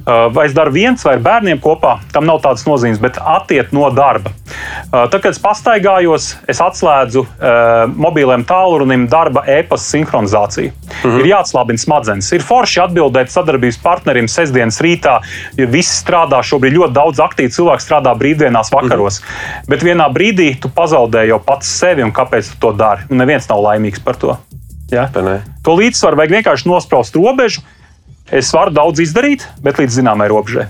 Uh, 0.00 0.32
vai 0.32 0.46
es 0.46 0.54
daru 0.56 0.72
viens 0.72 1.02
vai 1.04 1.14
ar 1.14 1.20
bērniem 1.20 1.58
kopā, 1.60 1.98
tam 2.12 2.24
nav 2.24 2.40
tādas 2.40 2.64
nozīmes, 2.66 3.00
bet 3.00 3.18
attiet 3.20 3.72
no 3.76 3.90
darba. 3.92 4.30
Uh, 4.30 5.04
tad, 5.12 5.20
kad 5.20 5.30
es 5.30 5.38
pastaigājos, 5.38 6.30
es 6.48 6.60
atslēdzu 6.64 7.20
uh, 7.20 7.84
mobiliem 7.94 8.44
tālrunim 8.48 9.04
darba 9.12 9.44
e-pasta 9.46 9.96
sinhronizāciju. 9.96 10.72
Mm 10.72 11.10
-hmm. 11.10 11.20
Ir 11.20 11.26
jāatslābina 11.26 11.78
smadzenes. 11.78 12.32
Ir 12.32 12.42
forši 12.42 12.80
atbildēt 12.80 13.30
sadarbības 13.30 13.78
partnerim 13.82 14.28
sestdienas 14.28 14.80
rītā, 14.80 15.20
jo 15.56 15.66
visi 15.66 15.92
strādā 16.04 16.40
šobrīd 16.42 16.74
ļoti 16.78 16.92
daudz 16.92 17.20
aktīvi 17.20 17.52
cilvēku 17.54 17.84
strādā 17.84 18.16
brīvdienās 18.18 18.72
vakaros. 18.72 19.20
Mm 19.20 19.26
-hmm. 19.26 19.68
Bet 19.68 19.82
vienā 19.82 20.08
brīdī 20.12 20.60
tu 20.60 20.68
pazaudē 20.68 21.26
jau 21.26 21.38
pats 21.38 21.78
sevi 21.78 22.02
un 22.02 22.12
kāpēc 22.12 22.50
tu 22.50 22.56
to 22.60 22.72
dari. 22.72 23.02
Un 23.10 23.16
neviens 23.16 23.48
nav 23.48 23.59
laimīgs 23.64 24.02
par 24.04 24.18
to. 24.20 24.36
Ja? 24.90 25.06
To 25.64 25.76
līdzsvaru 25.78 26.18
vajag 26.18 26.36
vienkārši 26.40 26.68
nospraust 26.70 27.16
robežu. 27.18 27.62
Es 28.30 28.52
varu 28.54 28.74
daudz 28.74 29.02
izdarīt, 29.02 29.46
bet 29.62 29.80
līdz 29.80 30.00
zināmai 30.02 30.28
robežai. 30.30 30.68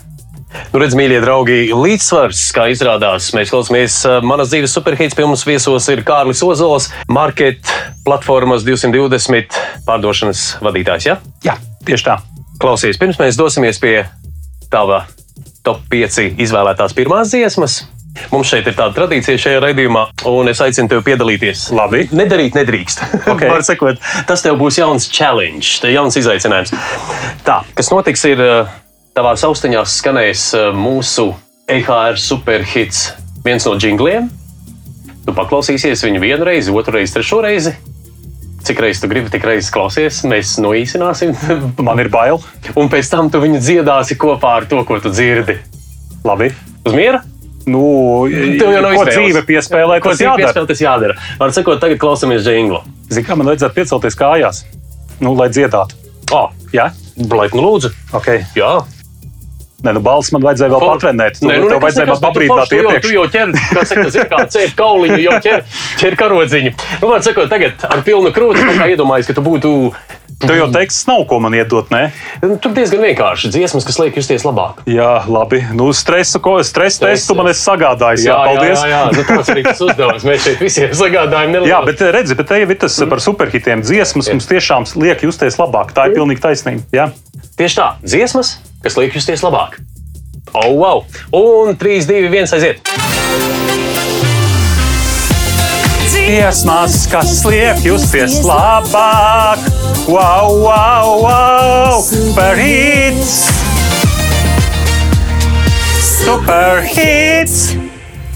Nu, 0.73 0.81
redz, 0.83 0.97
mīļie 0.99 1.21
draugi, 1.23 1.59
līdzsvars, 1.71 2.41
kā 2.55 2.67
izrādās, 2.73 3.29
mēs 3.37 3.53
klausāmies 3.53 4.01
uh, 4.09 4.19
manas 4.27 4.51
dzīves 4.51 4.75
superhīts. 4.75 5.15
Pie 5.15 5.27
mums 5.29 5.45
viesos 5.47 5.87
ir 5.93 6.03
Kārlis 6.07 6.43
Ozols, 6.43 6.89
market 7.07 7.71
platformas 8.07 8.67
220 8.67 9.61
pārdošanas 9.87 10.45
vadītājs. 10.65 11.07
Ja? 11.07 11.21
Jā, 11.47 11.55
tieši 11.87 12.09
tā. 12.09 12.19
Klausies, 12.61 12.99
pirms 13.01 13.21
mēs 13.21 13.39
dosimies 13.39 13.79
pie 13.83 13.95
tava 14.73 15.05
top 15.67 15.85
5 15.93 16.41
izvēlētās 16.43 16.97
pirmās 16.99 17.31
dziesmas. 17.31 17.85
Mums 18.31 18.51
šeit 18.51 18.67
ir 18.67 18.75
tāda 18.77 18.95
tradīcija 18.97 19.39
šajā 19.41 19.61
raidījumā, 19.65 20.05
un 20.31 20.51
es 20.51 20.61
aicinu 20.63 20.91
tevi 20.91 21.05
piedalīties. 21.11 21.69
Labi. 21.77 22.07
Nedarīt 22.15 22.59
nedrīkst. 22.59 23.05
Okay. 23.31 23.63
sakot, 23.63 24.01
tas 24.27 24.43
tev 24.43 24.57
būs 24.59 24.81
jauns 24.81 25.07
challenge, 25.13 25.87
jauns 25.87 26.17
izaicinājums. 26.19 26.73
Tā, 27.47 27.61
kas 27.79 27.91
notiks, 27.93 28.25
ir 28.29 28.43
tavās 29.17 29.45
austiņās 29.47 29.95
skanējis 30.01 30.45
mūsu 30.75 31.31
EHR 31.71 32.19
superhits, 32.21 33.13
viens 33.47 33.67
no 33.69 33.77
jingliem. 33.79 34.29
Tu 35.27 35.35
paklausīsies 35.37 36.03
viņu 36.07 36.23
vienu 36.25 36.49
reizi, 36.49 36.75
otru 36.75 36.99
reizi, 36.99 37.15
trešo 37.19 37.41
reizi. 37.45 37.77
Cik 38.67 38.83
reizes 38.83 39.01
tu 39.01 39.09
gribi, 39.09 39.31
tik 39.33 39.47
reizes 39.47 39.71
klausies, 39.73 40.21
mēs 40.29 40.57
noīsināsim. 40.61 41.37
Man 41.87 42.03
ir 42.03 42.11
bail. 42.13 42.43
Un 42.77 42.91
pēc 42.93 43.09
tam 43.13 43.31
tu 43.33 43.41
viņu 43.43 43.63
dziedāsi 43.63 44.19
kopā 44.21 44.59
ar 44.61 44.69
to, 44.69 44.83
ko 44.89 44.99
tu 45.01 45.13
dzirdi. 45.15 45.61
Labi. 46.27 46.51
Uz 46.85 46.97
miera? 46.97 47.23
Nu, 47.69 47.83
Tev 48.31 48.71
jau 48.73 48.83
nav 48.85 48.95
ko 48.97 49.05
dzīve 49.09 49.43
piespēlē, 49.49 49.99
ko 50.01 50.15
tas 50.15 50.23
jādara. 50.25 50.65
Tas 50.71 50.81
jādara. 50.81 51.17
Var 51.41 51.53
sakot, 51.57 51.81
tagad 51.83 52.01
klausamies 52.01 52.45
džinglu. 52.47 52.81
Zini, 53.11 53.27
kā 53.27 53.37
man 53.37 53.51
vajadzētu 53.51 53.77
piecelties 53.77 54.17
kājās, 54.17 54.63
nu, 55.21 55.35
lai 55.37 55.51
dziedātu. 55.53 55.99
Oh, 56.33 56.49
jā, 56.73 56.89
Blake, 57.19 57.57
nu 57.59 57.67
lūdzu. 57.67 57.93
Okay. 58.17 58.45
Jā. 58.57 58.79
Nē, 59.81 59.95
nu, 59.97 60.01
balss 60.05 60.33
man 60.35 60.45
vajadzēja 60.45 60.73
vēl 60.75 60.83
patrenēt. 60.85 61.39
Tu, 61.41 61.49
Nē, 61.49 61.57
nu, 61.63 61.69
tev 61.73 61.81
vajadzēja 61.81 62.09
man 62.11 62.21
pabrīdināt 62.21 62.75
iepriekš. 62.77 63.05
Tu 63.07 63.13
jau 63.15 63.25
ķer, 63.33 63.53
kā 63.73 63.85
saka, 63.89 64.09
zin, 64.13 64.27
kā 64.29 64.41
cēp 64.53 64.75
kauliņu, 64.77 65.21
jau 65.25 65.39
ķer, 65.47 65.63
ķer 66.03 66.17
karodziņu. 66.21 66.73
Nu, 67.01 67.09
man 67.09 67.25
sakot, 67.25 67.49
tagad 67.53 67.87
ar 67.89 68.03
pilnu 68.05 68.33
krūti, 68.37 68.65
kā 68.77 68.89
iedomājies, 68.93 69.31
ka 69.31 69.37
tu 69.39 69.45
būtu 69.47 69.73
Tev 70.41 70.57
jau 70.57 70.69
teksts 70.73 71.05
nav, 71.05 71.27
ko 71.29 71.37
man 71.45 71.53
iedot, 71.53 71.91
ne? 71.93 72.15
Nu, 72.41 72.55
tur 72.63 72.73
diezgan 72.73 73.03
vienkārši 73.05 73.51
dziesmas, 73.53 73.85
kas 73.85 73.99
liek 74.01 74.17
justies 74.17 74.47
labāk. 74.47 74.81
Jā, 74.89 75.27
labi. 75.29 75.61
Nu, 75.77 75.91
stresu, 75.97 76.41
ko 76.41 76.55
stresa 76.65 77.11
testu 77.11 77.37
man 77.37 77.51
esi 77.53 77.61
sagādājis. 77.67 78.25
Jā, 78.25 78.39
jā 78.39 78.49
paldies. 78.49 78.79
Jā, 78.81 78.89
jā, 78.89 79.03
jā. 79.05 79.19
Nu, 79.19 79.27
tāds 79.29 79.53
arī 79.53 79.67
tas 79.69 79.85
uzdevums. 79.85 80.25
Mēs 80.25 80.47
šeit 80.47 80.65
visiem 80.65 80.97
sagādājam. 81.03 81.53
Nelielu. 81.53 81.69
Jā, 81.75 81.83
bet 81.85 82.01
redzi, 82.17 82.39
bet 82.41 82.49
te 82.49 82.63
jau 82.63 82.73
ir 82.73 82.81
tas 82.81 82.97
mm. 82.97 83.13
par 83.13 83.25
superhitiem. 83.27 83.85
Dziesmas 83.85 84.33
jā. 84.33 84.39
mums 84.39 84.49
tiešām 84.49 84.89
liek 85.05 85.29
justies 85.29 85.61
labāk. 85.61 85.93
Tā 85.97 86.09
ir 86.09 86.17
pilnīgi 86.17 86.45
taisnība. 86.49 86.89
Jā. 86.97 87.11
Tieši 87.61 87.83
tā. 87.83 87.93
Dziesmas, 88.01 88.57
kas 88.81 88.97
liek 88.97 89.21
justies 89.21 89.45
labāk. 89.45 89.77
Oh, 90.57 90.73
wow! 90.81 91.05
Un 91.37 91.77
3, 91.77 92.09
2, 92.09 92.33
1 92.33 92.57
aiziet! 92.57 93.50
Dziesmas, 96.31 97.09
kas 97.11 97.41
liek 97.43 97.81
justies 97.83 98.37
labāk! 98.47 99.65
Wow, 100.07 100.63
wow, 100.63 101.09
wow! 101.27 101.99
Super 102.07 102.55
hits! 102.55 103.51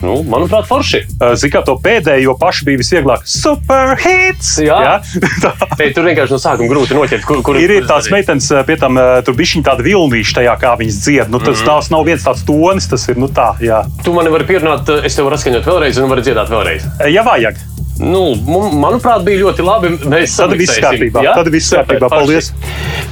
Nu, 0.04 0.18
manuprāt, 0.28 0.66
forši. 0.68 1.00
Ziniet, 1.34 1.52
kā 1.54 1.62
to 1.64 1.76
pēdējo 1.80 2.34
pašu 2.40 2.66
bija 2.68 2.80
visvieglāk. 2.80 3.24
Super 3.28 3.94
hits! 4.00 4.58
Jā, 4.64 4.78
jā? 4.84 4.94
Ei, 5.82 5.92
tur 5.96 6.04
vienkārši 6.08 6.36
no 6.36 6.40
sākuma 6.42 6.70
grūti 6.70 6.96
noķert, 6.96 7.24
kur, 7.28 7.40
kur 7.46 7.58
ir. 7.60 7.72
Ir 7.78 7.88
tās 7.88 8.10
meitenes, 8.12 8.50
pie 8.68 8.76
tam 8.80 9.00
tur 9.24 9.38
bija 9.38 9.54
viņa 9.56 9.68
tāda 9.70 9.86
vilnīša 9.86 10.38
tajā, 10.40 10.56
kā 10.60 10.74
viņas 10.80 11.00
dzied. 11.06 11.32
Nu, 11.32 11.40
tas 11.40 11.56
mm 11.56 11.60
-hmm. 11.62 11.70
tās 11.72 11.92
nav 11.94 12.04
viens 12.08 12.26
tāds 12.26 12.44
tonis, 12.46 12.88
tas 12.90 13.08
ir 13.08 13.20
nu, 13.20 13.28
tā. 13.28 13.54
Jā. 13.64 13.84
Tu 14.04 14.12
mani 14.12 14.32
vari 14.34 14.48
pierunāt, 14.48 14.90
es 15.04 15.16
tev 15.16 15.30
varu 15.30 15.40
atskaņot 15.40 15.70
vēlreiz 15.72 16.02
un 16.02 16.10
varu 16.10 16.26
dziedāt 16.26 16.52
vēlreiz. 16.52 16.84
Ja 17.08 17.24
vajag. 17.24 17.56
Nu, 17.98 18.34
manuprāt, 18.74 19.22
bija 19.22 19.38
ļoti 19.44 19.62
labi. 19.62 19.92
Mēs 20.10 20.34
Tad 20.36 20.56
viss 20.58 20.80
kārtībā. 20.82 21.22
Ja? 21.22 21.36
Tad 21.38 21.50
viss 21.54 21.70
kārtībā. 21.72 22.10
Paldies. 22.10 22.50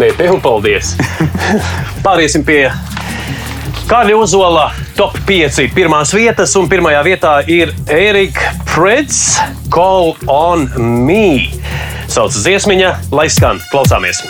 Nē, 0.00 0.10
tev 0.18 0.40
paldies. 0.42 0.96
Pāriesim 2.06 2.42
pie 2.44 2.64
Kārļa 3.92 4.14
Uzola 4.16 4.62
top 4.96 5.18
5 5.28 5.66
pirmās 5.76 6.14
vietas, 6.16 6.54
un 6.56 6.64
pirmajā 6.70 7.02
vietā 7.04 7.32
ir 7.44 7.74
Erika 7.92 8.54
Prets, 8.70 9.18
Call 9.68 10.14
on 10.32 10.64
Me. 11.04 11.50
Sauc 12.08 12.32
dziesmiņa, 12.32 12.94
lai 13.12 13.28
skan, 13.28 13.60
klausāmies! 13.68 14.24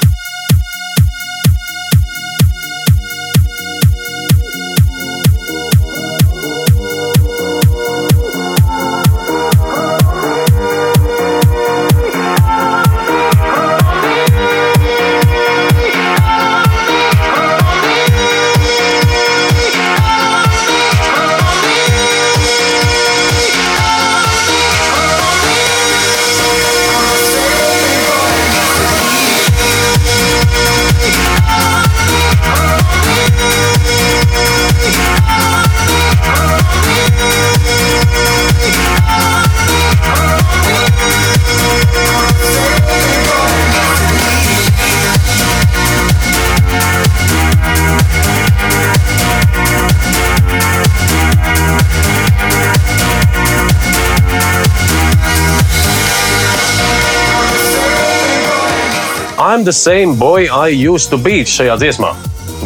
I'm 59.63 59.67
the 59.67 59.73
same 59.73 60.19
boy 60.19 60.49
I 60.51 60.71
used 60.75 61.11
to 61.11 61.17
be 61.23 61.45
šajā 61.47 61.77
dziesmā. 61.79 62.09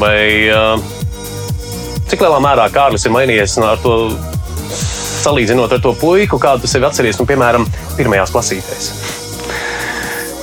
Vai 0.01 0.49
uh, 0.49 0.79
cik 2.09 2.23
lielā 2.25 2.39
mērā 2.41 2.71
Kārlis 2.73 3.05
ir 3.05 3.13
mainījies 3.13 3.59
ar 3.61 3.77
to 3.83 3.97
salīdzinot 4.73 5.75
ar 5.77 5.83
to 5.85 5.93
puiku, 6.01 6.39
kādu 6.41 6.65
tu 6.65 6.71
sevi 6.73 6.89
atceries, 6.89 7.19
nu, 7.21 7.27
piemēram, 7.29 7.69
pirmajās 7.99 8.33
klasītēs? 8.33 8.89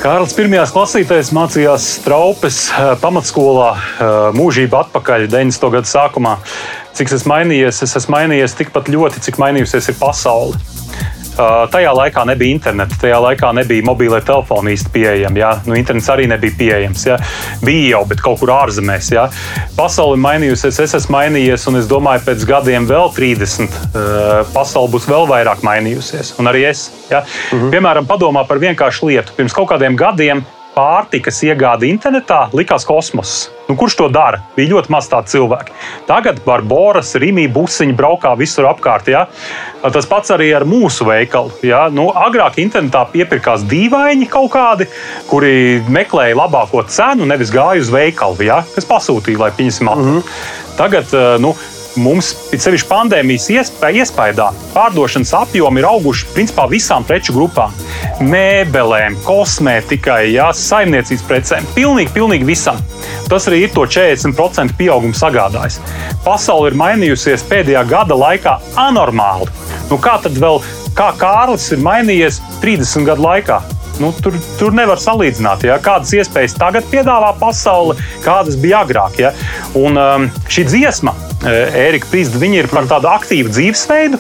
Kārlis 0.04 0.38
pirmajās 0.38 0.76
klasītēs 0.76 1.34
mācījās 1.34 1.89
Straupes 1.95 2.62
pamatskolā 3.01 3.72
mūžību 4.38 4.78
atpakaļ 4.84 5.26
90. 5.34 5.74
gadu 5.80 5.89
sākumā. 5.89 6.36
Cik 6.93 7.10
es 7.10 7.18
esmu 7.18 7.34
mainījies, 7.34 7.82
es 7.88 7.97
esmu 7.97 8.20
mainījies 8.20 8.60
tikpat 8.62 8.93
ļoti, 8.93 9.26
cik 9.26 9.41
mainījusies 9.41 9.89
ir 9.89 9.97
pasaule. 9.97 10.62
Tajā 11.34 11.91
laikā 11.97 12.25
nebija 12.29 12.53
interneta, 12.55 12.97
tajā 13.01 13.19
laikā 13.23 13.51
nebija 13.57 13.86
mobilē 13.88 14.19
telefoni 14.25 14.75
īsti 14.77 14.93
pieejami. 14.93 15.41
Ja? 15.41 15.53
Nu, 15.67 15.77
internets 15.79 16.09
arī 16.13 16.27
nebija 16.29 16.55
pieejams. 16.59 17.05
Ja? 17.09 17.17
Bija 17.65 17.95
jau, 17.95 18.03
bet 18.09 18.23
kaut 18.23 18.41
kur 18.41 18.53
ārzemēs. 18.55 19.11
Ja? 19.15 19.27
Pasaule 19.77 20.17
ir 20.17 20.23
mainījusies, 20.23 20.81
es 20.86 20.97
esmu 20.99 21.17
mainījies, 21.17 21.67
un 21.71 21.81
es 21.81 21.89
domāju, 21.89 22.25
pēc 22.27 22.47
gadiem 22.49 22.88
vēl 22.89 23.11
30 23.15 23.63
uh, 23.63 24.43
pasaule 24.53 24.93
būs 24.93 25.09
vēl 25.09 25.27
vairāk 25.29 25.63
mainījusies. 25.65 26.36
Un 26.41 26.51
arī 26.51 26.67
es. 26.71 26.88
Ja? 27.11 27.23
Mhm. 27.51 27.71
Piemēram, 27.73 28.09
padomā 28.09 28.45
par 28.49 28.61
vienkāršu 28.63 29.09
lietu. 29.09 29.38
Pirms 29.38 29.55
kaut 29.55 29.71
kādiem 29.73 29.97
gadiem 29.99 30.45
pārtikas 30.74 31.41
iegāde 31.45 31.88
internetā 31.89 32.47
likās 32.53 32.86
kosmoss. 32.88 33.49
Nu, 33.69 33.76
kurš 33.80 33.95
to 34.01 34.07
dara? 34.11 34.41
Bija 34.57 34.74
ļoti 34.74 34.91
maz 34.91 35.07
tādu 35.11 35.32
cilvēku. 35.32 35.71
Tagad 36.09 36.41
Barbaras, 36.45 37.13
Rīgā, 37.19 37.45
Busiņa 37.53 37.95
braukā 37.97 38.34
visur 38.39 38.67
apkārt. 38.67 39.07
Ja? 39.13 39.24
Tas 39.82 40.07
pats 40.09 40.34
arī 40.36 40.49
ar 40.57 40.65
mūsu 40.67 41.07
veikalu. 41.07 41.53
Ja? 41.65 41.86
Nu, 41.93 42.09
agrāk 42.11 42.59
internetā 42.63 43.05
iepirkās 43.15 43.63
dīvaini 43.69 44.28
kaut 44.32 44.51
kādi, 44.57 44.89
kuri 45.30 45.80
meklēja 45.88 46.38
labāko 46.41 46.84
cenu, 46.91 47.30
nevis 47.30 47.53
gāja 47.53 47.86
uz 47.86 47.93
veikalu, 47.93 48.43
ja? 48.49 48.63
kas 48.76 48.89
pasūtīja, 48.89 49.45
lai 49.45 49.53
pieņemsim. 49.55 49.88
Mm 49.88 50.09
-hmm. 50.09 50.36
Tagad 50.74 51.11
nu, 51.39 51.53
mums, 51.99 52.31
sevišķi 52.51 52.89
pandēmijas 52.89 53.49
iespējā, 53.53 54.47
pārdošanas 54.73 55.33
apjomi 55.37 55.81
ir 55.81 55.87
auguši 55.89 56.29
principā 56.33 56.65
visām 56.71 57.05
preču 57.07 57.35
grupām. 57.35 57.73
Mēbelēm, 58.23 59.17
kosmētikai, 59.25 60.33
jā, 60.33 60.49
saimniecības 60.57 61.25
precēm, 61.29 61.67
pilnīgi, 61.75 62.13
pilnīgi 62.15 62.47
visam. 62.47 62.79
Tas 63.29 63.47
arī 63.49 63.63
ir 63.65 63.73
to 63.75 63.85
40% 63.89 64.77
pieaugumu 64.79 65.17
sagādājis. 65.17 65.79
Pasaule 66.25 66.71
ir 66.71 66.79
mainījusies 66.79 67.45
pēdējā 67.49 67.85
gada 67.89 68.17
laikā 68.17 68.57
anormāli. 68.87 69.49
Nu, 69.89 69.99
kā 70.01 70.17
tad 70.23 70.37
vēl, 70.39 70.61
kā 70.97 71.11
Kārlis 71.19 71.71
ir 71.75 71.83
mainījies 71.83 72.41
30 72.63 73.09
gadu 73.09 73.27
laikā? 73.27 73.61
Nu, 74.01 74.09
tur, 74.23 74.37
tur 74.57 74.73
nevar 74.73 75.01
salīdzināt, 75.01 75.67
ja? 75.67 75.77
kādas 75.83 76.13
iespējas 76.17 76.57
tagad 76.57 76.87
piedāvā 76.89 77.33
pasaule, 77.39 77.97
kādas 78.25 78.57
bija 78.59 78.81
agrāk. 78.85 79.19
Ja? 79.21 79.33
Un 79.77 79.99
um, 79.99 80.27
šī 80.49 80.65
dziesma, 80.71 81.13
Ērika 81.43 82.07
Pīsda, 82.09 82.39
ir 82.47 82.69
par 82.71 82.87
tādu 82.89 83.11
aktīvu 83.11 83.51
dzīvesveidu. 83.53 84.19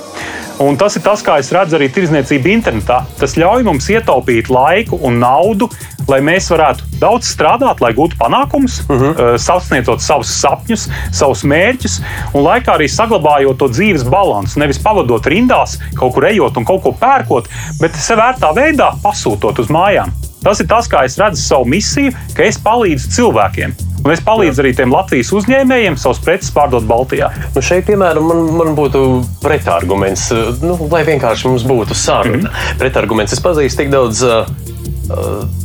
Un 0.61 0.77
tas 0.77 0.93
ir 0.95 1.01
tas, 1.01 1.23
kā 1.25 1.39
es 1.41 1.49
redzu 1.55 1.79
arī 1.79 1.87
tirdzniecību 1.91 2.51
internetā. 2.53 2.99
Tas 3.17 3.33
ļauj 3.39 3.65
mums 3.65 3.87
ietaupīt 3.89 4.51
laiku 4.53 4.99
un 5.01 5.17
naudu, 5.23 5.69
lai 6.07 6.19
mēs 6.25 6.49
varētu 6.51 6.87
daudz 7.01 7.29
strādāt, 7.33 7.81
lai 7.83 7.93
gūtu 7.95 8.17
panākumus, 8.19 8.81
uh 8.87 8.95
mhm. 8.95 9.13
-huh. 9.13 9.37
sasniedzot 9.37 10.01
savus 10.01 10.33
sapņus, 10.41 10.89
savus 11.11 11.43
mērķus, 11.43 12.01
un 12.33 12.43
laikā 12.47 12.77
arī 12.77 12.87
saglabājot 12.87 13.57
to 13.57 13.69
dzīves 13.69 14.03
balansu. 14.09 14.59
Nevis 14.59 14.79
pavadot 14.79 15.25
rindās, 15.25 15.79
kaut 15.95 16.13
kur 16.13 16.25
ejot 16.25 16.57
un 16.57 16.65
kaut 16.65 16.83
ko 16.83 16.91
pērkot, 16.91 17.49
bet 17.81 17.95
sev 17.95 18.19
vērtā 18.19 18.53
veidā 18.55 18.93
pasūtot 19.03 19.59
uz 19.59 19.67
mājām. 19.69 20.11
Tas 20.43 20.59
ir 20.59 20.67
tas, 20.67 20.89
kā 20.91 21.05
es 21.07 21.15
redzu 21.17 21.41
savu 21.41 21.65
misiju, 21.71 22.11
ka 22.35 22.43
es 22.43 22.59
palīdzu 22.59 23.11
cilvēkiem. 23.15 23.75
Un 24.03 24.11
es 24.11 24.19
palīdzu 24.19 24.59
arī 24.59 24.73
tiem 24.75 24.91
Latvijas 24.91 25.31
uzņēmējiem 25.31 25.95
savus 25.99 26.19
preces 26.19 26.51
pārdot 26.51 26.83
Baltijā. 26.83 27.29
Nu 27.55 27.63
šeit, 27.63 27.85
piemēram, 27.87 28.27
man, 28.27 28.43
man 28.59 28.75
būtu 28.75 29.23
pretarguments, 29.43 30.27
nu, 30.59 30.75
lai 30.91 31.05
vienkārši 31.07 31.47
mums 31.47 31.63
būtu 31.63 31.95
saruna. 31.95 32.35
Mm 32.35 32.45
-hmm. 32.49 32.79
Pretarguments 32.83 33.33
es 33.33 33.39
pazīstu 33.39 33.83
tik 33.83 33.91
daudz. 33.95 34.23
Uh, 34.23 35.62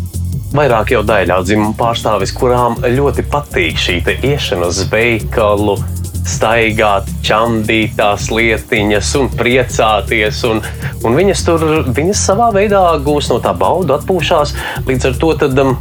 Vairāk 0.48 0.94
jau 0.94 1.02
daļā 1.04 1.42
dzimumu 1.44 1.74
pārstāvis, 1.76 2.32
kurām 2.32 2.78
ļoti 2.80 3.24
patīk 3.28 3.76
šī 3.76 3.98
iešana 4.24 4.70
uz 4.70 4.80
veikalu, 4.88 5.74
staigāt, 6.28 7.08
čamdīt 7.24 7.98
tās 7.98 8.30
lietiņas 8.32 9.10
un 9.20 9.28
priecāties. 9.36 10.40
Un, 10.48 10.62
un 11.04 11.18
viņas 11.18 11.44
tur 11.44 11.66
viņas 11.92 12.24
savā 12.30 12.48
veidā 12.56 12.82
gūs 13.04 13.28
no 13.32 13.40
tā 13.44 13.52
baudu, 13.56 13.96
atpūšās. 13.98 14.54
Līdz 14.88 15.10
ar 15.10 15.18
to 15.20 15.34
tad, 15.44 15.60
um, 15.64 15.76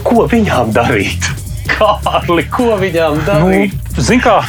ko 0.00 0.24
viņām 0.30 0.72
darīt? 0.76 1.28
Kārli, 1.74 2.46
ko 2.52 2.78
viņām 2.80 3.20
darīt? 3.28 3.76
Nu, 3.76 4.00
Zini, 4.04 4.24
kā 4.24 4.40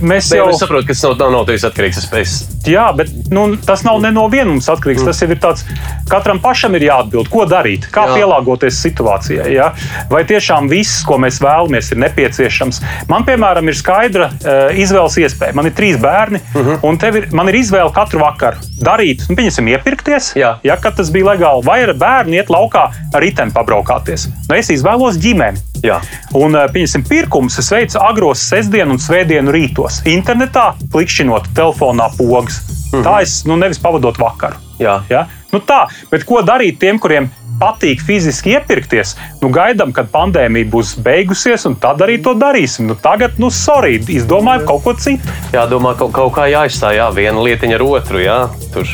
mēs 0.00 0.30
jau 0.34 0.46
saprotam, 0.56 0.86
ka 0.86 0.94
tas 0.94 1.02
nav, 1.04 1.16
nav 1.20 1.34
no 1.34 1.42
tevis 1.48 1.66
atkarīgs. 1.68 2.00
Es 2.18 2.36
Jā, 2.68 2.88
bet 2.96 3.10
nu, 3.32 3.44
tas 3.64 3.84
nav 3.86 4.00
ne 4.02 4.10
no 4.14 4.26
viena 4.32 4.50
mums 4.50 4.68
atkarīgs. 4.70 5.02
Mm. 5.02 5.08
Tas 5.08 5.22
ir 5.24 5.34
tāds, 5.40 5.64
katram 6.10 6.40
pašam 6.42 6.76
ir 6.78 6.88
jāatbild, 6.88 7.30
ko 7.32 7.46
darīt, 7.48 7.88
kā 7.94 8.06
Jā. 8.10 8.18
pielāgoties 8.18 8.80
situācijai. 8.84 9.48
Ja? 9.54 9.70
Vai 10.12 10.24
tiešām 10.28 10.68
viss, 10.70 11.02
ko 11.08 11.18
mēs 11.22 11.40
vēlamies, 11.44 11.92
ir 11.94 12.02
nepieciešams. 12.04 12.82
Man, 13.10 13.26
piemēram, 13.28 13.70
ir 13.70 13.78
skaidra 13.78 14.30
uh, 14.32 14.58
izvēles 14.76 15.18
iespēja. 15.24 15.56
Man 15.58 15.70
ir 15.70 15.76
trīs 15.78 16.00
bērni, 16.02 16.42
mm 16.42 16.60
-hmm. 16.60 16.82
un 16.82 17.00
ir, 17.22 17.28
man 17.32 17.48
ir 17.48 17.60
izvēle 17.62 17.94
katru 17.94 18.22
vakaru 18.24 18.60
darīt, 18.82 19.24
nu, 19.28 19.36
pieņemsim, 19.38 19.72
iepirkties, 19.74 20.32
Jā. 20.38 20.56
ja 20.62 20.76
tas 20.88 21.10
bija 21.14 21.32
legāli, 21.32 21.64
vai 21.66 21.82
ar 21.82 21.94
bērnu 21.98 22.38
iet 22.38 22.50
laukā 22.52 22.88
ar 23.14 23.22
riteni 23.22 23.54
pabraukāties. 23.54 24.28
Nu, 24.48 24.56
es 24.56 24.70
izvēlos 24.70 25.18
ģimeni. 25.20 25.67
Jā. 25.84 26.00
Un, 26.38 26.56
pieņemsim, 26.72 27.04
pirkumus 27.08 27.58
es 27.62 27.70
veicu 27.72 28.00
agros 28.02 28.42
sestdienu 28.50 28.96
un 28.96 29.02
svētdienu 29.02 29.54
rītos. 29.54 30.02
Internetā, 30.10 30.72
klikšķinot 30.92 31.52
telefonā 31.54 32.10
pogas. 32.18 32.62
Mm 32.92 32.98
-hmm. 32.98 33.04
Tā 33.04 33.22
es 33.22 33.44
nu, 33.44 33.56
nevis 33.56 33.78
pavadot 33.78 34.18
vakaru. 34.18 34.56
Jā. 34.78 35.02
Ja? 35.10 35.26
Nu, 35.52 35.60
tā, 35.60 35.86
bet 36.10 36.24
ko 36.24 36.42
darīt 36.42 36.78
tiem, 36.78 36.98
kuriem 36.98 37.30
patīk 37.60 38.02
fiziski 38.04 38.50
iepirkties? 38.50 39.16
Nu, 39.42 39.48
gaidām, 39.48 39.92
kad 39.92 40.10
pandēmija 40.12 40.70
būs 40.70 40.94
beigusies, 41.02 41.66
un 41.66 41.76
tad 41.76 42.00
arī 42.00 42.22
to 42.22 42.34
darīsim. 42.34 42.86
Nu, 42.86 42.94
tagad, 42.94 43.38
nu, 43.38 43.50
sorry, 43.50 43.98
izdomājam 44.08 44.66
kaut 44.66 44.84
ko 44.84 44.94
citu. 44.94 45.28
Jā, 45.52 45.66
domā, 45.70 45.94
kaut, 45.98 46.12
kaut 46.12 46.32
kā 46.36 46.46
jāizstāj 46.52 46.96
jā, 46.96 47.10
viena 47.14 47.42
lietiņa 47.42 47.74
ar 47.74 47.82
otru. 47.82 48.18
Jā, 48.18 48.48
tur, 48.74 48.86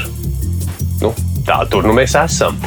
nu, 1.02 1.12
tā 1.46 1.64
tur 1.70 1.84
nu 1.84 1.92
mēs 1.92 2.16
esam. 2.24 2.58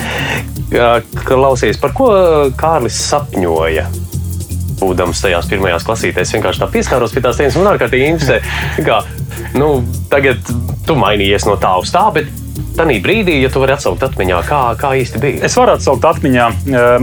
Klausies, 1.25 1.79
par 1.79 1.95
ko 1.95 2.11
Kārlis 2.59 2.99
sapņoja? 3.09 3.87
Būdams 4.81 5.21
tajās 5.23 5.49
pirmajās 5.51 5.85
klasītēs, 5.87 6.33
vienkārši 6.37 6.63
tā 6.63 6.69
pieskāros 6.73 7.13
pie 7.15 7.23
tās 7.25 7.39
tēmas. 7.39 7.57
Man 7.59 7.71
ārkārtīgi 7.73 8.11
interesē, 8.13 8.41
kā 8.85 9.01
nu, 9.57 9.71
tagad 10.11 10.41
tu 10.87 10.97
mainījies 10.99 11.47
no 11.49 11.57
tā 11.61 11.73
uz 11.81 11.93
tā, 11.93 12.05
bet 12.15 12.29
Tanī 12.77 12.99
brīdī, 13.01 13.39
ja 13.41 13.49
tu 13.49 13.61
vari 13.61 13.73
atsaukt 13.73 14.03
atmiņā, 14.05 14.41
kā, 14.47 14.59
kā 14.77 14.91
īsti 14.99 15.21
bija? 15.21 15.39
Es 15.47 15.55
varu 15.57 15.73
atsaukt 15.77 16.05
atmiņā. 16.05 16.47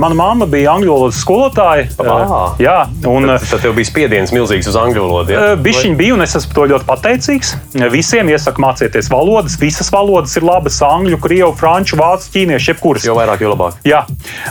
Mana 0.01 0.19
mamma 0.19 0.47
bija 0.51 0.75
angļu 0.77 0.93
valodas 0.93 1.19
skolotāja. 1.23 1.89
Ah, 2.05 2.55
jā, 2.63 2.77
un 3.11 3.27
tad, 3.33 3.47
tad 3.51 3.65
tev 3.65 3.75
bija 3.79 3.91
spiediens 3.91 4.35
milzīgs 4.35 4.71
uz 4.71 4.79
angļu 4.79 5.03
valodu. 5.03 5.35
Ja? 5.35 5.57
Bišķiņi 5.65 5.99
bija, 5.99 6.15
un 6.15 6.27
es 6.27 6.37
esmu 6.39 6.55
to 6.55 6.69
ļoti 6.75 6.89
pateicīgs. 6.89 7.55
Visiem 7.95 8.31
iesaku 8.31 8.63
mācīties 8.65 9.11
valodas. 9.13 9.59
Visas 9.61 9.91
valodas 9.95 10.37
ir 10.39 10.47
labas- 10.47 10.79
angļu, 10.95 11.19
krievu, 11.25 11.53
franču, 11.59 11.99
vācu, 12.01 12.31
ķīniešu, 12.37 12.75
jebkuras. 12.75 13.09
Jo 13.09 13.19
vairāk, 13.19 13.43
jo 13.43 13.55
labāk. 13.55 13.83
Jā, 13.89 14.05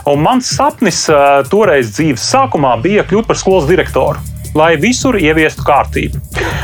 un 0.05 0.19
mans 0.23 0.51
sapnis 0.57 1.05
toreiz 1.51 1.95
dzīves 1.95 2.27
sākumā 2.35 2.75
bija 2.83 3.07
kļūt 3.07 3.31
par 3.31 3.39
skolas 3.39 3.69
direktoru 3.69 4.19
lai 4.57 4.75
visur 4.77 5.17
ieviestu 5.17 5.65
kārtību. 5.65 6.19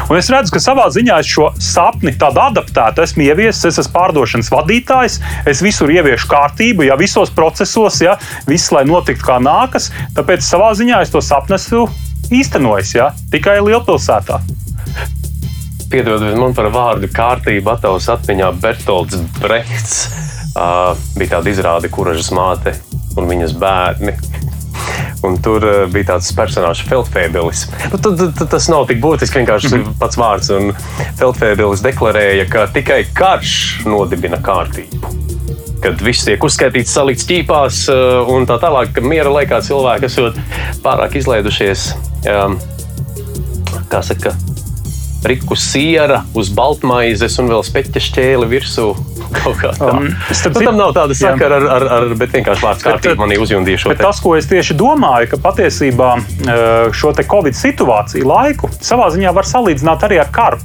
Un 0.09 0.17
es 0.17 0.29
redzu, 0.33 0.55
ka 0.55 0.61
savā 0.63 0.87
ziņā 0.89 1.19
es 1.21 1.29
šo 1.29 1.51
sapni 1.61 2.15
tādu 2.17 2.41
adaptētu 2.41 3.03
esmu 3.03 3.27
ieviesis. 3.27 3.67
Es 3.69 3.77
esmu 3.83 3.93
pārdošanas 3.93 4.49
vadītājs, 4.49 5.19
es 5.49 5.61
visur 5.61 5.91
ieviešu 5.93 6.31
kārtību, 6.31 6.87
ja 6.87 6.97
visos 6.97 7.29
procesos, 7.29 7.99
ja 8.01 8.15
viss 8.49 8.73
lai 8.73 8.87
notiktu 8.89 9.27
kā 9.27 9.37
nākas. 9.43 9.91
Tāpēc 10.17 10.41
savā 10.45 10.71
ziņā 10.79 11.03
es 11.05 11.13
to 11.13 11.21
sapni 11.21 11.59
esmu 11.59 11.85
īstenojis 12.33 12.95
ja, 12.97 13.11
tikai 13.29 13.59
lielpilsētā. 13.61 14.41
Piedodiet 15.89 16.37
man 16.37 16.57
par 16.57 16.71
vārdu 16.73 17.09
kārtību, 17.13 17.69
attēlus 17.73 18.09
atmiņā 18.13 18.49
Bertolds 18.61 19.21
Brehts. 19.37 20.01
Uh, 20.57 20.97
bija 21.17 21.37
tāda 21.37 21.53
izrāde, 21.53 21.89
kuražas 21.93 22.33
māte 22.33 22.73
un 23.17 23.29
viņas 23.29 23.53
bērni 23.61 24.17
Un 25.27 25.35
tur 25.43 25.63
uh, 25.67 25.81
bija 25.91 26.13
tāds 26.13 26.29
personāžs, 26.35 26.85
Feldfēbelis. 26.87 27.65
Nu, 27.91 27.99
tad, 27.99 28.21
tad, 28.37 28.45
tas 28.53 28.69
nav 28.71 28.85
tik 28.87 29.01
būtiski, 29.03 29.41
vienkārši 29.41 29.71
mm 29.71 29.81
-hmm. 29.81 29.97
pats 29.99 30.19
vārds. 30.19 30.51
Un 30.55 30.73
Feldfēbelis 31.19 31.83
deklarēja, 31.83 32.47
ka 32.49 32.67
tikai 32.73 33.03
karš 33.13 33.83
nodibina 33.85 34.39
kārtību. 34.39 35.15
Kad 35.83 36.01
viss 36.03 36.25
tiek 36.27 36.43
uzskaitīts, 36.43 36.91
salikts 36.91 37.27
ķīpās 37.27 37.85
uh, 37.91 38.27
un 38.31 38.47
tā 38.47 38.59
tālāk, 38.59 38.93
ka 38.95 39.01
miera 39.01 39.29
laikā 39.29 39.61
cilvēki 39.61 40.05
esot 40.05 40.39
pārāk 40.83 41.15
izlaidušies. 41.15 41.93
Um, 42.27 42.59
kā 43.89 44.01
saka, 44.03 44.35
riku 45.25 45.57
siera 45.59 46.23
uz 46.37 46.51
baltmaizes 46.55 47.39
un 47.41 47.51
vēl 47.51 47.63
speķa 47.65 48.03
šķēli 48.03 48.49
virsū 48.49 48.89
tāda. 49.29 49.73
Um, 49.83 50.07
nu, 50.09 50.61
tam 50.63 50.77
nav 50.79 50.93
tāda 50.97 51.15
sakara 51.17 51.59
ar, 51.59 51.67
ar, 51.75 51.85
ar, 51.97 52.07
vienkārši 52.19 52.65
vārds 52.65 52.85
kārtība 52.85 53.23
manī 53.23 53.39
uzjundīja 53.41 53.83
šo. 53.83 53.95
Tas, 53.99 54.21
ko 54.23 54.35
es 54.39 54.49
tieši 54.49 54.77
domāju, 54.79 55.29
ka 55.33 55.41
patiesībā 55.43 56.11
uh, 56.17 56.89
šo 56.95 57.13
te 57.17 57.25
Covid 57.29 57.57
situāciju 57.57 58.29
laiku 58.29 58.71
savā 58.79 59.09
ziņā 59.13 59.33
var 59.35 59.49
salīdzināt 59.49 60.07
arī 60.07 60.21
ar 60.23 60.31
karu. 60.33 60.61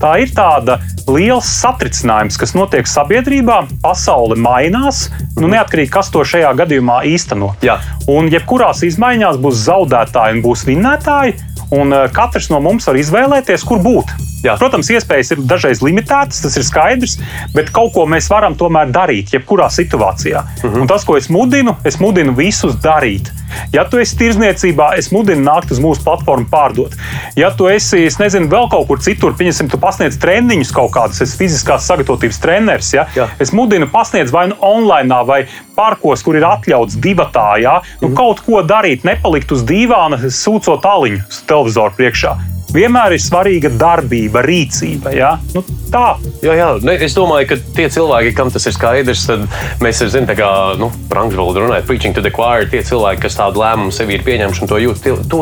Tā 0.00 0.14
ir 0.22 0.32
tāda 0.32 0.78
liels 1.10 1.48
satricinājums, 1.58 2.38
kas 2.40 2.54
notiek 2.56 2.88
sabiedrībā. 2.88 3.60
Pasaule 3.82 4.38
mainās, 4.40 5.08
nu, 5.38 5.50
neatkarīgi 5.50 5.92
kas 5.92 6.12
to 6.14 6.24
šajā 6.26 6.54
gadījumā 6.62 7.02
īsteno. 7.10 7.52
Jā. 7.64 7.78
Un 8.10 8.30
jebkurās 8.32 8.84
izmaiņās 8.86 9.40
būs 9.42 9.64
zaudētāji 9.66 10.38
un 10.38 10.44
būs 10.46 10.64
vinnētāji. 10.68 11.36
Un 11.70 11.92
uh, 11.92 12.06
katrs 12.12 12.48
no 12.50 12.60
mums 12.60 12.86
var 12.86 12.96
izvēlēties, 12.96 13.64
kur 13.68 13.78
būt. 13.84 14.14
Jā. 14.44 14.54
Protams, 14.56 14.86
iespējas 14.94 15.32
ir 15.34 15.40
dažreiz 15.50 15.80
limitētas, 15.82 16.42
tas 16.44 16.56
ir 16.56 16.62
skaidrs, 16.62 17.16
bet 17.56 17.72
kaut 17.74 17.90
ko 17.96 18.04
mēs 18.06 18.28
varam 18.30 18.54
tomēr 18.54 18.92
darīt, 18.94 19.32
jebkurā 19.34 19.66
situācijā. 19.74 20.38
Uh 20.44 20.64
Mhm. 20.64 20.74
-huh. 20.74 20.80
Un 20.80 20.86
tas, 20.86 21.04
ko 21.04 21.16
es 21.16 21.28
mudinu, 21.28 21.76
es 21.84 21.98
mudinu 21.98 22.32
visus 22.36 22.74
darīt. 22.74 23.32
Ja 23.72 23.84
tu 23.84 23.98
esi 23.98 24.16
tirzniecībā, 24.16 24.98
es 24.98 25.10
mudinu 25.10 25.42
nākt 25.42 25.70
uz 25.72 25.80
mūsu 25.80 26.04
platformu 26.04 26.46
pārdot. 26.50 26.92
Ja 27.36 27.50
tu 27.50 27.66
esi, 27.68 28.04
es 28.06 28.18
nezinu, 28.18 28.46
vēl 28.48 28.68
kaut 28.70 28.86
kur 28.86 28.98
citur, 29.00 29.32
pieņemsim, 29.32 29.70
tu 29.70 29.78
pasniedz 29.78 30.18
treniņus 30.18 30.72
kaut 30.72 30.90
kādus, 30.92 31.20
es 31.22 31.36
fiziskās 31.36 31.86
sagatavotības 31.86 32.38
treneris, 32.40 32.92
ja? 32.94 33.06
Jā. 33.16 33.28
es 33.40 33.52
mudinu 33.52 33.86
pasniedz 33.86 34.30
vai 34.32 34.48
nu 34.48 34.54
online, 34.60 35.24
vai 35.26 35.46
parkos, 35.76 36.22
kur 36.22 36.36
ir 36.36 36.42
atļauts 36.44 36.96
divatā, 37.00 37.58
ja? 37.60 37.80
nu, 38.00 38.08
kaut 38.14 38.40
ko 38.40 38.62
darīt, 38.62 39.04
nepalikt 39.04 39.52
uz 39.52 39.62
dīvāna, 39.62 40.18
sūcot 40.30 40.84
aliņu 40.84 41.22
televizoru 41.58 41.98
priekšā. 41.98 42.36
Vienmēr 42.68 43.14
ir 43.16 43.22
svarīga 43.24 43.70
darbība, 43.80 44.42
rīcība. 44.44 45.14
Ja? 45.16 45.30
Nu, 45.54 45.62
tā. 45.92 46.18
Jā, 46.44 46.52
jā. 46.58 46.66
Ne, 46.84 46.98
es 47.04 47.16
domāju, 47.16 47.48
ka 47.54 47.56
tie 47.78 47.86
cilvēki, 47.92 48.34
kam 48.36 48.52
tas 48.52 48.68
ir 48.68 48.76
skaidrs, 48.76 49.24
tad 49.30 49.46
mēs 49.84 50.02
zinām, 50.12 50.34
kā 50.36 50.50
nu, 50.80 50.90
valodā 51.08 51.64
runājot, 51.64 51.88
preaching 51.88 52.16
to 52.16 52.24
the 52.24 52.32
choir, 52.34 52.68
tie 52.68 52.82
cilvēki, 52.84 53.24
kas 53.24 53.38
tādu 53.40 53.64
lēmumu 53.64 53.94
sev 53.94 54.12
ir 54.12 54.24
pieņemši 54.26 54.64
un 54.64 54.72
to 54.72 54.82
jūt, 54.84 55.00
tie 55.06 55.16
to, 55.32 55.40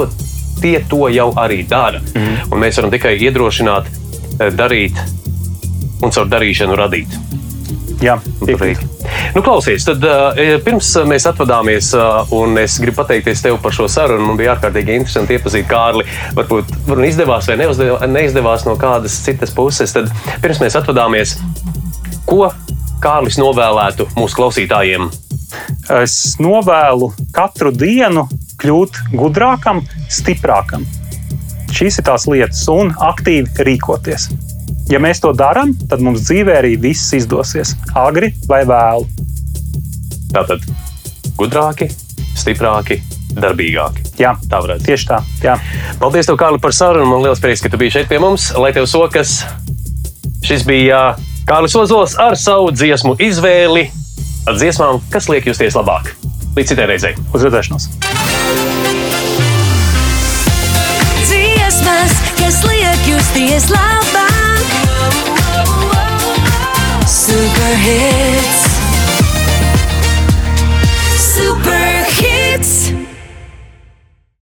tie 0.62 0.76
to 0.86 1.10
jau 1.10 1.32
arī 1.42 1.64
dara. 1.66 2.02
Mm. 2.14 2.46
Un 2.46 2.62
mēs 2.62 2.78
varam 2.78 2.94
tikai 2.94 3.16
iedrošināt, 3.18 3.90
eh, 4.38 4.54
darīt 4.54 5.02
un 6.06 6.14
caur 6.14 6.30
darīšanu 6.30 6.78
radīt. 6.78 7.18
Jā, 8.04 8.18
Patīk. 8.42 8.82
Nu, 9.32 9.40
klausies, 9.44 9.86
tad 9.86 10.02
uh, 10.04 10.36
pirms 10.64 10.90
mēs 11.08 11.24
atvadāmies, 11.28 11.90
un 12.36 12.58
es 12.60 12.76
gribu 12.82 13.00
pateikties 13.00 13.44
tev 13.44 13.56
par 13.62 13.72
šo 13.76 13.86
sarunu. 13.88 14.26
Man 14.28 14.40
bija 14.40 14.52
ārkārtīgi 14.54 14.98
interesanti 14.98 15.36
iepazīt 15.36 15.68
Kārli. 15.70 16.04
Varbūt 16.36 16.74
varbūt 16.88 17.08
izdevās 17.08 17.48
vai 17.48 17.56
neizdevās 18.12 18.66
no 18.68 18.76
kādas 18.80 19.16
citas 19.24 19.54
puses. 19.56 19.94
Tad 19.96 20.12
pirms 20.44 20.60
mēs 20.60 20.76
atvadāmies, 20.80 21.36
ko 22.28 22.50
Kārlis 23.04 23.40
novēlētu 23.40 24.10
mūsu 24.16 24.40
klausītājiem? 24.40 25.08
Es 26.02 26.36
novēlu 26.42 27.12
katru 27.36 27.72
dienu 27.72 28.26
kļūt 28.60 29.00
gudrākam, 29.16 29.84
stiprākam. 30.12 30.84
Šīs 31.76 32.00
ir 32.00 32.06
tās 32.08 32.28
lietas, 32.30 32.62
un 32.72 32.92
aktīvi 33.04 33.66
rīkoties. 33.68 34.30
Ja 34.92 35.00
mēs 35.02 35.18
to 35.22 35.32
darām, 35.34 35.72
tad 35.90 36.02
mums 36.04 36.28
dzīvē 36.28 36.60
arī 36.60 36.76
viss 36.78 37.10
izdosies, 37.16 37.74
agri 37.98 38.30
vai 38.46 38.62
vēlu. 38.68 39.06
Tātad 40.30 40.62
gudrāki, 41.38 41.88
stiprāki, 42.38 43.00
darbīgāki. 43.34 44.04
Jā, 44.22 44.36
Tā 44.46 44.60
varētu 44.62 44.84
būt. 44.84 44.86
tieši 44.86 45.08
tā. 45.10 45.18
Jā. 45.42 45.56
Paldies, 46.00 46.28
tev, 46.28 46.38
Kārli, 46.40 46.60
par 46.62 46.74
sarunu. 46.76 47.08
Man 47.10 47.24
liels 47.24 47.42
prieks, 47.42 47.64
ka 47.64 47.72
tu 47.72 47.80
biji 47.80 47.98
šeit 47.98 48.08
pie 48.10 48.20
mums. 48.22 48.52
Lai 48.56 48.70
tev 48.76 48.86
sokas, 48.90 49.40
šis 50.46 50.64
bija 50.68 51.16
Kārlis 51.48 51.76
Ozols 51.78 52.16
ar 52.22 52.38
savu 52.38 52.70
dziesmu 52.74 53.16
izvēli, 53.22 53.88
ar 54.46 54.58
dziesmām, 54.58 55.02
kas 55.10 55.28
liek 55.32 55.50
justies 55.50 55.76
labāk. 55.78 56.14
Līdz 56.56 56.72
citai 56.72 56.86
reizei! 56.94 57.14
Uz 57.34 57.44
redzēšanos! 57.44 57.90
dziesmas, 61.26 62.14
kas 62.38 62.62
liek 62.70 63.10
justies 63.10 63.68
labāk. 63.70 64.25
Super 67.26 67.74
Hits. 67.82 68.65